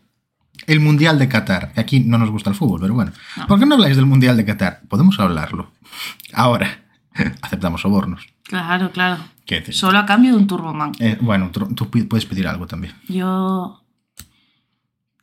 el 0.66 0.80
Mundial 0.80 1.18
de 1.18 1.28
Qatar? 1.28 1.72
Aquí 1.76 2.00
no 2.00 2.16
nos 2.16 2.30
gusta 2.30 2.48
el 2.48 2.56
fútbol, 2.56 2.80
pero 2.80 2.94
bueno. 2.94 3.12
¿Por 3.46 3.58
qué 3.58 3.66
no 3.66 3.74
habláis 3.74 3.96
del 3.96 4.06
Mundial 4.06 4.36
de 4.38 4.44
Qatar? 4.46 4.80
Podemos 4.88 5.20
hablarlo. 5.20 5.70
Ahora, 6.32 6.84
aceptamos 7.42 7.82
sobornos. 7.82 8.26
Claro, 8.48 8.90
claro. 8.92 9.22
Solo 9.70 9.98
a 9.98 10.06
cambio 10.06 10.32
de 10.32 10.36
un 10.38 10.46
Turboman. 10.46 10.92
Eh, 10.98 11.18
bueno, 11.20 11.50
tú, 11.50 11.88
puedes 12.08 12.26
pedir 12.26 12.46
algo 12.48 12.66
también. 12.66 12.94
Yo. 13.08 13.82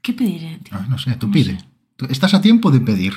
¿Qué 0.02 0.14
pediré, 0.14 0.58
tío? 0.64 0.78
Ah, 0.78 0.86
no 0.90 0.98
sé, 0.98 1.14
tú 1.16 1.28
No 1.28 1.34
pide. 1.34 1.58
sé. 1.60 1.66
Tú- 1.96 2.08
estás 2.10 2.34
a 2.34 2.42
tiempo 2.42 2.72
de 2.72 2.80
pedir. 2.82 3.14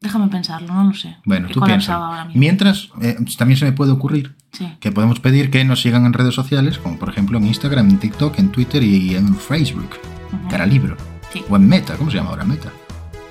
Déjame 0.00 0.28
pensarlo, 0.28 0.72
no 0.74 0.84
lo 0.84 0.94
sé. 0.94 1.16
Bueno, 1.24 1.48
tú 1.48 1.60
mismo. 1.62 2.26
Mientras, 2.34 2.90
eh, 3.00 3.16
también 3.38 3.58
se 3.58 3.64
me 3.64 3.72
puede 3.72 3.90
ocurrir 3.92 4.36
Sí. 4.52 4.70
que 4.78 4.92
podemos 4.92 5.18
pedir 5.18 5.50
que 5.50 5.64
nos 5.64 5.80
sigan 5.80 6.04
en 6.04 6.12
redes 6.12 6.34
sociales, 6.34 6.78
como 6.78 6.98
por 6.98 7.08
ejemplo 7.08 7.38
en 7.38 7.46
Instagram, 7.46 7.88
en 7.88 7.98
TikTok, 7.98 8.38
en 8.38 8.50
Twitter 8.52 8.82
y 8.82 9.14
en 9.16 9.34
Facebook. 9.34 9.88
Ujú. 10.32 10.48
Cara 10.48 10.66
libro. 10.66 10.96
Sí. 11.32 11.42
O 11.48 11.56
en 11.56 11.66
Meta, 11.66 11.96
¿cómo 11.96 12.10
se 12.10 12.18
llama 12.18 12.30
ahora? 12.30 12.44
Meta. 12.44 12.70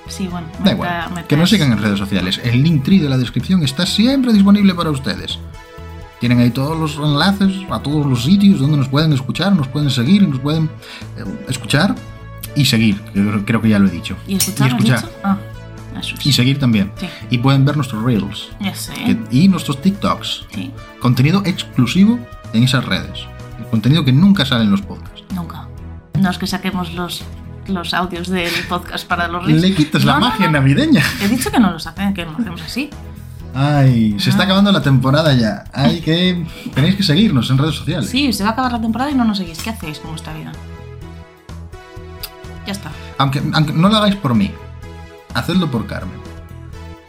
Sí, 0.07 0.27
bueno. 0.27 0.47
Da 0.47 0.59
meta- 0.59 0.71
igual. 0.73 1.09
meta 1.13 1.27
Que 1.27 1.37
nos 1.37 1.49
sigan 1.49 1.71
en 1.71 1.77
redes 1.77 1.99
sociales. 1.99 2.41
El 2.43 2.61
link 2.63 2.83
tree 2.83 2.99
de 2.99 3.07
la 3.09 3.17
descripción 3.17 3.63
está 3.63 3.85
siempre 3.85 4.33
disponible 4.33 4.73
para 4.73 4.89
ustedes. 4.89 5.39
Tienen 6.23 6.39
ahí 6.39 6.51
todos 6.51 6.79
los 6.79 6.95
enlaces 7.05 7.51
a 7.69 7.79
todos 7.81 8.05
los 8.05 8.23
sitios 8.23 8.57
donde 8.57 8.77
nos 8.77 8.87
pueden 8.87 9.11
escuchar, 9.11 9.53
nos 9.53 9.67
pueden 9.67 9.89
seguir, 9.89 10.25
nos 10.25 10.39
pueden 10.39 10.69
eh, 11.17 11.25
escuchar 11.49 11.95
y 12.55 12.63
seguir. 12.63 13.01
Creo, 13.11 13.43
creo 13.45 13.61
que 13.61 13.67
ya 13.67 13.77
lo 13.77 13.89
he 13.89 13.91
dicho. 13.91 14.15
¿Y 14.25 14.35
escuchar? 14.35 14.67
Y 14.69 14.69
escuchar. 14.71 15.09
Ah, 15.21 15.37
Y 16.23 16.31
seguir 16.31 16.59
también. 16.59 16.93
Sí. 16.95 17.07
Y 17.29 17.39
pueden 17.39 17.65
ver 17.65 17.75
nuestros 17.75 18.01
reels 18.05 18.47
Ya 18.61 18.73
sé. 18.73 18.93
que- 18.93 19.17
y 19.31 19.49
nuestros 19.49 19.81
TikToks. 19.81 20.45
Sí. 20.55 20.71
Contenido 21.01 21.41
exclusivo 21.45 22.17
en 22.53 22.63
esas 22.63 22.85
redes. 22.85 23.25
Contenido 23.69 24.05
que 24.05 24.13
nunca 24.13 24.45
sale 24.45 24.63
en 24.63 24.71
los 24.71 24.81
podcasts. 24.81 25.25
Nunca. 25.35 25.67
No 26.17 26.29
es 26.29 26.37
que 26.37 26.47
saquemos 26.47 26.93
los, 26.93 27.21
los 27.67 27.93
audios 27.93 28.29
del 28.29 28.49
podcast 28.69 29.05
para 29.09 29.27
los 29.27 29.45
reels. 29.45 29.61
Le 29.61 29.75
quitas 29.75 30.05
la 30.05 30.13
No, 30.13 30.19
no, 30.21 30.25
magia 30.29 30.45
no. 30.45 30.53
navideña. 30.53 31.03
He 31.21 31.27
dicho 31.27 31.51
que 31.51 31.59
no 31.59 31.69
los 31.69 31.85
hacen, 31.85 32.13
que 32.13 32.23
lo 32.23 32.31
hacemos 32.31 32.61
así. 32.61 32.89
Ay, 33.53 34.15
se 34.19 34.29
está 34.31 34.43
Ah. 34.43 34.45
acabando 34.45 34.71
la 34.71 34.81
temporada 34.81 35.33
ya. 35.33 35.65
Hay 35.73 36.01
que. 36.01 36.45
Tenéis 36.73 36.95
que 36.95 37.03
seguirnos 37.03 37.49
en 37.51 37.57
redes 37.57 37.75
sociales. 37.75 38.09
Sí, 38.09 38.33
se 38.33 38.43
va 38.43 38.49
a 38.49 38.53
acabar 38.53 38.71
la 38.71 38.81
temporada 38.81 39.11
y 39.11 39.15
no 39.15 39.23
nos 39.25 39.37
seguís. 39.37 39.61
¿Qué 39.61 39.69
hacéis 39.69 39.99
con 39.99 40.11
vuestra 40.11 40.33
vida? 40.33 40.51
Ya 42.65 42.71
está. 42.71 42.91
Aunque, 43.17 43.41
aunque 43.53 43.73
no 43.73 43.89
lo 43.89 43.97
hagáis 43.97 44.15
por 44.15 44.33
mí, 44.35 44.51
hacedlo 45.33 45.69
por 45.69 45.85
Carmen. 45.85 46.17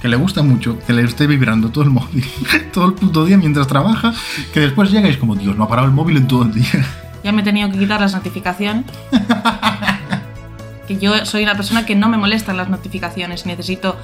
Que 0.01 0.09
le 0.09 0.17
gusta 0.17 0.43
mucho 0.43 0.79
que 0.87 0.93
le 0.93 1.03
esté 1.03 1.27
vibrando 1.27 1.71
todo 1.71 1.85
el 1.85 1.91
móvil, 1.91 2.25
todo 2.75 2.87
el 2.87 2.93
puto 2.95 3.25
día 3.25 3.39
mientras 3.39 3.67
trabaja, 3.67 4.13
que 4.53 4.61
después 4.61 4.91
llegáis 4.91 5.17
como, 5.17 5.35
Dios, 5.35 5.57
no 5.57 5.65
ha 5.65 5.69
parado 5.69 5.87
el 5.89 5.95
móvil 5.95 6.19
en 6.19 6.27
todo 6.27 6.43
el 6.43 6.53
día. 6.53 6.85
Ya 7.23 7.33
me 7.33 7.41
he 7.41 7.45
tenido 7.45 7.71
que 7.71 7.79
quitar 7.79 8.01
las 8.03 8.13
notificaciones. 8.13 8.85
que 10.87 10.99
yo 10.99 11.25
soy 11.25 11.43
una 11.45 11.55
persona 11.55 11.87
que 11.87 11.95
no 11.95 12.11
me 12.11 12.19
molestan 12.19 12.59
las 12.59 12.69
notificaciones. 12.69 13.47
Necesito 13.47 13.97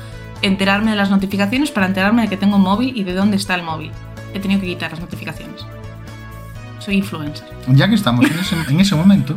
enterarme 0.42 0.90
de 0.90 0.96
las 0.96 1.10
notificaciones 1.10 1.70
para 1.70 1.86
enterarme 1.86 2.22
de 2.22 2.28
que 2.28 2.36
tengo 2.36 2.58
móvil 2.58 2.96
y 2.96 3.04
de 3.04 3.14
dónde 3.14 3.36
está 3.36 3.54
el 3.54 3.62
móvil. 3.62 3.90
He 4.34 4.40
tenido 4.40 4.60
que 4.60 4.66
quitar 4.66 4.90
las 4.90 5.00
notificaciones. 5.00 5.64
Soy 6.78 6.96
influencer. 6.96 7.46
Ya 7.68 7.88
que 7.88 7.94
estamos 7.94 8.24
en 8.24 8.38
ese, 8.38 8.56
en 8.68 8.80
ese 8.80 8.96
momento, 8.96 9.36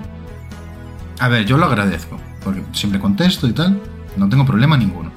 a 1.20 1.28
ver, 1.28 1.46
yo 1.46 1.58
lo 1.58 1.66
agradezco, 1.66 2.18
porque 2.44 2.64
siempre 2.72 3.00
contesto 3.00 3.48
y 3.48 3.54
tal, 3.54 3.80
no 4.18 4.30
tengo 4.30 4.46
problema 4.46 4.78
ninguno. 4.78 5.12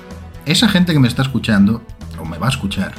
Esa 0.44 0.68
gente 0.68 0.92
que 0.92 0.98
me 0.98 1.08
está 1.08 1.22
escuchando, 1.22 1.82
o 2.20 2.24
me 2.24 2.38
va 2.38 2.46
a 2.46 2.50
escuchar, 2.50 2.92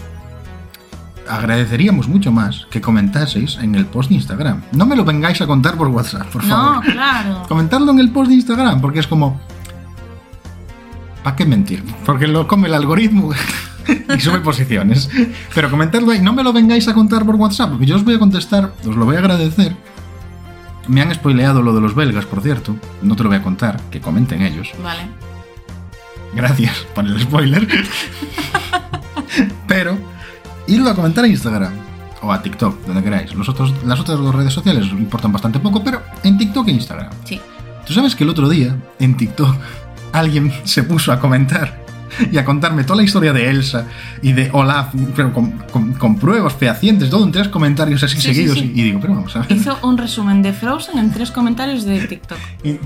agradeceríamos 1.30 2.08
mucho 2.08 2.32
más 2.32 2.68
que 2.70 2.82
comentaseis 2.82 3.58
en 3.62 3.76
el 3.76 3.86
post 3.86 4.10
de 4.10 4.16
Instagram. 4.16 4.62
No 4.72 4.86
me 4.86 4.96
lo 4.96 5.04
vengáis 5.04 5.42
a 5.42 5.48
contar 5.48 5.76
por 5.76 5.88
WhatsApp, 5.88 6.28
por 6.28 6.44
favor. 6.44 6.86
No, 6.86 6.94
claro. 6.94 7.44
Comentadlo 7.48 7.92
en 7.92 8.00
el 8.00 8.12
post 8.12 8.30
de 8.30 8.36
Instagram, 8.36 8.82
porque 8.82 9.00
es 9.00 9.08
como. 9.08 9.40
¿Para 11.28 11.36
qué 11.36 11.46
mentir? 11.46 11.84
Porque 12.06 12.26
lo 12.26 12.48
come 12.48 12.70
el 12.70 12.74
algoritmo 12.74 13.32
y 14.16 14.22
sube 14.22 14.40
posiciones. 14.40 15.10
Pero 15.54 15.70
comentadlo 15.70 16.14
ahí, 16.14 16.22
no 16.22 16.32
me 16.32 16.42
lo 16.42 16.54
vengáis 16.54 16.88
a 16.88 16.94
contar 16.94 17.26
por 17.26 17.36
WhatsApp, 17.36 17.72
porque 17.72 17.86
yo 17.86 17.98
os 17.98 18.06
voy 18.06 18.16
a 18.16 18.20
contestar, 18.20 18.72
os 18.88 18.96
lo 18.96 19.04
voy 19.04 19.18
a 19.18 19.20
agradecer. 19.20 19.76
Me 20.88 21.02
han 21.02 21.14
spoileado 21.14 21.62
lo 21.62 21.76
de 21.76 21.82
los 21.82 21.96
belgas, 21.96 22.26
por 22.26 22.42
cierto. 22.42 22.78
No 23.02 23.18
te 23.18 23.24
lo 23.24 23.30
voy 23.30 23.40
a 23.40 23.44
contar, 23.44 23.78
que 23.92 24.00
comenten 24.00 24.42
ellos. 24.42 24.72
Vale. 24.82 25.02
Gracias 26.34 26.88
por 26.96 27.06
el 27.06 27.20
spoiler. 27.20 27.68
Pero, 29.68 29.98
idlo 30.66 30.92
a 30.92 30.96
comentar 30.96 31.26
a 31.26 31.28
Instagram 31.28 31.74
o 32.22 32.32
a 32.32 32.42
TikTok, 32.42 32.86
donde 32.86 33.04
queráis. 33.04 33.36
Los 33.36 33.50
otros, 33.50 33.74
las 33.84 34.00
otras 34.00 34.18
dos 34.18 34.34
redes 34.34 34.54
sociales 34.54 34.86
importan 34.94 35.34
bastante 35.34 35.60
poco, 35.60 35.84
pero 35.84 36.02
en 36.24 36.38
TikTok 36.38 36.70
e 36.70 36.72
Instagram. 36.72 37.10
Sí. 37.26 37.42
Tú 37.86 37.94
sabes 37.94 38.16
que 38.16 38.24
el 38.24 38.30
otro 38.30 38.48
día, 38.48 38.78
en 39.00 39.18
TikTok, 39.18 39.56
alguien 40.20 40.52
se 40.66 40.84
puso 40.84 41.12
a 41.12 41.20
comentar 41.20 41.86
y 42.32 42.38
a 42.38 42.46
contarme 42.46 42.84
toda 42.84 42.98
la 42.98 43.04
historia 43.04 43.34
de 43.34 43.50
Elsa 43.50 43.86
y 44.22 44.32
de 44.32 44.50
Olaf, 44.54 44.94
pero 45.16 45.32
con, 45.34 45.52
con- 45.72 45.94
con 45.94 46.18
pruebas 46.18 46.54
fehacientes, 46.54 47.10
todo 47.10 47.24
en 47.26 47.32
tres 47.32 47.48
comentarios 47.50 48.02
así 48.02 48.16
Sí, 48.16 48.22
sí, 48.22 48.28
seguidos. 48.34 48.58
sí. 48.58 48.72
Y, 48.74 48.80
y 48.82 48.84
digo, 48.86 49.00
pero 49.02 49.14
vamos 49.16 49.36
a 49.36 49.40
ver. 49.42 49.52
Hizo 49.52 49.78
un 49.84 49.98
resumen 49.98 50.42
de 50.42 50.54
Frozen 50.54 50.98
en 51.00 51.12
tres 51.12 51.32
comentarios 51.32 51.84
de 51.84 52.00
TikTok. 52.08 52.38
Y- 52.64 52.80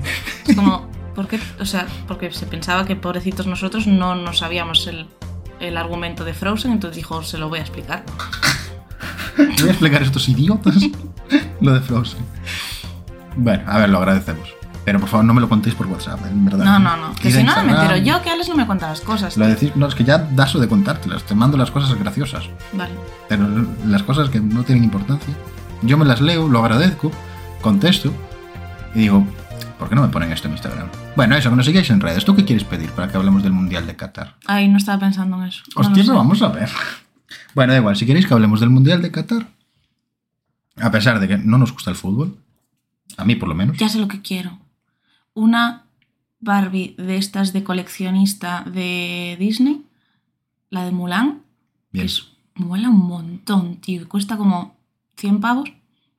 Es 0.46 0.56
como, 0.56 0.88
¿por 1.14 1.28
qué? 1.28 1.38
O 1.60 1.64
sea, 1.64 1.86
porque 2.08 2.32
se 2.32 2.46
pensaba 2.46 2.84
que 2.84 2.96
pobrecitos 2.96 3.46
nosotros 3.46 3.86
no 3.86 4.14
nos 4.16 4.38
sabíamos 4.38 4.86
el, 4.88 5.06
el 5.60 5.76
argumento 5.78 6.24
de 6.24 6.34
Frozen, 6.34 6.72
entonces 6.72 6.96
dijo, 6.96 7.22
se 7.22 7.38
lo 7.38 7.48
voy 7.48 7.60
a 7.60 7.62
explicar. 7.62 8.04
Voy 9.36 9.68
a 9.68 9.70
explicar 9.70 10.02
a 10.02 10.04
estos 10.04 10.28
idiotas 10.28 10.74
lo 11.60 11.72
de 11.72 11.80
Frozen. 11.80 12.20
Bueno, 13.36 13.62
a 13.66 13.78
ver, 13.78 13.88
lo 13.88 13.98
agradecemos. 13.98 14.48
Pero 14.84 14.98
por 14.98 15.08
favor, 15.08 15.24
no 15.24 15.32
me 15.34 15.40
lo 15.40 15.48
contéis 15.48 15.74
por 15.76 15.86
WhatsApp, 15.86 16.20
en 16.26 16.44
verdad. 16.44 16.64
No, 16.64 16.78
no, 16.80 16.96
no. 16.96 17.14
Que 17.14 17.30
si 17.30 17.38
no, 17.44 17.52
me 17.54 17.62
Instagram. 17.62 17.68
entero 17.82 17.96
yo, 17.98 18.22
que 18.22 18.30
Alex 18.30 18.48
no 18.48 18.56
me 18.56 18.66
cuenta 18.66 18.88
las 18.88 19.00
cosas. 19.00 19.36
Lo 19.36 19.46
decís, 19.46 19.76
no, 19.76 19.86
es 19.86 19.94
que 19.94 20.02
ya 20.04 20.18
daso 20.18 20.58
de 20.58 20.66
contártelas. 20.68 21.22
Te 21.22 21.34
mando 21.36 21.56
las 21.56 21.70
cosas 21.70 21.96
graciosas. 21.96 22.44
Vale. 22.72 22.92
Pero 23.28 23.46
las 23.86 24.02
cosas 24.02 24.28
que 24.28 24.40
no 24.40 24.64
tienen 24.64 24.82
importancia, 24.82 25.32
yo 25.82 25.96
me 25.96 26.04
las 26.04 26.20
leo, 26.20 26.48
lo 26.48 26.58
agradezco, 26.58 27.12
contesto 27.60 28.12
y 28.94 29.00
digo, 29.00 29.24
¿por 29.78 29.88
qué 29.88 29.94
no 29.94 30.02
me 30.02 30.08
ponen 30.08 30.32
esto 30.32 30.48
en 30.48 30.54
Instagram? 30.54 30.88
Bueno, 31.14 31.36
eso, 31.36 31.48
que 31.50 31.56
nos 31.56 31.66
sigáis 31.66 31.88
en 31.90 32.00
redes. 32.00 32.24
¿Tú 32.24 32.34
qué 32.34 32.44
quieres 32.44 32.64
pedir 32.64 32.90
para 32.90 33.06
que 33.08 33.16
hablemos 33.16 33.42
del 33.44 33.52
Mundial 33.52 33.86
de 33.86 33.94
Qatar? 33.94 34.34
Ay, 34.46 34.66
no 34.68 34.78
estaba 34.78 34.98
pensando 34.98 35.36
en 35.40 35.44
eso. 35.48 35.62
No 35.76 35.82
Hostia, 35.82 36.02
sé. 36.02 36.08
pero 36.08 36.18
vamos 36.18 36.42
a 36.42 36.48
ver. 36.48 36.68
Bueno, 37.54 37.72
da 37.72 37.78
igual, 37.78 37.96
si 37.96 38.04
queréis 38.04 38.26
que 38.26 38.34
hablemos 38.34 38.60
del 38.60 38.68
Mundial 38.70 39.00
de 39.00 39.10
Qatar, 39.10 39.46
a 40.76 40.90
pesar 40.90 41.18
de 41.20 41.28
que 41.28 41.38
no 41.38 41.56
nos 41.58 41.72
gusta 41.72 41.90
el 41.90 41.96
fútbol, 41.96 42.36
a 43.16 43.24
mí 43.24 43.36
por 43.36 43.48
lo 43.48 43.54
menos, 43.54 43.76
Ya 43.78 43.88
sé 43.88 43.98
lo 43.98 44.08
que 44.08 44.20
quiero. 44.22 44.58
Una 45.34 45.86
Barbie 46.40 46.94
de 46.98 47.16
estas 47.16 47.52
de 47.52 47.62
coleccionista 47.64 48.64
de 48.64 49.36
Disney, 49.38 49.84
la 50.70 50.84
de 50.84 50.90
Mulan, 50.92 51.42
que 51.92 51.98
bien. 51.98 52.06
es, 52.06 52.28
mola 52.54 52.88
un 52.90 53.06
montón, 53.06 53.76
tío. 53.76 54.02
y 54.02 54.04
Cuesta 54.06 54.36
como 54.36 54.76
100 55.16 55.40
pavos 55.40 55.70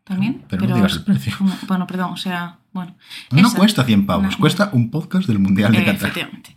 también. 0.03 0.45
Pero 0.49 0.67
no 0.67 0.75
digas 0.75 0.93
es 0.93 0.97
el 0.99 1.03
precio. 1.05 1.33
como- 1.37 1.53
bueno, 1.67 1.85
perdón, 1.87 2.13
o 2.13 2.17
sea, 2.17 2.59
bueno. 2.71 2.95
No 3.31 3.47
esa- 3.47 3.57
cuesta 3.57 3.83
100 3.83 4.05
pavos, 4.05 4.31
No. 4.33 4.37
cuesta 4.39 4.69
un 4.73 4.89
podcast 4.91 5.27
del 5.27 5.39
Mundial 5.39 5.71
de 5.73 5.79
Eh, 5.79 5.85
Qatar. 5.85 5.95
efectivamente. 6.09 6.55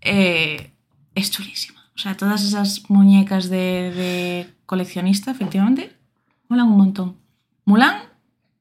Eh, 0.00 0.72
es 1.14 1.30
chulísima. 1.30 1.80
O 1.94 1.98
sea, 1.98 2.16
todas 2.16 2.42
esas 2.42 2.88
muñecas 2.88 3.48
de, 3.50 3.92
de 3.94 4.54
coleccionista, 4.66 5.30
efectivamente, 5.30 5.94
molan 6.48 6.68
un 6.68 6.78
montón. 6.78 7.16
Mulan 7.66 7.96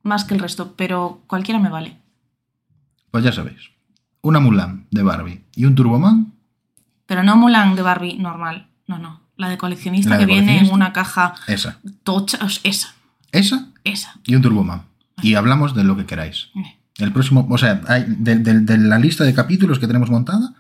más 0.03 0.25
que 0.25 0.33
el 0.33 0.39
resto, 0.41 0.75
pero 0.75 1.23
cualquiera 1.27 1.59
me 1.59 1.69
vale. 1.69 1.97
Pues 3.11 3.23
ya 3.23 3.31
sabéis. 3.31 3.69
una 4.21 4.39
Mulan 4.39 4.87
de 4.91 5.03
Barbie 5.03 5.43
y 5.55 5.65
un 5.65 5.75
Turboman, 5.75 6.33
Pero 7.05 7.23
no 7.23 7.35
Mulan 7.35 7.75
de 7.75 7.81
Barbie 7.81 8.17
normal. 8.17 8.67
No, 8.87 8.97
no. 8.99 9.21
La 9.37 9.49
de 9.49 9.57
coleccionista 9.57 10.11
La 10.11 10.17
de 10.17 10.25
que 10.25 10.31
viene 10.33 10.59
en 10.59 10.71
una 10.71 10.93
caja 10.93 11.33
esa. 11.47 11.79
tocha. 12.03 12.37
Esa. 12.63 12.93
Esa 13.31 13.67
Esa. 13.83 14.15
y 14.25 14.35
un 14.35 14.41
Turboman. 14.41 14.83
Y 15.21 15.35
hablamos 15.35 15.73
de 15.75 15.83
lo 15.83 15.95
que 15.97 16.05
queráis. 16.05 16.49
El 16.97 17.11
próximo, 17.11 17.47
o 17.49 17.57
sea, 17.57 17.81
hay 17.87 18.05
de, 18.07 18.35
de- 18.37 18.59
de 18.59 18.77
la 18.77 18.99
lista 18.99 19.23
de 19.23 19.33
capítulos 19.33 19.79
que 19.79 19.87
tenemos 19.87 20.09
montada, 20.11 20.53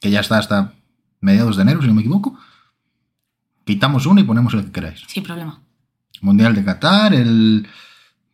que 0.00 0.10
ya 0.10 0.20
está 0.20 0.38
hasta 0.38 0.72
mediados 1.20 1.56
de 1.56 1.62
enero, 1.62 1.80
si 1.82 1.86
no 1.88 1.94
me 1.94 2.00
equivoco, 2.00 2.38
quitamos 3.64 4.06
uno 4.06 4.20
y 4.20 4.24
ponemos 4.24 4.52
el 4.54 4.64
que 4.64 4.72
queráis. 4.72 5.02
Sin 5.06 5.22
problema. 5.22 5.60
Mundial 6.20 6.54
de 6.54 6.64
Qatar, 6.64 7.14
el, 7.14 7.66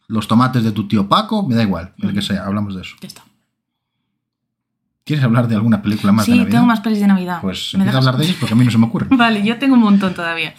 los 0.08 0.28
tomates 0.28 0.62
de 0.62 0.72
tu 0.72 0.86
tío 0.88 1.08
Paco, 1.08 1.46
me 1.46 1.54
da 1.54 1.62
igual, 1.62 1.94
el 1.98 2.12
que 2.14 2.22
sea, 2.22 2.44
hablamos 2.44 2.74
de 2.74 2.82
eso. 2.82 2.96
Ya 3.00 3.08
está. 3.08 3.22
¿Quieres 5.04 5.24
hablar 5.24 5.48
de 5.48 5.56
alguna 5.56 5.82
película 5.82 6.12
más 6.12 6.26
de 6.26 6.32
Sí, 6.32 6.38
Navidad? 6.38 6.52
tengo 6.54 6.66
más 6.66 6.80
pelis 6.80 7.00
de 7.00 7.06
Navidad. 7.08 7.38
Pues 7.42 7.70
¿Me 7.74 7.78
empieza 7.78 7.82
a 7.82 8.00
dejas? 8.00 8.06
hablar 8.06 8.16
de 8.18 8.24
ellas 8.24 8.36
porque 8.38 8.54
a 8.54 8.56
mí 8.56 8.64
no 8.64 8.70
se 8.70 8.78
me 8.78 8.86
ocurre. 8.86 9.06
Vale, 9.10 9.42
yo 9.42 9.58
tengo 9.58 9.74
un 9.74 9.80
montón 9.80 10.14
todavía. 10.14 10.54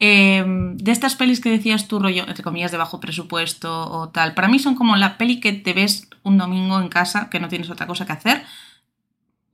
Eh, 0.00 0.44
de 0.74 0.90
estas 0.92 1.14
pelis 1.14 1.40
que 1.40 1.50
decías 1.50 1.86
tú, 1.86 2.00
rollo, 2.00 2.24
entre 2.26 2.42
comillas, 2.42 2.72
de 2.72 2.78
bajo 2.78 2.98
presupuesto 2.98 3.88
o 3.88 4.08
tal, 4.08 4.34
para 4.34 4.48
mí 4.48 4.58
son 4.58 4.74
como 4.74 4.96
la 4.96 5.16
peli 5.16 5.38
que 5.38 5.52
te 5.52 5.72
ves 5.74 6.08
un 6.24 6.38
domingo 6.38 6.80
en 6.80 6.88
casa, 6.88 7.30
que 7.30 7.38
no 7.38 7.48
tienes 7.48 7.70
otra 7.70 7.86
cosa 7.86 8.04
que 8.04 8.12
hacer. 8.12 8.44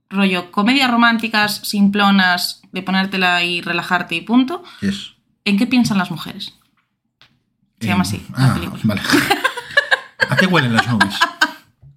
Rollo, 0.08 0.50
comedias 0.50 0.90
románticas, 0.90 1.56
simplonas, 1.64 2.62
de 2.72 2.82
ponértela 2.82 3.44
y 3.44 3.60
relajarte 3.60 4.14
y 4.16 4.22
punto. 4.22 4.64
Es, 4.80 5.12
¿En 5.44 5.58
qué 5.58 5.66
piensan 5.66 5.98
las 5.98 6.10
mujeres? 6.10 6.54
Se 7.78 7.86
llama 7.88 8.02
así, 8.02 8.24
la 8.36 8.50
Ah, 8.50 8.54
película. 8.54 8.80
vale. 8.84 9.00
¿A 10.30 10.36
qué 10.36 10.46
huelen 10.46 10.72
las 10.74 10.86
nubes? 10.88 11.14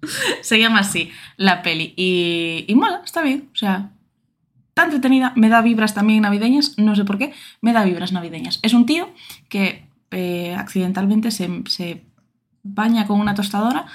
Se 0.42 0.58
llama 0.58 0.80
así, 0.80 1.10
la 1.36 1.62
peli. 1.62 1.94
Y, 1.96 2.64
y 2.68 2.74
mola, 2.74 3.02
está 3.04 3.22
bien. 3.22 3.48
O 3.52 3.56
sea, 3.56 3.90
está 4.68 4.84
entretenida. 4.84 5.32
Me 5.36 5.48
da 5.48 5.62
vibras 5.62 5.94
también 5.94 6.22
navideñas. 6.22 6.78
No 6.78 6.96
sé 6.96 7.04
por 7.04 7.18
qué. 7.18 7.32
Me 7.60 7.72
da 7.72 7.84
vibras 7.84 8.12
navideñas. 8.12 8.58
Es 8.62 8.74
un 8.74 8.86
tío 8.86 9.12
que 9.48 9.86
eh, 10.10 10.54
accidentalmente 10.56 11.30
se, 11.30 11.48
se 11.66 12.04
baña 12.62 13.06
con 13.06 13.20
una 13.20 13.34
tostadora 13.34 13.86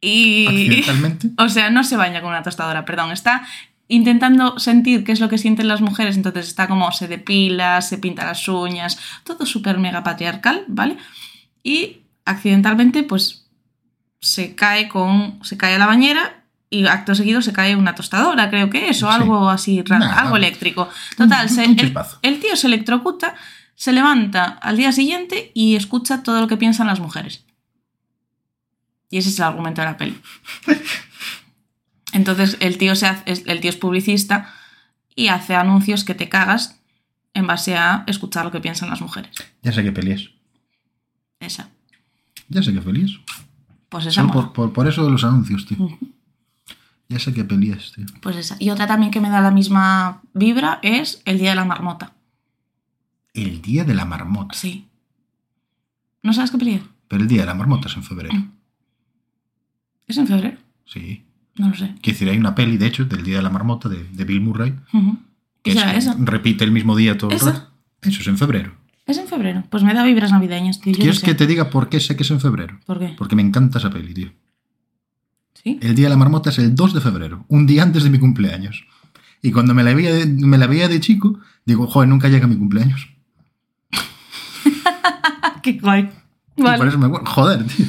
y... 0.00 0.46
Accidentalmente. 0.46 1.30
O 1.38 1.48
sea, 1.48 1.70
no 1.70 1.84
se 1.84 1.96
baña 1.96 2.20
con 2.20 2.30
una 2.30 2.42
tostadora, 2.42 2.84
perdón. 2.84 3.10
Está 3.10 3.46
intentando 3.88 4.58
sentir 4.58 5.02
qué 5.02 5.12
es 5.12 5.20
lo 5.20 5.28
que 5.28 5.38
sienten 5.38 5.68
las 5.68 5.80
mujeres. 5.80 6.16
Entonces 6.16 6.46
está 6.46 6.68
como 6.68 6.92
se 6.92 7.08
depila, 7.08 7.80
se 7.80 7.98
pinta 7.98 8.24
las 8.24 8.46
uñas. 8.48 8.98
Todo 9.24 9.46
súper 9.46 9.78
mega 9.78 10.04
patriarcal, 10.04 10.64
¿vale? 10.68 10.96
Y 11.62 12.02
accidentalmente, 12.24 13.02
pues 13.02 13.47
se 14.20 14.54
cae 14.54 14.88
con. 14.88 15.38
se 15.44 15.56
cae 15.56 15.74
a 15.74 15.78
la 15.78 15.86
bañera 15.86 16.42
y 16.70 16.86
acto 16.86 17.14
seguido 17.14 17.40
se 17.40 17.52
cae 17.52 17.76
una 17.76 17.94
tostadora, 17.94 18.50
creo 18.50 18.68
que 18.70 18.90
es, 18.90 19.02
o 19.02 19.08
Sí. 19.08 19.14
algo 19.14 19.48
así 19.48 19.82
raro, 19.82 20.04
Nah, 20.04 20.20
algo 20.20 20.36
eléctrico. 20.36 20.88
Total, 21.16 21.46
un- 21.48 21.54
se- 21.54 21.66
un 21.66 21.76
el, 22.22 22.40
tío 22.40 22.56
se 22.56 22.66
electrocuta, 22.66 23.34
se 23.74 23.92
levanta 23.92 24.44
al 24.44 24.76
día 24.76 24.92
siguiente 24.92 25.50
y 25.54 25.76
escucha 25.76 26.22
todo 26.22 26.40
lo 26.40 26.46
que 26.48 26.56
piensan 26.58 26.86
las 26.88 27.00
mujeres. 27.00 27.44
Y 29.10 29.16
ese 29.18 29.30
es 29.30 29.38
el 29.38 29.44
argumento 29.46 29.80
de 29.80 29.86
la 29.86 29.96
peli. 29.96 30.20
Entonces 32.12 32.56
el 32.60 32.78
tío, 32.78 32.94
se 32.96 33.06
hace- 33.06 33.42
el 33.46 33.60
tío 33.60 33.70
es 33.70 33.76
publicista 33.76 34.52
y 35.14 35.28
hace 35.28 35.54
anuncios 35.54 36.04
que 36.04 36.14
te 36.14 36.28
cagas 36.28 36.80
en 37.34 37.46
base 37.46 37.76
a 37.76 38.04
escuchar 38.06 38.44
lo 38.44 38.50
que 38.50 38.60
piensan 38.60 38.88
las 38.90 39.00
mujeres. 39.00 39.30
Ya 39.62 39.72
sé 39.72 39.82
qué 39.82 39.92
peli 39.92 40.12
es. 40.12 40.30
Esa. 41.40 41.68
Ya 42.48 42.62
sé 42.62 42.72
qué 42.72 42.80
peli 42.80 43.04
es. 43.04 43.12
Pues 43.88 44.06
esa. 44.06 44.20
Solo 44.22 44.28
mola. 44.28 44.42
por, 44.46 44.52
por, 44.52 44.72
por 44.72 44.86
eso 44.88 45.04
de 45.04 45.10
los 45.10 45.24
anuncios, 45.24 45.66
tío. 45.66 45.76
Ya 47.08 47.18
sé 47.18 47.32
qué 47.32 47.42
peli 47.44 47.70
es, 47.70 47.92
tío. 47.92 48.04
Pues 48.20 48.36
esa. 48.36 48.56
Y 48.58 48.68
otra 48.70 48.86
también 48.86 49.10
que 49.10 49.20
me 49.20 49.30
da 49.30 49.40
la 49.40 49.50
misma 49.50 50.20
vibra 50.34 50.78
es 50.82 51.22
El 51.24 51.38
Día 51.38 51.50
de 51.50 51.56
la 51.56 51.64
Marmota. 51.64 52.12
El 53.34 53.62
día 53.62 53.84
de 53.84 53.94
la 53.94 54.04
marmota. 54.04 54.54
Sí. 54.54 54.88
¿No 56.22 56.32
sabes 56.32 56.50
qué 56.50 56.58
peli 56.58 56.74
es? 56.74 56.82
Pero 57.06 57.22
el 57.22 57.28
día 57.28 57.40
de 57.42 57.46
la 57.46 57.54
marmota 57.54 57.88
es 57.88 57.96
en 57.96 58.02
febrero. 58.02 58.34
¿Es 60.06 60.18
en 60.18 60.26
febrero? 60.26 60.58
Sí. 60.86 61.24
No 61.56 61.68
lo 61.68 61.74
sé. 61.74 61.94
Quiero 62.02 62.14
decir, 62.18 62.28
hay 62.28 62.38
una 62.38 62.54
peli, 62.54 62.76
de 62.78 62.86
hecho, 62.86 63.04
del 63.04 63.22
día 63.22 63.36
de 63.36 63.42
la 63.42 63.50
marmota 63.50 63.88
de, 63.88 64.02
de 64.04 64.24
Bill 64.24 64.40
Murray. 64.40 64.74
Ujú. 64.92 65.18
Que 65.62 65.70
¿Y 65.70 65.74
será 65.74 65.94
es- 65.94 66.04
esa? 66.06 66.16
repite 66.18 66.64
el 66.64 66.72
mismo 66.72 66.96
día 66.96 67.16
todo 67.16 67.30
el 67.30 67.38
rato. 67.40 67.70
Eso 68.02 68.20
es 68.20 68.26
en 68.26 68.38
febrero. 68.38 68.72
Es 69.08 69.18
en 69.18 69.26
febrero. 69.26 69.64
Pues 69.70 69.82
me 69.82 69.92
da 69.94 70.04
vibras 70.04 70.30
navideñas, 70.30 70.80
tío. 70.80 70.92
Yo 70.92 70.98
¿Quieres 71.00 71.20
qué 71.20 71.26
sé. 71.26 71.32
que 71.32 71.34
te 71.34 71.46
diga 71.48 71.70
por 71.70 71.88
qué 71.88 71.98
sé 71.98 72.14
que 72.14 72.22
es 72.22 72.30
en 72.30 72.40
febrero? 72.40 72.78
¿Por 72.86 72.98
qué? 73.00 73.14
Porque 73.18 73.34
me 73.34 73.42
encanta 73.42 73.78
esa 73.78 73.90
peli, 73.90 74.14
tío. 74.14 74.30
¿Sí? 75.54 75.78
El 75.82 75.94
día 75.96 76.06
de 76.06 76.10
la 76.10 76.16
marmota 76.16 76.50
es 76.50 76.58
el 76.58 76.74
2 76.76 76.94
de 76.94 77.00
febrero, 77.00 77.44
un 77.48 77.66
día 77.66 77.82
antes 77.82 78.04
de 78.04 78.10
mi 78.10 78.18
cumpleaños. 78.20 78.86
Y 79.42 79.50
cuando 79.50 79.74
me 79.74 79.82
la 79.82 79.92
veía 79.94 80.14
de, 80.14 80.26
me 80.26 80.58
la 80.58 80.66
veía 80.68 80.86
de 80.88 81.00
chico, 81.00 81.40
digo, 81.64 81.86
joder, 81.88 82.08
nunca 82.08 82.28
llega 82.28 82.46
mi 82.46 82.56
cumpleaños. 82.56 83.08
qué 85.62 85.72
guay. 85.80 86.10
Y 86.56 86.62
Vale. 86.62 86.78
por 86.78 86.88
eso 86.88 86.98
me 86.98 87.06
acuerdo. 87.06 87.26
Joder, 87.26 87.64
tío. 87.66 87.86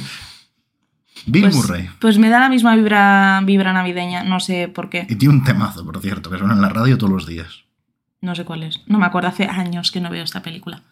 Bill 1.26 1.42
Pues, 1.42 1.54
Murray. 1.54 1.90
pues 2.00 2.18
me 2.18 2.28
da 2.30 2.40
la 2.40 2.48
misma 2.48 2.74
vibra, 2.76 3.40
vibra 3.44 3.72
navideña. 3.72 4.22
No 4.24 4.40
sé 4.40 4.68
por 4.68 4.88
qué. 4.88 5.06
Y 5.08 5.16
tiene 5.16 5.34
un 5.34 5.44
temazo, 5.44 5.84
por 5.84 6.00
cierto, 6.00 6.30
que 6.30 6.38
suena 6.38 6.54
en 6.54 6.62
la 6.62 6.70
radio 6.70 6.96
todos 6.96 7.12
los 7.12 7.26
días. 7.26 7.64
No 8.22 8.34
sé 8.34 8.44
cuál 8.44 8.62
es. 8.62 8.80
No 8.86 8.98
me 8.98 9.06
acuerdo. 9.06 9.28
Hace 9.28 9.44
años 9.46 9.90
que 9.92 10.00
no 10.00 10.10
veo 10.10 10.24
esta 10.24 10.42
película. 10.42 10.82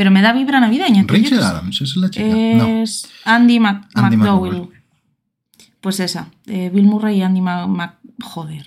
Pero 0.00 0.10
me 0.10 0.22
da 0.22 0.32
vibra 0.32 0.60
navideña. 0.60 1.04
Rachel. 1.06 1.42
Adams, 1.42 1.74
esa 1.76 1.84
es 1.84 1.96
la 1.98 2.08
chica. 2.08 2.24
No. 2.26 2.66
Es 2.82 3.06
Andy, 3.26 3.60
Mac- 3.60 3.86
Andy 3.92 4.16
McDowell. 4.16 4.52
McDowell. 4.52 4.78
Pues 5.82 6.00
esa. 6.00 6.28
eh, 6.46 6.70
Bill 6.72 6.86
Murray 6.86 7.18
y 7.18 7.22
Andy 7.22 7.42
Mac... 7.42 7.68
Mac- 7.68 7.98
Joder. 8.22 8.66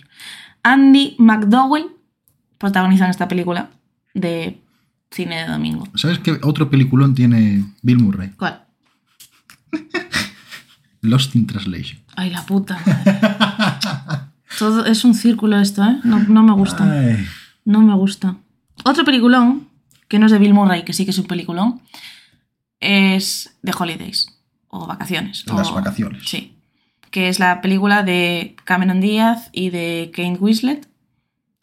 Andy 0.61 1.15
McDowell 1.17 1.87
protagonizan 2.59 3.09
esta 3.09 3.27
película 3.27 3.71
de 4.13 4.61
cine 5.09 5.37
de 5.41 5.47
domingo. 5.47 5.87
¿Sabes 5.95 6.19
qué 6.19 6.37
otro 6.43 6.69
peliculón 6.69 7.15
tiene 7.15 7.65
Bill 7.81 7.97
Murray? 7.97 8.29
¿Cuál? 8.37 8.65
Lost 11.01 11.35
in 11.35 11.47
Translation. 11.47 11.99
Ay, 12.15 12.29
la 12.29 12.45
puta. 12.45 12.79
madre. 12.85 14.29
Todo 14.59 14.85
es 14.85 15.03
un 15.03 15.15
círculo 15.15 15.59
esto, 15.59 15.83
¿eh? 15.83 15.97
No, 16.03 16.19
no 16.19 16.43
me 16.43 16.53
gusta. 16.53 16.83
Ay. 16.83 17.25
No 17.65 17.81
me 17.81 17.95
gusta. 17.95 18.35
Otro 18.85 19.03
peliculón, 19.03 19.67
que 20.07 20.19
no 20.19 20.25
es 20.27 20.31
de 20.31 20.39
Bill 20.39 20.53
Murray, 20.53 20.83
que 20.83 20.93
sí 20.93 21.05
que 21.05 21.11
es 21.11 21.17
un 21.17 21.25
peliculón, 21.27 21.81
es 22.79 23.55
The 23.63 23.71
Holidays. 23.77 24.27
O 24.69 24.87
Vacaciones. 24.87 25.45
Las 25.47 25.69
o- 25.69 25.73
vacaciones. 25.75 26.23
Sí. 26.27 26.55
Que 27.11 27.29
es 27.29 27.39
la 27.39 27.61
película 27.61 28.01
de 28.03 28.55
Cameron 28.63 29.01
Díaz 29.01 29.49
y 29.51 29.69
de 29.69 30.09
Kate 30.13 30.37
Winslet, 30.39 30.87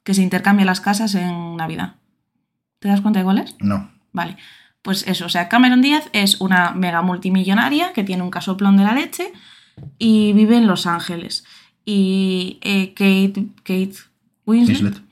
que 0.05 0.15
se 0.15 0.23
intercambian 0.23 0.67
las 0.67 0.81
casas 0.81 1.15
en 1.17 1.57
Navidad. 1.57 1.97
¿Te 2.79 2.89
das 2.89 3.01
cuenta 3.01 3.19
de 3.19 3.25
cuál 3.25 3.39
es? 3.39 3.57
No. 3.59 3.91
Vale. 4.13 4.37
Pues 4.83 5.07
eso, 5.09 5.27
o 5.27 5.29
sea, 5.29 5.49
Cameron 5.49 5.83
Díaz 5.83 6.09
es 6.13 6.41
una 6.41 6.71
mega 6.71 7.03
multimillonaria 7.03 7.93
que 7.93 8.05
tiene 8.05 8.23
un 8.23 8.31
casoplón 8.31 8.77
de 8.77 8.85
la 8.85 8.95
leche 8.95 9.33
y 9.99 10.33
vive 10.33 10.57
en 10.57 10.67
Los 10.69 10.87
Ángeles. 10.87 11.45
Y 11.85 12.59
eh, 12.63 12.95
Kate, 12.95 13.49
Kate 13.65 13.95
Winslet 14.47 14.83
Winslet. 14.83 15.03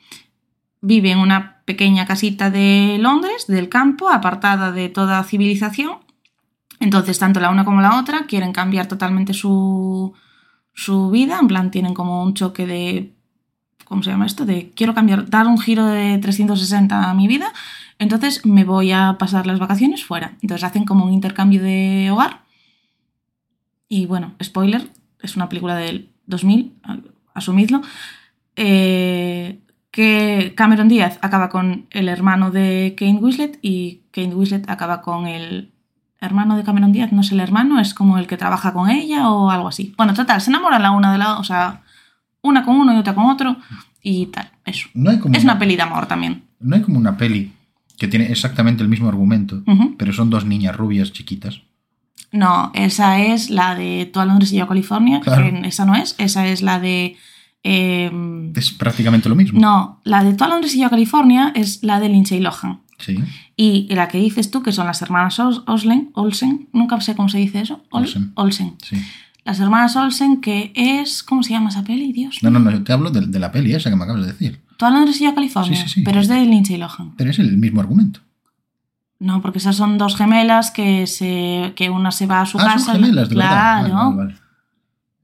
Vive 0.80 1.10
en 1.10 1.18
una 1.18 1.62
pequeña 1.64 2.06
casita 2.06 2.50
de 2.50 2.98
Londres, 3.00 3.46
del 3.46 3.68
campo, 3.68 4.08
apartada 4.08 4.72
de 4.72 4.88
toda 4.88 5.22
civilización. 5.24 5.98
Entonces, 6.80 7.18
tanto 7.18 7.40
la 7.40 7.50
una 7.50 7.64
como 7.64 7.80
la 7.80 7.98
otra 7.98 8.26
quieren 8.26 8.52
cambiar 8.52 8.86
totalmente 8.86 9.34
su, 9.34 10.14
su 10.74 11.10
vida. 11.10 11.38
En 11.40 11.48
plan, 11.48 11.70
tienen 11.70 11.94
como 11.94 12.22
un 12.22 12.34
choque 12.34 12.66
de. 12.66 13.14
¿Cómo 13.84 14.02
se 14.02 14.10
llama 14.10 14.26
esto? 14.26 14.44
De 14.44 14.70
quiero 14.70 14.94
cambiar, 14.94 15.28
dar 15.28 15.46
un 15.46 15.58
giro 15.58 15.86
de 15.86 16.18
360 16.18 17.10
a 17.10 17.14
mi 17.14 17.26
vida. 17.26 17.52
Entonces 17.98 18.46
me 18.46 18.64
voy 18.64 18.92
a 18.92 19.16
pasar 19.18 19.46
las 19.46 19.58
vacaciones 19.58 20.04
fuera. 20.04 20.36
Entonces 20.40 20.64
hacen 20.64 20.84
como 20.84 21.04
un 21.04 21.12
intercambio 21.12 21.62
de 21.62 22.10
hogar. 22.10 22.42
Y 23.88 24.06
bueno, 24.06 24.34
spoiler, 24.42 24.88
es 25.20 25.36
una 25.36 25.48
película 25.48 25.74
del 25.74 26.10
2000, 26.26 26.74
asumidlo. 27.34 27.80
Eh, 28.54 29.58
que 29.98 30.52
Cameron 30.54 30.86
Díaz 30.86 31.18
acaba 31.22 31.48
con 31.48 31.86
el 31.90 32.08
hermano 32.08 32.52
de 32.52 32.94
Kate 32.96 33.18
Winslet 33.20 33.58
y 33.62 34.02
Kate 34.12 34.32
Winslet 34.32 34.70
acaba 34.70 35.02
con 35.02 35.26
el 35.26 35.72
hermano 36.20 36.56
de 36.56 36.62
Cameron 36.62 36.92
Díaz. 36.92 37.10
No 37.10 37.22
es 37.22 37.32
el 37.32 37.40
hermano, 37.40 37.80
es 37.80 37.94
como 37.94 38.16
el 38.16 38.28
que 38.28 38.36
trabaja 38.36 38.72
con 38.72 38.88
ella 38.90 39.28
o 39.28 39.50
algo 39.50 39.66
así. 39.66 39.92
Bueno, 39.96 40.14
total, 40.14 40.40
se 40.40 40.50
enamoran 40.50 40.82
la 40.82 40.92
una 40.92 41.10
de 41.10 41.18
la 41.18 41.40
o 41.40 41.42
sea, 41.42 41.82
una 42.42 42.64
con 42.64 42.76
uno 42.76 42.94
y 42.94 42.96
otra 42.96 43.16
con 43.16 43.24
otro 43.24 43.56
y 44.00 44.26
tal, 44.26 44.48
eso. 44.64 44.88
No 44.94 45.10
hay 45.10 45.18
como 45.18 45.34
Es 45.34 45.42
una 45.42 45.58
peli 45.58 45.74
de 45.74 45.82
amor 45.82 46.06
también. 46.06 46.44
No 46.60 46.76
hay 46.76 46.82
como 46.82 46.96
una 46.96 47.16
peli 47.16 47.50
que 47.98 48.06
tiene 48.06 48.30
exactamente 48.30 48.84
el 48.84 48.88
mismo 48.88 49.08
argumento, 49.08 49.64
pero 49.96 50.12
son 50.12 50.30
dos 50.30 50.44
niñas 50.44 50.76
rubias 50.76 51.12
chiquitas. 51.12 51.62
No, 52.30 52.70
esa 52.72 53.20
es 53.20 53.50
la 53.50 53.74
de 53.74 54.08
Tú 54.12 54.20
a 54.20 54.26
Londres 54.26 54.52
y 54.52 54.58
yo 54.58 54.68
California. 54.68 55.18
Claro. 55.18 55.42
que 55.42 55.66
esa 55.66 55.84
no 55.84 55.96
es, 55.96 56.14
esa 56.18 56.46
es 56.46 56.62
la 56.62 56.78
de... 56.78 57.16
em, 57.62 58.52
Es 58.56 58.70
prácticamente 58.70 59.28
lo 59.28 59.34
mismo. 59.34 59.60
no, 59.60 60.00
la 60.04 60.24
de 60.24 60.34
Tú 60.34 60.44
a 60.44 60.48
Londres 60.48 60.74
y 60.74 60.80
yo 60.80 60.86
a 60.86 60.90
California 60.90 61.52
es 61.54 61.82
la 61.82 62.00
de 62.00 62.08
Lindsay 62.08 62.40
Lohan. 62.40 62.80
Sí. 62.98 63.16
Y 63.56 63.86
la 63.94 64.08
que 64.08 64.18
dices 64.18 64.50
tú, 64.50 64.62
que 64.62 64.72
son 64.72 64.86
las 64.86 65.00
hermanas 65.02 65.38
Oslen, 65.38 66.10
Olsen, 66.14 66.68
nunca 66.72 67.00
sé 67.00 67.14
cómo 67.14 67.28
se 67.28 67.38
dice 67.38 67.60
eso. 67.60 67.82
Ol- 67.90 68.02
Olsen. 68.02 68.32
Olsen. 68.34 68.74
Sí. 68.82 68.96
Las 69.44 69.60
hermanas 69.60 69.94
Olsen, 69.96 70.40
que 70.40 70.72
es. 70.74 71.22
¿Cómo 71.22 71.42
se 71.44 71.50
llama 71.50 71.68
esa 71.70 71.84
peli? 71.84 72.12
Dios. 72.12 72.38
No, 72.42 72.50
no, 72.50 72.58
no, 72.58 72.82
te 72.82 72.92
hablo 72.92 73.10
de, 73.10 73.26
de 73.26 73.38
la 73.38 73.52
peli 73.52 73.72
esa 73.72 73.88
que 73.88 73.96
me 73.96 74.02
acabas 74.04 74.22
de 74.26 74.32
decir. 74.32 74.60
Tú 74.76 74.84
a 74.84 74.90
Londres 74.90 75.20
y 75.20 75.24
yo 75.24 75.30
a 75.30 75.34
California. 75.34 75.76
Sí, 75.76 75.82
sí, 75.88 75.94
sí. 75.94 76.02
Pero 76.02 76.20
es 76.20 76.28
de 76.28 76.44
Lindsay 76.44 76.76
Lohan. 76.76 77.14
Pero 77.16 77.30
es 77.30 77.38
el 77.38 77.56
mismo 77.56 77.80
argumento. 77.80 78.20
No, 79.20 79.40
porque 79.42 79.58
esas 79.58 79.76
son 79.76 79.96
dos 79.98 80.16
gemelas 80.16 80.70
que 80.70 81.06
se 81.06 81.72
que 81.76 81.90
una 81.90 82.10
se 82.12 82.26
va 82.26 82.40
a 82.42 82.46
su 82.46 82.58
ah, 82.58 82.64
casa. 82.64 82.78
son 82.80 82.94
gemelas, 82.96 83.28
de 83.28 83.34
claro. 83.36 83.82
verdad. 83.82 83.82
Vale, 83.82 83.94
vale, 83.94 84.16
vale. 84.16 84.34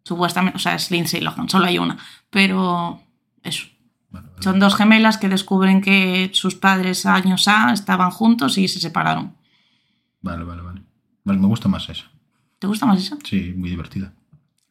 Supuestamente, 0.04 0.56
o 0.56 0.60
sea, 0.60 0.74
es 0.74 0.90
Lindsay 0.90 1.20
Lohan, 1.20 1.48
solo 1.48 1.66
hay 1.66 1.78
una. 1.78 1.96
Pero 2.30 3.02
eso. 3.42 3.66
Son 4.40 4.60
dos 4.60 4.76
gemelas 4.76 5.16
que 5.16 5.28
descubren 5.28 5.80
que 5.80 6.30
sus 6.34 6.54
padres 6.54 7.06
años 7.06 7.48
A 7.48 7.72
estaban 7.72 8.10
juntos 8.10 8.58
y 8.58 8.68
se 8.68 8.78
separaron. 8.78 9.34
Vale, 10.20 10.44
vale, 10.44 10.62
vale. 10.62 10.82
Me 11.24 11.46
gusta 11.46 11.68
más 11.68 11.88
esa. 11.88 12.04
¿Te 12.58 12.66
gusta 12.66 12.86
más 12.86 12.98
eso? 13.00 13.18
Sí, 13.24 13.54
muy 13.56 13.70
divertida. 13.70 14.12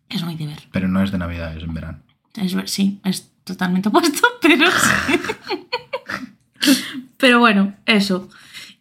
Es 0.10 0.24
muy 0.24 0.36
ver. 0.36 0.68
Pero 0.72 0.88
no 0.88 1.02
es 1.02 1.12
de 1.12 1.18
Navidad, 1.18 1.58
es 1.58 1.64
en 1.64 1.74
verano. 1.74 2.00
Es 2.36 2.56
sí, 2.72 3.02
es 3.04 3.32
totalmente 3.44 3.90
opuesto, 3.90 4.28
pero 4.42 4.68
sí. 4.70 5.20
pero 7.18 7.40
bueno, 7.40 7.74
eso. 7.86 8.30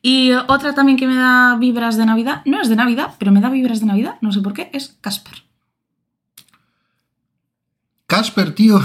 Y 0.03 0.33
otra 0.33 0.75
también 0.75 0.99
que 0.99 1.07
me 1.07 1.17
da 1.17 1.57
vibras 1.57 1.97
de 1.97 2.05
Navidad, 2.05 2.43
no 2.45 2.61
es 2.61 2.69
de 2.69 2.77
Navidad, 2.77 3.15
pero 3.19 3.33
me 3.33 3.41
da 3.41 3.49
vibras 3.49 3.81
de 3.81 3.87
Navidad, 3.87 4.17
no 4.21 4.33
sé 4.33 4.41
por 4.41 4.53
qué, 4.53 4.69
es 4.73 4.99
Casper. 5.01 5.45
Casper, 8.13 8.55
tío, 8.55 8.79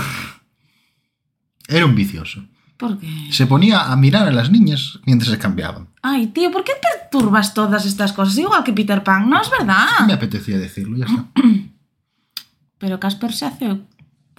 era 1.68 1.86
un 1.86 1.96
vicioso. 1.96 2.48
¿Por 2.78 2.98
qué? 2.98 3.10
Se 3.30 3.46
ponía 3.46 3.92
a 3.92 3.96
mirar 3.98 4.26
a 4.26 4.32
las 4.32 4.50
niñas 4.50 5.00
mientras 5.06 5.32
se 5.32 5.38
cambiaban. 5.38 5.90
Ay, 6.02 6.28
tío, 6.28 6.50
¿por 6.50 6.64
qué 6.64 6.72
perturbas 6.82 7.54
todas 7.54 7.86
estas 7.86 8.14
cosas? 8.14 8.38
Igual 8.38 8.64
que 8.64 8.72
Peter 8.72 9.04
Pan, 9.04 9.30
no 9.30 9.42
es 9.42 9.52
Me 9.52 9.58
verdad. 9.58 10.10
apetecía 10.10 10.58
decirlo, 10.58 10.96
ya 10.96 11.08
está. 11.08 11.26
Pero 12.78 13.02
Casper 13.02 13.34
se 13.34 13.46
hace 13.48 13.82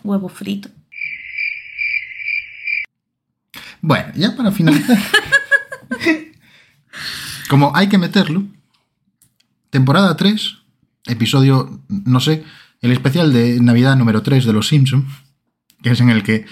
huevo 0.02 0.30
frito. 0.30 0.70
Bueno, 3.82 4.10
ya 4.14 4.34
para 4.34 4.52
finalizar. 4.52 4.96
Como 7.50 7.76
hay 7.76 7.90
que 7.90 7.98
meterlo, 7.98 8.44
temporada 9.68 10.16
3, 10.16 10.56
episodio, 11.08 11.82
no 11.88 12.20
sé, 12.20 12.42
el 12.80 12.92
especial 12.92 13.32
de 13.32 13.60
Navidad 13.60 13.96
número 13.96 14.22
3 14.22 14.44
de 14.44 14.52
Los 14.52 14.68
Simpson, 14.68 15.06
que 15.82 15.90
es 15.90 16.00
en 16.00 16.10
el 16.10 16.22
que 16.22 16.46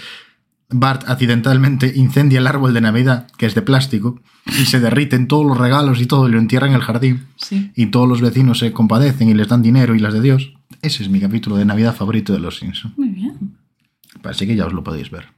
Bart 0.68 1.09
accidentalmente 1.09 1.93
incendia 1.95 2.41
el 2.41 2.47
árbol 2.47 2.74
de 2.74 2.81
Navidad, 2.81 3.29
que 3.39 3.47
es 3.47 3.55
de 3.55 3.62
plástico, 3.62 4.20
y 4.47 4.66
se 4.66 4.81
derriten 4.81 5.29
todos 5.29 5.47
los 5.47 5.57
regalos 5.59 6.01
y 6.01 6.07
todo, 6.07 6.29
y 6.29 6.33
lo 6.33 6.39
entierran 6.39 6.70
en 6.70 6.77
el 6.77 6.83
jardín, 6.83 7.27
Sí. 7.37 7.70
y 7.77 7.87
todos 7.87 8.09
los 8.09 8.20
vecinos 8.20 8.59
se 8.59 8.72
compadecen 8.72 9.29
y 9.29 9.35
les 9.35 9.49
dan 9.49 9.62
dinero 9.62 9.95
y 9.95 10.01
las 10.01 10.12
de 10.14 10.20
Dios. 10.20 10.53
Ese 10.83 11.05
es 11.05 11.09
mi 11.09 11.20
capítulo 11.20 11.57
de 11.57 11.64
Navidad 11.64 11.95
favorito 11.95 12.33
de 12.33 12.41
Los 12.41 12.59
Simpson. 12.59 12.95
Muy 12.97 13.09
bien. 13.11 13.57
Así 14.24 14.47
que 14.47 14.57
ya 14.57 14.66
os 14.66 14.72
lo 14.72 14.83
podéis 14.83 15.11
ver. 15.11 15.29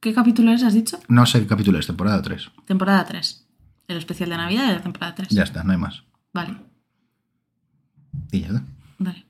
¿Qué 0.00 0.14
capítulo 0.14 0.52
es, 0.52 0.62
has 0.62 0.74
dicho? 0.74 0.98
No 1.08 1.26
sé 1.26 1.40
qué 1.40 1.46
capítulo 1.46 1.78
es, 1.78 1.86
temporada 1.86 2.20
3. 2.22 2.50
Temporada 2.66 3.04
3. 3.04 3.46
El 3.88 3.96
especial 3.98 4.30
de 4.30 4.36
Navidad 4.38 4.68
de 4.68 4.74
la 4.74 4.82
temporada 4.82 5.14
3. 5.14 5.28
Ya 5.30 5.42
está, 5.42 5.62
no 5.64 5.72
hay 5.72 5.78
más. 5.78 6.02
Vale, 6.32 6.56
Y 8.32 8.40
ya 8.40 8.46
está. 8.46 8.62
vale. 8.98 9.26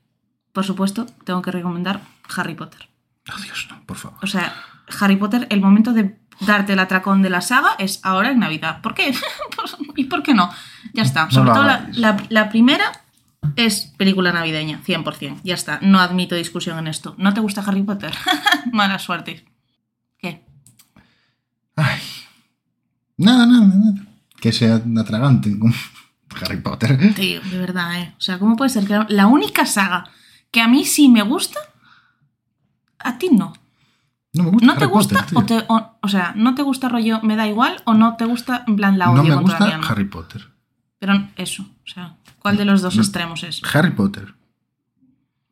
Por 0.55 0.63
supuesto, 0.65 1.05
tengo 1.25 1.41
que 1.41 1.51
recomendar 1.51 1.99
Harry 2.37 2.55
Potter. 2.55 2.87
Oh, 3.29 3.41
Dios, 3.41 3.67
no, 3.69 3.83
por 3.85 3.97
favor. 3.97 4.17
O 4.23 4.27
sea, 4.27 4.55
Harry 5.01 5.17
Potter, 5.17 5.47
el 5.49 5.59
momento 5.59 5.91
de 5.91 6.17
darte 6.39 6.71
el 6.73 6.79
atracón 6.79 7.21
de 7.21 7.29
la 7.29 7.41
saga 7.41 7.71
es 7.77 7.99
ahora 8.03 8.31
en 8.31 8.39
Navidad. 8.39 8.81
¿Por 8.81 8.93
qué? 8.95 9.13
¿Y 9.97 10.05
por 10.05 10.23
qué 10.23 10.33
no? 10.33 10.49
Ya 10.93 11.03
está. 11.03 11.29
Sobre 11.29 11.51
todo 11.51 11.63
la, 11.65 11.73
hagáis. 11.75 11.97
la- 11.97 12.23
la 12.29 12.47
primera 12.49 12.85
es 13.57 13.93
película 13.97 14.31
navideña, 14.31 14.79
100%. 14.87 15.41
Ya 15.43 15.55
está. 15.55 15.79
No 15.81 15.99
admito 15.99 16.35
discusión 16.35 16.79
en 16.79 16.87
esto. 16.87 17.15
¿No 17.17 17.33
te 17.33 17.41
gusta 17.41 17.61
Harry 17.61 17.83
Potter? 17.83 18.13
Mala 18.71 18.97
suerte. 18.97 19.43
¿Qué? 20.19 20.45
Ay. 21.75 21.99
Nada, 23.17 23.45
nada, 23.45 23.65
nada. 23.65 23.93
Que 24.39 24.53
sea 24.53 24.81
atragante 24.99 25.59
con 25.59 25.73
Harry 26.41 26.61
Potter. 26.61 27.13
Tío, 27.13 27.41
de 27.41 27.57
verdad, 27.59 27.99
¿eh? 28.01 28.13
O 28.17 28.21
sea, 28.21 28.39
¿cómo 28.39 28.55
puede 28.55 28.69
ser 28.69 28.85
que 28.87 28.97
la 29.09 29.27
única 29.27 29.65
saga 29.65 30.05
que 30.55 30.61
a 30.61 30.69
mí 30.69 30.85
sí 30.85 31.09
me 31.09 31.21
gusta, 31.21 31.59
a 32.99 33.17
ti 33.17 33.27
no? 33.29 33.51
No 34.33 34.43
me 34.43 34.49
gusta 34.51 34.65
¿No 34.67 34.73
te 34.75 34.83
Harry 34.85 34.93
gusta? 34.93 35.25
Potter, 35.25 35.37
o, 35.37 35.43
te- 35.45 35.65
o- 35.67 35.97
o 36.01 36.07
sea, 36.07 36.31
¿no 36.37 36.55
te 36.55 36.61
gusta 36.61 36.87
rollo 36.87 37.19
me 37.23 37.35
da 37.35 37.45
igual 37.45 37.81
o 37.83 37.93
no 37.93 38.15
te 38.15 38.23
gusta 38.23 38.63
en 38.67 38.77
plan 38.77 38.97
la 38.97 39.11
odio 39.11 39.23
No 39.23 39.35
me 39.35 39.41
gusta? 39.41 39.79
Harry 39.89 40.05
Potter. 40.05 40.47
Pero 40.97 41.27
eso, 41.35 41.63
o 41.63 41.87
sea, 41.87 42.15
¿cuál 42.39 42.55
de 42.55 42.63
los 42.63 42.81
dos 42.81 42.95
No. 42.95 43.01
extremos 43.01 43.43
es? 43.43 43.61
Harry 43.73 43.91
Potter. 43.91 44.33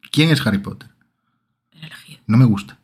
¿Quién 0.10 0.30
es 0.30 0.45
Harry 0.47 0.60
Potter? 0.60 0.89
El 1.72 1.84
elegido. 1.84 2.22
No 2.28 2.38
me 2.38 2.45
gusta. 2.45 2.78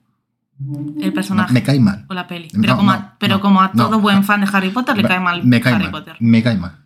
El 0.60 1.08
No, 1.08 1.14
personaje 1.14 1.54
me 1.54 1.64
cae 1.64 1.80
mal. 1.80 2.06
o 2.10 2.14
la 2.14 2.28
peli. 2.28 2.50
No, 2.54 2.60
Pero, 2.62 2.76
como, 2.76 2.92
a, 2.92 3.16
pero 3.18 3.40
como 3.40 3.62
a 3.62 3.72
todo 3.72 4.00
buen 4.02 4.26
fan 4.26 4.42
de 4.42 4.50
Harry 4.52 4.72
Potter 4.72 4.98
le 4.98 5.04
cae 5.08 5.22
mal 5.22 5.42
me 5.46 5.62
cae 5.62 5.74
Harry 5.74 5.84
mal. 5.86 5.92
Potter. 5.92 6.18
Me 6.20 6.44
cae 6.44 6.58
mal. 6.58 6.86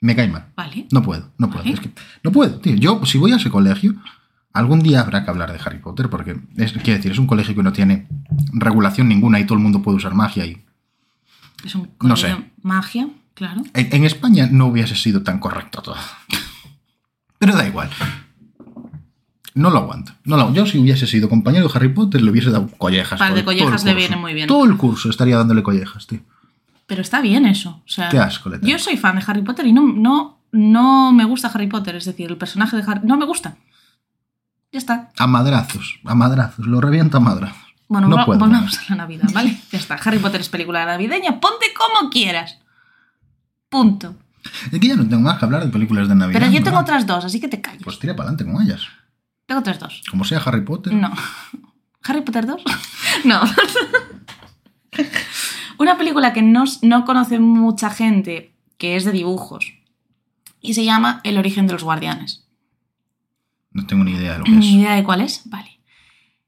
Me 0.00 0.16
cae 0.16 0.26
mal. 0.28 0.46
Vale. 0.56 0.86
No 0.92 1.00
puedo, 1.02 1.32
no 1.38 1.48
puedo. 1.48 1.62
Vale. 1.62 1.74
Es 1.74 1.80
que 1.80 1.90
no 2.24 2.32
puedo, 2.32 2.58
tío. 2.60 2.74
Yo, 2.76 3.04
si 3.06 3.18
voy 3.18 3.32
a 3.32 3.36
ese 3.36 3.50
colegio, 3.50 3.94
algún 4.58 4.80
día 4.80 5.00
habrá 5.00 5.24
que 5.24 5.30
hablar 5.30 5.52
de 5.52 5.58
Harry 5.64 5.78
Potter, 5.78 6.08
porque 6.10 6.38
es, 6.56 6.72
quiero 6.72 6.96
decir, 6.98 7.12
es 7.12 7.18
un 7.18 7.26
colegio 7.26 7.54
que 7.54 7.62
no 7.62 7.72
tiene 7.72 8.06
regulación 8.52 9.08
ninguna 9.08 9.40
y 9.40 9.44
todo 9.44 9.54
el 9.56 9.62
mundo 9.62 9.82
puede 9.82 9.96
usar 9.96 10.14
magia 10.14 10.44
y 10.46 10.62
Es 11.64 11.74
un 11.74 11.82
No 11.82 11.88
colegio 11.98 12.28
sé. 12.28 12.34
de 12.34 12.50
magia, 12.62 13.08
claro. 13.34 13.62
En, 13.74 13.88
en 13.94 14.04
España 14.04 14.48
no 14.50 14.66
hubiese 14.66 14.94
sido 14.96 15.22
tan 15.22 15.38
correcto 15.38 15.82
todo. 15.82 15.96
Pero 17.38 17.54
da 17.56 17.66
igual. 17.66 17.88
No 19.54 19.70
lo 19.70 19.78
aguanto. 19.78 20.12
No 20.24 20.36
lo- 20.36 20.52
yo 20.52 20.66
si 20.66 20.78
hubiese 20.78 21.06
sido 21.06 21.28
compañero 21.28 21.66
de 21.68 21.72
Harry 21.74 21.88
Potter 21.88 22.22
le 22.22 22.30
hubiese 22.30 22.50
dado 22.50 22.68
collejas. 22.78 23.18
Par 23.18 23.34
de 23.34 23.44
collejas 23.44 23.84
le 23.84 23.94
viene 23.94 24.16
muy 24.16 24.34
bien. 24.34 24.46
Todo 24.46 24.64
el 24.64 24.76
curso 24.76 25.10
estaría 25.10 25.36
dándole 25.36 25.62
collejas, 25.62 26.06
tío. 26.06 26.20
Pero 26.86 27.02
está 27.02 27.20
bien 27.20 27.44
eso. 27.44 27.82
O 27.84 27.88
sea, 27.88 28.08
Qué 28.08 28.18
asco 28.18 28.48
le 28.48 28.58
tengo. 28.58 28.70
yo 28.70 28.78
soy 28.78 28.96
fan 28.96 29.16
de 29.16 29.24
Harry 29.26 29.42
Potter 29.42 29.66
y 29.66 29.72
no, 29.72 29.82
no, 29.92 30.38
no 30.52 31.12
me 31.12 31.24
gusta 31.24 31.48
Harry 31.48 31.66
Potter. 31.66 31.96
Es 31.96 32.04
decir, 32.04 32.30
el 32.30 32.36
personaje 32.38 32.76
de 32.76 32.82
Harry... 32.86 33.00
No 33.04 33.16
me 33.16 33.26
gusta. 33.26 33.56
Ya 34.72 34.78
está. 34.78 35.10
A 35.16 35.26
madrazos, 35.26 35.98
a 36.04 36.14
madrazos. 36.14 36.66
Lo 36.66 36.80
revienta 36.80 37.18
a 37.18 37.20
madrazos. 37.20 37.74
Bueno, 37.88 38.08
no 38.08 38.24
puedo. 38.26 38.38
volvamos 38.38 38.78
a 38.78 38.82
la 38.90 38.96
Navidad, 38.96 39.30
¿vale? 39.32 39.58
Ya 39.72 39.78
está. 39.78 39.94
Harry 39.94 40.18
Potter 40.18 40.40
es 40.42 40.48
película 40.48 40.84
navideña. 40.84 41.40
Ponte 41.40 41.66
como 41.74 42.10
quieras. 42.10 42.58
Punto. 43.70 44.14
Es 44.70 44.78
que 44.78 44.88
ya 44.88 44.96
no 44.96 45.08
tengo 45.08 45.22
más 45.22 45.38
que 45.38 45.44
hablar 45.46 45.64
de 45.64 45.70
películas 45.70 46.08
de 46.08 46.14
Navidad. 46.14 46.40
Pero 46.40 46.52
yo 46.52 46.60
¿no? 46.60 46.64
tengo 46.64 46.78
otras 46.78 47.06
dos, 47.06 47.24
así 47.24 47.40
que 47.40 47.48
te 47.48 47.60
calles. 47.60 47.82
Pues 47.82 47.98
tira 47.98 48.14
para 48.14 48.28
adelante 48.28 48.50
con 48.50 48.62
ellas. 48.62 48.82
Tengo 49.46 49.60
otras 49.60 49.78
dos. 49.78 50.02
Como 50.10 50.24
sea 50.24 50.38
Harry 50.40 50.60
Potter. 50.62 50.92
No. 50.92 51.12
¿Harry 52.08 52.22
Potter 52.22 52.46
2? 52.46 52.62
No. 53.24 53.40
Una 55.78 55.96
película 55.96 56.32
que 56.32 56.42
no, 56.42 56.64
no 56.82 57.04
conoce 57.04 57.38
mucha 57.38 57.90
gente, 57.90 58.54
que 58.78 58.96
es 58.96 59.04
de 59.04 59.12
dibujos, 59.12 59.74
y 60.60 60.74
se 60.74 60.84
llama 60.84 61.20
El 61.24 61.38
origen 61.38 61.66
de 61.66 61.72
los 61.72 61.84
guardianes. 61.84 62.44
No 63.78 63.86
tengo 63.86 64.04
ni 64.04 64.12
idea 64.12 64.32
de 64.34 64.38
lo 64.38 64.44
que 64.44 64.50
¿Ni 64.52 64.66
es. 64.68 64.74
idea 64.74 64.94
de 64.96 65.04
cuál 65.04 65.20
es? 65.20 65.42
Vale. 65.46 65.80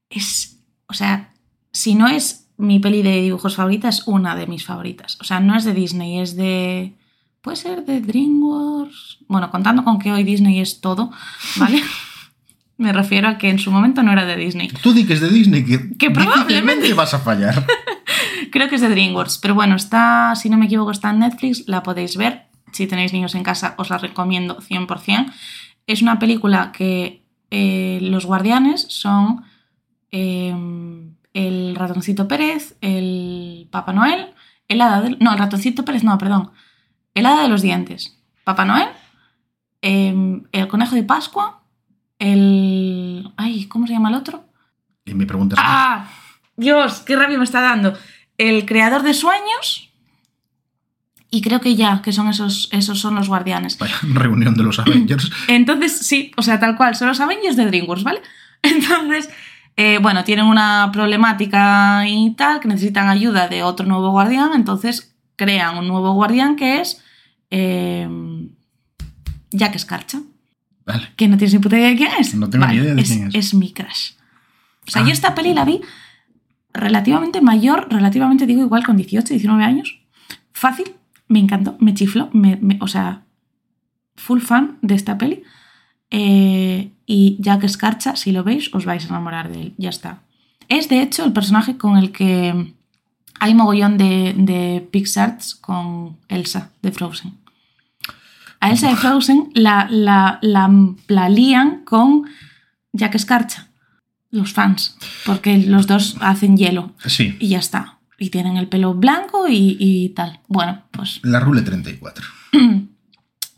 Es, 0.09 0.59
o 0.87 0.95
sea, 0.95 1.33
si 1.73 1.95
no 1.95 2.09
es 2.09 2.49
mi 2.57 2.79
peli 2.79 3.03
de 3.03 3.23
dibujos 3.23 3.57
favorita, 3.57 3.89
es 3.89 4.07
una 4.07 4.37
de 4.37 4.47
mis 4.47 4.65
favoritas. 4.65 5.17
O 5.21 5.25
sea, 5.25 5.41
no 5.41 5.57
es 5.57 5.65
de 5.65 5.73
Disney, 5.75 6.19
es 6.21 6.37
de... 6.37 6.95
Puede 7.41 7.57
ser 7.57 7.85
de 7.87 8.01
DreamWorks. 8.03 9.19
Bueno, 9.29 9.51
contando 9.51 9.83
con 9.85 9.99
que 9.99 10.13
hoy 10.13 10.25
Disney 10.25 10.61
es 10.61 10.81
todo, 10.83 11.11
¿vale? 11.57 11.83
Me 12.77 12.93
refiero 12.93 13.29
a 13.29 13.39
que 13.39 13.49
en 13.51 13.59
su 13.59 13.71
momento 13.71 14.03
no 14.03 14.13
era 14.13 14.25
de 14.27 14.37
Disney. 14.37 14.69
Tú 14.83 14.93
di 14.93 15.05
que 15.07 15.15
es 15.15 15.21
de 15.21 15.29
Disney, 15.31 15.65
que, 15.65 15.97
Que 15.97 16.11
probablemente- 16.11 16.93
vas 16.95 17.15
a 17.15 17.19
fallar. 17.19 17.67
Creo 18.53 18.69
que 18.69 18.75
es 18.75 18.81
de 18.81 18.89
DreamWorks, 18.89 19.39
pero 19.39 19.55
bueno, 19.55 19.77
está, 19.77 20.35
si 20.35 20.49
no 20.51 20.57
me 20.59 20.67
equivoco, 20.67 20.91
está 20.91 21.11
en 21.11 21.21
Netflix, 21.21 21.65
la 21.67 21.83
podéis 21.83 22.17
ver. 22.17 22.47
Si 22.73 22.87
tenéis 22.87 23.13
niños 23.13 23.35
en 23.35 23.43
casa, 23.43 23.75
os 23.79 23.91
la 23.91 23.99
recomiendo 23.99 24.59
100%. 24.61 25.33
Es 25.91 26.03
una 26.03 26.21
película 26.21 26.71
que 26.71 27.27
eh, 27.51 27.99
los 28.01 28.25
guardianes 28.25 28.87
son 28.89 29.43
eh, 30.13 30.55
el 31.35 31.75
ratoncito 31.75 32.29
Pérez, 32.29 32.77
el 32.81 33.67
Papá 33.73 33.93
Noel, 33.93 34.29
el 34.69 34.81
hada 34.83 35.01
del... 35.01 35.17
No, 35.19 35.33
el 35.33 35.39
ratoncito 35.39 35.85
Pérez, 35.85 36.05
no, 36.05 36.17
perdón. 36.17 36.53
El 37.13 37.27
hada 37.27 37.43
de 37.43 37.49
los 37.49 37.63
dientes. 37.63 38.23
Papá 38.45 38.65
Noel, 38.65 38.87
eh, 39.83 40.43
el 40.53 40.69
conejo 40.69 40.95
de 40.95 41.03
Pascua, 41.03 41.65
el... 42.21 43.33
Ay, 43.37 43.67
¿cómo 43.67 43.89
se 43.89 43.95
llama 43.95 44.11
el 44.11 44.15
otro? 44.15 44.45
Y 45.05 45.15
me 45.15 45.27
preguntas. 45.27 45.59
¡Ah! 45.61 46.09
Dios, 46.55 47.01
qué 47.01 47.17
rabia 47.17 47.37
me 47.37 47.43
está 47.43 47.63
dando. 47.63 47.95
El 48.39 48.65
creador 48.65 49.03
de 49.03 49.13
sueños. 49.13 49.90
Y 51.31 51.43
creo 51.43 51.61
que 51.61 51.77
ya, 51.77 52.03
que 52.03 52.13
son 52.13 52.29
esos, 52.29 52.69
esos 52.73 52.99
son 52.99 53.15
los 53.15 53.29
guardianes. 53.29 53.79
Vaya 53.79 53.95
reunión 54.03 54.55
de 54.55 54.63
los 54.65 54.79
Avengers. 54.81 55.31
Entonces, 55.49 55.99
sí, 55.99 56.33
o 56.37 56.43
sea, 56.43 56.59
tal 56.59 56.77
cual, 56.77 56.97
son 56.97 57.09
los 57.09 57.21
Avengers 57.21 57.57
de 57.57 57.67
DreamWorks, 57.67 58.03
¿vale? 58.03 58.21
Entonces, 58.63 59.31
eh, 59.77 59.99
bueno, 60.03 60.25
tienen 60.25 60.47
una 60.47 60.91
problemática 60.93 62.03
y 62.09 62.35
tal, 62.35 62.61
que 62.61 62.69
necesitan 62.69 63.09
ayuda 63.09 63.49
de 63.49 63.63
otro 63.63 63.87
nuevo 63.87 64.11
guardián, 64.11 64.51
entonces 64.55 65.15
crean 65.37 65.79
un 65.79 65.89
nuevo 65.89 66.13
guardián 66.13 66.57
que 66.57 66.81
es 66.83 67.03
eh, 67.51 68.07
Jack 69.53 69.77
Escarcha. 69.77 70.21
Vale. 70.85 71.09
¿Que 71.17 71.29
no 71.29 71.39
tienes 71.39 71.55
ni 71.55 71.61
puta 71.61 71.79
idea 71.79 71.89
de 71.91 71.97
quién 71.97 72.11
es? 72.19 72.35
No 72.35 72.51
tengo 72.51 72.67
ni 72.67 72.75
idea 72.77 72.95
de 72.95 73.01
es, 73.01 73.09
quién 73.09 73.29
es. 73.29 73.35
Es 73.35 73.55
mi 73.55 73.73
crush. 73.73 74.13
O 74.87 74.91
sea, 74.91 75.03
Ah. 75.03 75.07
yo 75.07 75.13
esta 75.13 75.35
peli 75.35 75.55
la 75.55 75.65
vi 75.65 75.81
relativamente 76.75 77.41
mayor, 77.41 77.87
relativamente 77.91 78.47
digo 78.47 78.61
igual 78.63 78.85
con 78.85 78.97
18, 78.97 79.33
19 79.33 79.65
años. 79.65 79.99
Fácil, 80.53 80.93
me 81.31 81.39
encantó, 81.39 81.77
me 81.81 81.95
chifló, 81.95 82.29
me, 82.35 82.57
me- 82.57 82.77
o 82.83 82.87
sea, 82.89 83.23
full 84.17 84.41
fan 84.41 84.77
de 84.83 84.95
esta 84.95 85.17
peli. 85.17 85.43
Eh, 86.11 86.91
y 87.07 87.37
Jack 87.41 87.65
Escarcha, 87.65 88.17
si 88.17 88.33
lo 88.33 88.43
veis, 88.45 88.69
os 88.75 88.85
vais 88.85 89.05
a 89.05 89.09
enamorar 89.09 89.51
de 89.51 89.63
él, 89.63 89.75
ya 89.79 89.89
está. 89.91 90.23
Es 90.69 90.89
de 90.89 91.01
hecho 91.03 91.25
el 91.25 91.33
personaje 91.33 91.77
con 91.77 91.97
el 91.97 92.11
que 92.13 92.75
hay 93.39 93.55
mogollón 93.55 93.97
de, 93.97 94.35
de 94.37 94.87
Pixar's 94.91 95.55
con 95.55 96.17
Elsa 96.29 96.73
de 96.83 96.93
Frozen. 96.93 97.33
A 98.61 98.71
Elsa 98.71 98.89
de 98.91 98.97
Frozen 98.97 99.51
la, 99.55 99.87
la, 99.91 100.39
la, 100.43 100.69
la 101.09 101.29
lían 101.29 101.85
con 101.85 102.25
Jack 102.93 103.15
Escarcha, 103.15 103.69
los 104.31 104.53
fans, 104.53 104.99
porque 105.25 105.59
los 105.59 105.87
dos 105.87 106.17
hacen 106.21 106.57
hielo 106.57 106.93
Sí, 107.07 107.37
y 107.41 107.49
ya 107.49 107.59
está. 107.61 108.00
Y 108.21 108.31
tienen 108.31 108.57
el 108.59 108.69
pelo 108.69 108.95
blanco 108.95 109.49
y, 109.49 109.77
y 109.81 110.11
tal. 110.11 110.41
Bueno, 110.47 110.83
pues 110.93 111.21
la 111.25 111.41
Rule 111.41 111.63
34. 111.63 112.25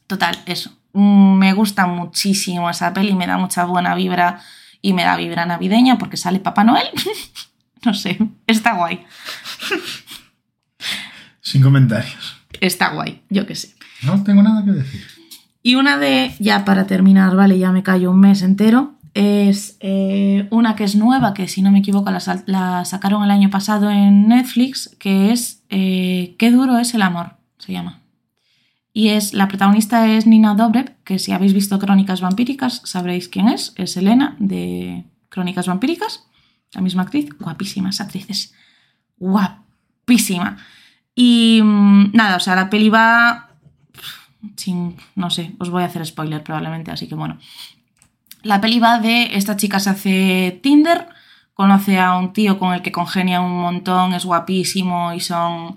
total, 0.07 0.39
eso. 0.47 0.71
Mm, 0.93 1.37
Me 1.39 1.53
gusta 1.53 1.87
muchísimo 1.87 2.71
esa 2.71 2.95
peli, 2.95 3.15
me 3.15 3.27
da 3.27 3.37
mucha 3.39 3.65
buena 3.65 3.95
vibra 3.95 4.41
y 4.81 4.93
me 4.93 5.03
da 5.05 5.17
vibra 5.17 5.47
navideña 5.47 5.99
porque 5.99 6.17
sale 6.17 6.39
Papá 6.39 6.65
Noel. 6.65 6.87
no 7.85 7.93
sé, 7.93 8.19
está 8.47 8.75
guay. 8.75 9.05
Sin 11.41 11.63
comentarios. 11.63 12.37
Está 12.61 12.91
guay, 12.91 13.23
yo 13.29 13.47
qué 13.47 13.57
sé. 13.57 13.75
No 14.03 14.23
tengo 14.23 14.43
nada 14.43 14.65
que 14.65 14.71
decir. 14.73 15.05
Y 15.63 15.75
una 15.75 15.97
de, 15.99 16.35
ya 16.39 16.65
para 16.65 16.87
terminar, 16.87 17.35
vale, 17.37 17.59
ya 17.59 17.73
me 17.73 17.83
callo 17.83 18.11
un 18.11 18.21
mes 18.21 18.43
entero, 18.43 18.95
es 19.15 19.77
eh, 19.81 20.47
una 20.51 20.75
que 20.75 20.85
es 20.85 20.97
nueva, 20.97 21.35
que 21.35 21.49
si 21.49 21.63
no 21.63 21.71
me 21.71 21.81
equivoco 21.81 22.11
la, 22.11 22.85
sacaron 22.85 23.25
el 23.25 23.31
año 23.31 23.51
pasado 23.51 23.91
en 23.91 24.29
Netflix, 24.29 24.97
que 24.99 25.33
es 25.33 25.63
eh, 25.69 26.35
Qué 26.39 26.51
duro 26.51 26.79
es 26.79 26.95
el 26.95 27.03
amor, 27.03 27.37
se 27.59 27.73
llama. 27.73 28.01
Y 28.95 29.09
es, 29.09 29.33
la 29.33 29.49
protagonista 29.49 30.07
es 30.07 30.27
Nina 30.27 30.55
Dobrev, 30.55 30.97
que 31.05 31.19
si 31.19 31.33
habéis 31.33 31.55
visto 31.55 31.79
Crónicas 31.79 32.21
Vampíricas 32.21 32.83
sabréis 32.85 33.29
quién 33.29 33.49
es, 33.49 33.73
es 33.77 33.97
Elena 33.97 34.37
de 34.39 35.05
Crónicas 35.29 35.67
Vampíricas, 35.67 36.27
la 36.73 36.83
misma 36.83 37.03
actriz, 37.03 37.31
guapísima 37.39 37.91
esa 37.91 38.05
actriz, 38.05 38.27
es 38.29 38.55
guapísima. 39.17 40.59
Y 41.15 41.61
mm, 41.63 42.13
nada, 42.13 42.37
o 42.37 42.41
sea, 42.41 42.55
la 42.55 42.71
peli 42.71 42.91
va 42.91 43.49
sin, 44.57 44.97
no 45.15 45.31
sé, 45.31 45.55
os 45.59 45.71
voy 45.71 45.83
a 45.83 45.87
hacer 45.87 46.05
spoiler 46.05 46.43
probablemente, 46.43 46.91
así 46.91 47.09
que 47.09 47.15
bueno. 47.15 47.39
La 48.43 48.61
peli 48.61 48.79
va 48.79 48.99
de 48.99 49.37
esta 49.37 49.57
chica 49.57 49.79
se 49.81 49.91
hace 49.91 50.61
Tinder, 50.63 51.09
conoce 51.55 51.99
a 51.99 52.17
un 52.17 52.33
tío 52.33 52.59
con 52.59 52.75
el 52.75 52.83
que 52.83 52.93
congenia 52.93 53.41
un 53.41 53.61
montón, 53.61 54.15
es 54.15 54.25
guapísimo 54.25 55.13
y 55.13 55.21
son 55.21 55.77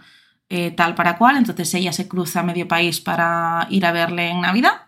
eh, 0.49 0.71
tal 0.71 0.95
para 0.95 1.17
cual, 1.17 1.37
entonces 1.37 1.73
ella 1.73 1.91
se 1.91 2.07
cruza 2.07 2.43
medio 2.43 2.67
país 2.67 3.01
para 3.01 3.67
ir 3.69 3.85
a 3.85 3.91
verle 3.91 4.29
en 4.29 4.41
Navidad 4.41 4.85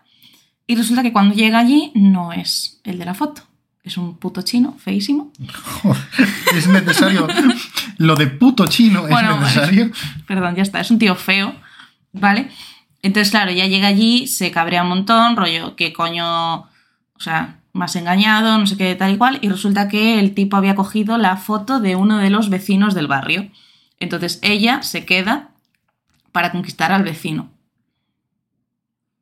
y 0.66 0.76
resulta 0.76 1.02
que 1.02 1.12
cuando 1.12 1.34
llega 1.34 1.58
allí 1.58 1.92
no 1.94 2.32
es 2.32 2.80
el 2.84 2.98
de 2.98 3.06
la 3.06 3.14
foto, 3.14 3.42
es 3.82 3.96
un 3.96 4.18
puto 4.18 4.42
chino, 4.42 4.76
feísimo. 4.78 5.32
Es 6.54 6.66
necesario. 6.68 7.26
Lo 7.96 8.16
de 8.16 8.26
puto 8.26 8.66
chino 8.66 9.04
es 9.04 9.10
Bueno, 9.10 9.40
necesario. 9.40 9.90
Perdón, 10.26 10.56
ya 10.56 10.62
está, 10.62 10.80
es 10.80 10.90
un 10.90 10.98
tío 10.98 11.14
feo, 11.14 11.54
¿vale? 12.12 12.50
Entonces, 13.02 13.30
claro, 13.30 13.50
ya 13.50 13.66
llega 13.66 13.86
allí, 13.86 14.26
se 14.26 14.50
cabrea 14.50 14.82
un 14.82 14.90
montón, 14.90 15.36
rollo, 15.36 15.74
¿qué 15.74 15.92
coño? 15.92 16.60
O 16.60 17.20
sea, 17.20 17.57
más 17.72 17.94
engañado, 17.96 18.58
no 18.58 18.66
sé 18.66 18.76
qué, 18.76 18.94
tal 18.94 19.14
y 19.14 19.18
cual, 19.18 19.38
y 19.42 19.48
resulta 19.48 19.88
que 19.88 20.18
el 20.18 20.34
tipo 20.34 20.56
había 20.56 20.74
cogido 20.74 21.18
la 21.18 21.36
foto 21.36 21.80
de 21.80 21.96
uno 21.96 22.18
de 22.18 22.30
los 22.30 22.50
vecinos 22.50 22.94
del 22.94 23.06
barrio. 23.06 23.50
Entonces 24.00 24.38
ella 24.42 24.82
se 24.82 25.04
queda 25.04 25.50
para 26.32 26.52
conquistar 26.52 26.92
al 26.92 27.04
vecino. 27.04 27.50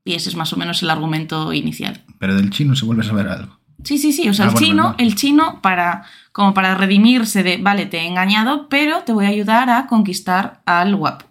Y 0.04 0.14
ese 0.14 0.28
es 0.28 0.36
más 0.36 0.52
o 0.52 0.56
menos 0.56 0.82
el 0.82 0.90
argumento 0.90 1.52
inicial. 1.52 2.04
Pero 2.18 2.34
del 2.36 2.50
chino 2.50 2.76
se 2.76 2.84
vuelve 2.84 3.02
a 3.02 3.08
saber 3.08 3.28
algo. 3.28 3.58
Sí, 3.82 3.98
sí, 3.98 4.12
sí. 4.12 4.28
O 4.28 4.34
sea, 4.34 4.46
Ah, 4.46 4.48
el 4.48 4.54
bueno, 4.54 4.66
chino, 4.66 4.94
el 4.98 5.14
chino 5.16 5.60
para, 5.62 6.04
como 6.32 6.54
para 6.54 6.74
redimirse 6.74 7.42
de, 7.42 7.56
vale, 7.58 7.86
te 7.86 7.98
he 7.98 8.06
engañado, 8.06 8.68
pero 8.68 9.00
te 9.02 9.12
voy 9.12 9.26
a 9.26 9.28
ayudar 9.28 9.68
a 9.70 9.86
conquistar 9.86 10.62
al 10.64 10.94
guapo, 10.96 11.26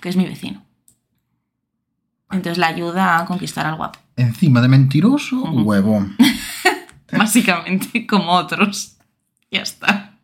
que 0.00 0.08
es 0.08 0.16
mi 0.16 0.24
vecino. 0.24 0.62
Entonces 2.30 2.58
la 2.58 2.68
ayuda 2.68 3.18
a 3.18 3.24
conquistar 3.26 3.66
al 3.66 3.76
guapo, 3.76 3.98
Encima 4.16 4.60
de 4.60 4.68
mentiroso, 4.68 5.36
Ujú. 5.42 5.62
huevón. 5.62 6.16
básicamente, 7.16 8.06
como 8.06 8.32
otros. 8.32 8.96
Ya 9.50 9.60
está. 9.62 10.18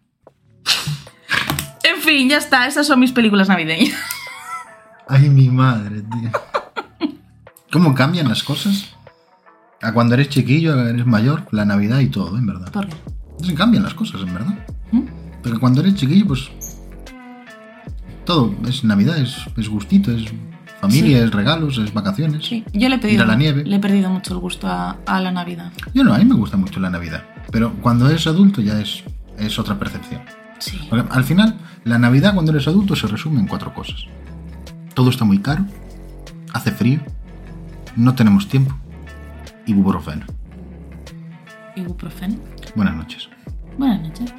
En 1.85 2.01
fin, 2.03 2.29
ya 2.29 2.39
está. 2.39 2.67
Esas 2.67 2.87
son 2.87 3.01
mis 3.01 3.13
películas 3.13 3.49
navideñas. 3.49 3.99
Ay, 5.09 5.29
mi 5.31 5.49
madre, 5.49 6.03
tío. 6.03 6.31
¿Cómo 7.73 7.95
cambian 7.95 8.29
las 8.29 8.43
cosas? 8.43 8.95
A 9.83 9.93
cuando 9.93 10.15
eres 10.15 10.29
chiquillo, 10.29 10.87
eres 10.87 11.07
mayor, 11.07 11.47
la 11.53 11.65
Navidad 11.65 12.01
y 12.01 12.09
todo, 12.09 12.37
en 12.37 12.47
verdad. 12.47 12.71
¿Por 12.73 12.89
qué? 12.89 12.97
Se 13.43 13.55
cambian 13.55 13.85
las 13.85 13.95
cosas, 13.95 14.23
en 14.23 14.35
verdad. 14.35 14.67
¿Mm? 14.91 15.03
Porque 15.43 15.59
cuando 15.59 15.81
eres 15.81 15.95
chiquillo, 15.95 16.27
pues. 16.27 16.51
Todo 18.25 18.55
es 18.67 18.85
Navidad, 18.85 19.19
es, 19.19 19.37
es 19.57 19.69
gustito, 19.69 20.11
es 20.13 20.25
familia, 20.81 21.19
Sí. 21.19 21.25
es 21.25 21.31
regalos, 21.33 21.79
es 21.79 21.93
vacaciones. 21.93 22.47
Sí, 22.47 22.65
yo 22.73 22.89
le 22.89 22.95
he 22.95 22.99
Ir 22.99 23.01
perdido, 23.01 23.23
a 23.25 23.27
la 23.27 23.37
nieve. 23.37 23.65
Le 23.65 23.77
he 23.77 23.79
perdido 23.81 24.11
mucho 24.11 24.35
el 24.35 24.41
gusto 24.41 24.67
a, 24.69 24.97
a 25.07 25.21
la 25.21 25.31
Navidad. 25.33 25.73
Yo 25.95 26.05
no, 26.05 26.15
a 26.15 26.19
mí 26.19 26.25
me 26.25 26.35
gusta 26.35 26.57
mucho 26.57 26.81
la 26.81 26.91
Navidad. 26.91 27.23
Pero 27.51 27.73
cuando 27.81 28.09
eres 28.09 28.27
adulto 28.27 28.61
ya 28.61 28.81
es, 28.81 29.03
es 29.39 29.59
otra 29.59 29.79
percepción. 29.79 30.21
Sí. 30.59 30.79
Porque 30.91 31.07
al 31.13 31.25
final, 31.25 31.57
la 31.85 31.99
Navidad 31.99 32.35
cuando 32.35 32.53
eres 32.53 32.67
adulto 32.69 32.95
se 32.97 33.07
resume 33.07 33.41
en 33.41 33.47
cuatro 33.47 33.73
cosas. 33.75 34.05
Todo 34.95 35.11
está 35.11 35.25
muy 35.25 35.39
caro, 35.39 35.65
hace 36.53 36.73
frío, 36.73 37.01
no 37.97 38.15
tenemos 38.15 38.49
tiempo 38.49 38.77
y 39.67 39.73
buprofeno. 39.75 40.27
Ibuprofeno. 41.77 42.37
Buenas 42.75 42.97
noches. 42.97 43.29
Buenas 43.79 44.01
noches. 44.03 44.33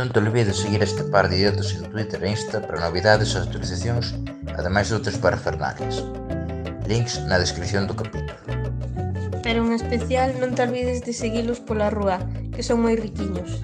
Non 0.00 0.08
te 0.08 0.18
olvides 0.24 0.56
seguir 0.56 0.80
este 0.80 1.04
par 1.04 1.28
de 1.28 1.36
idiotas 1.36 1.76
en 1.76 1.84
Twitter 1.92 2.24
e 2.24 2.32
Insta 2.32 2.64
para 2.64 2.80
novidades 2.80 3.36
e 3.36 3.38
actualizacións, 3.44 4.16
ademais 4.56 4.88
de 4.88 4.96
outras 4.96 5.20
parafernales. 5.20 6.00
Links 6.88 7.20
na 7.28 7.36
descripción 7.36 7.84
do 7.84 7.92
capítulo. 7.92 8.40
Pero 9.44 9.60
en 9.60 9.76
especial 9.76 10.32
non 10.40 10.56
te 10.56 10.64
olvides 10.64 11.04
de 11.04 11.12
seguilos 11.12 11.60
pola 11.60 11.92
rúa, 11.92 12.16
que 12.48 12.64
son 12.64 12.80
moi 12.80 12.96
riquiños. 12.96 13.60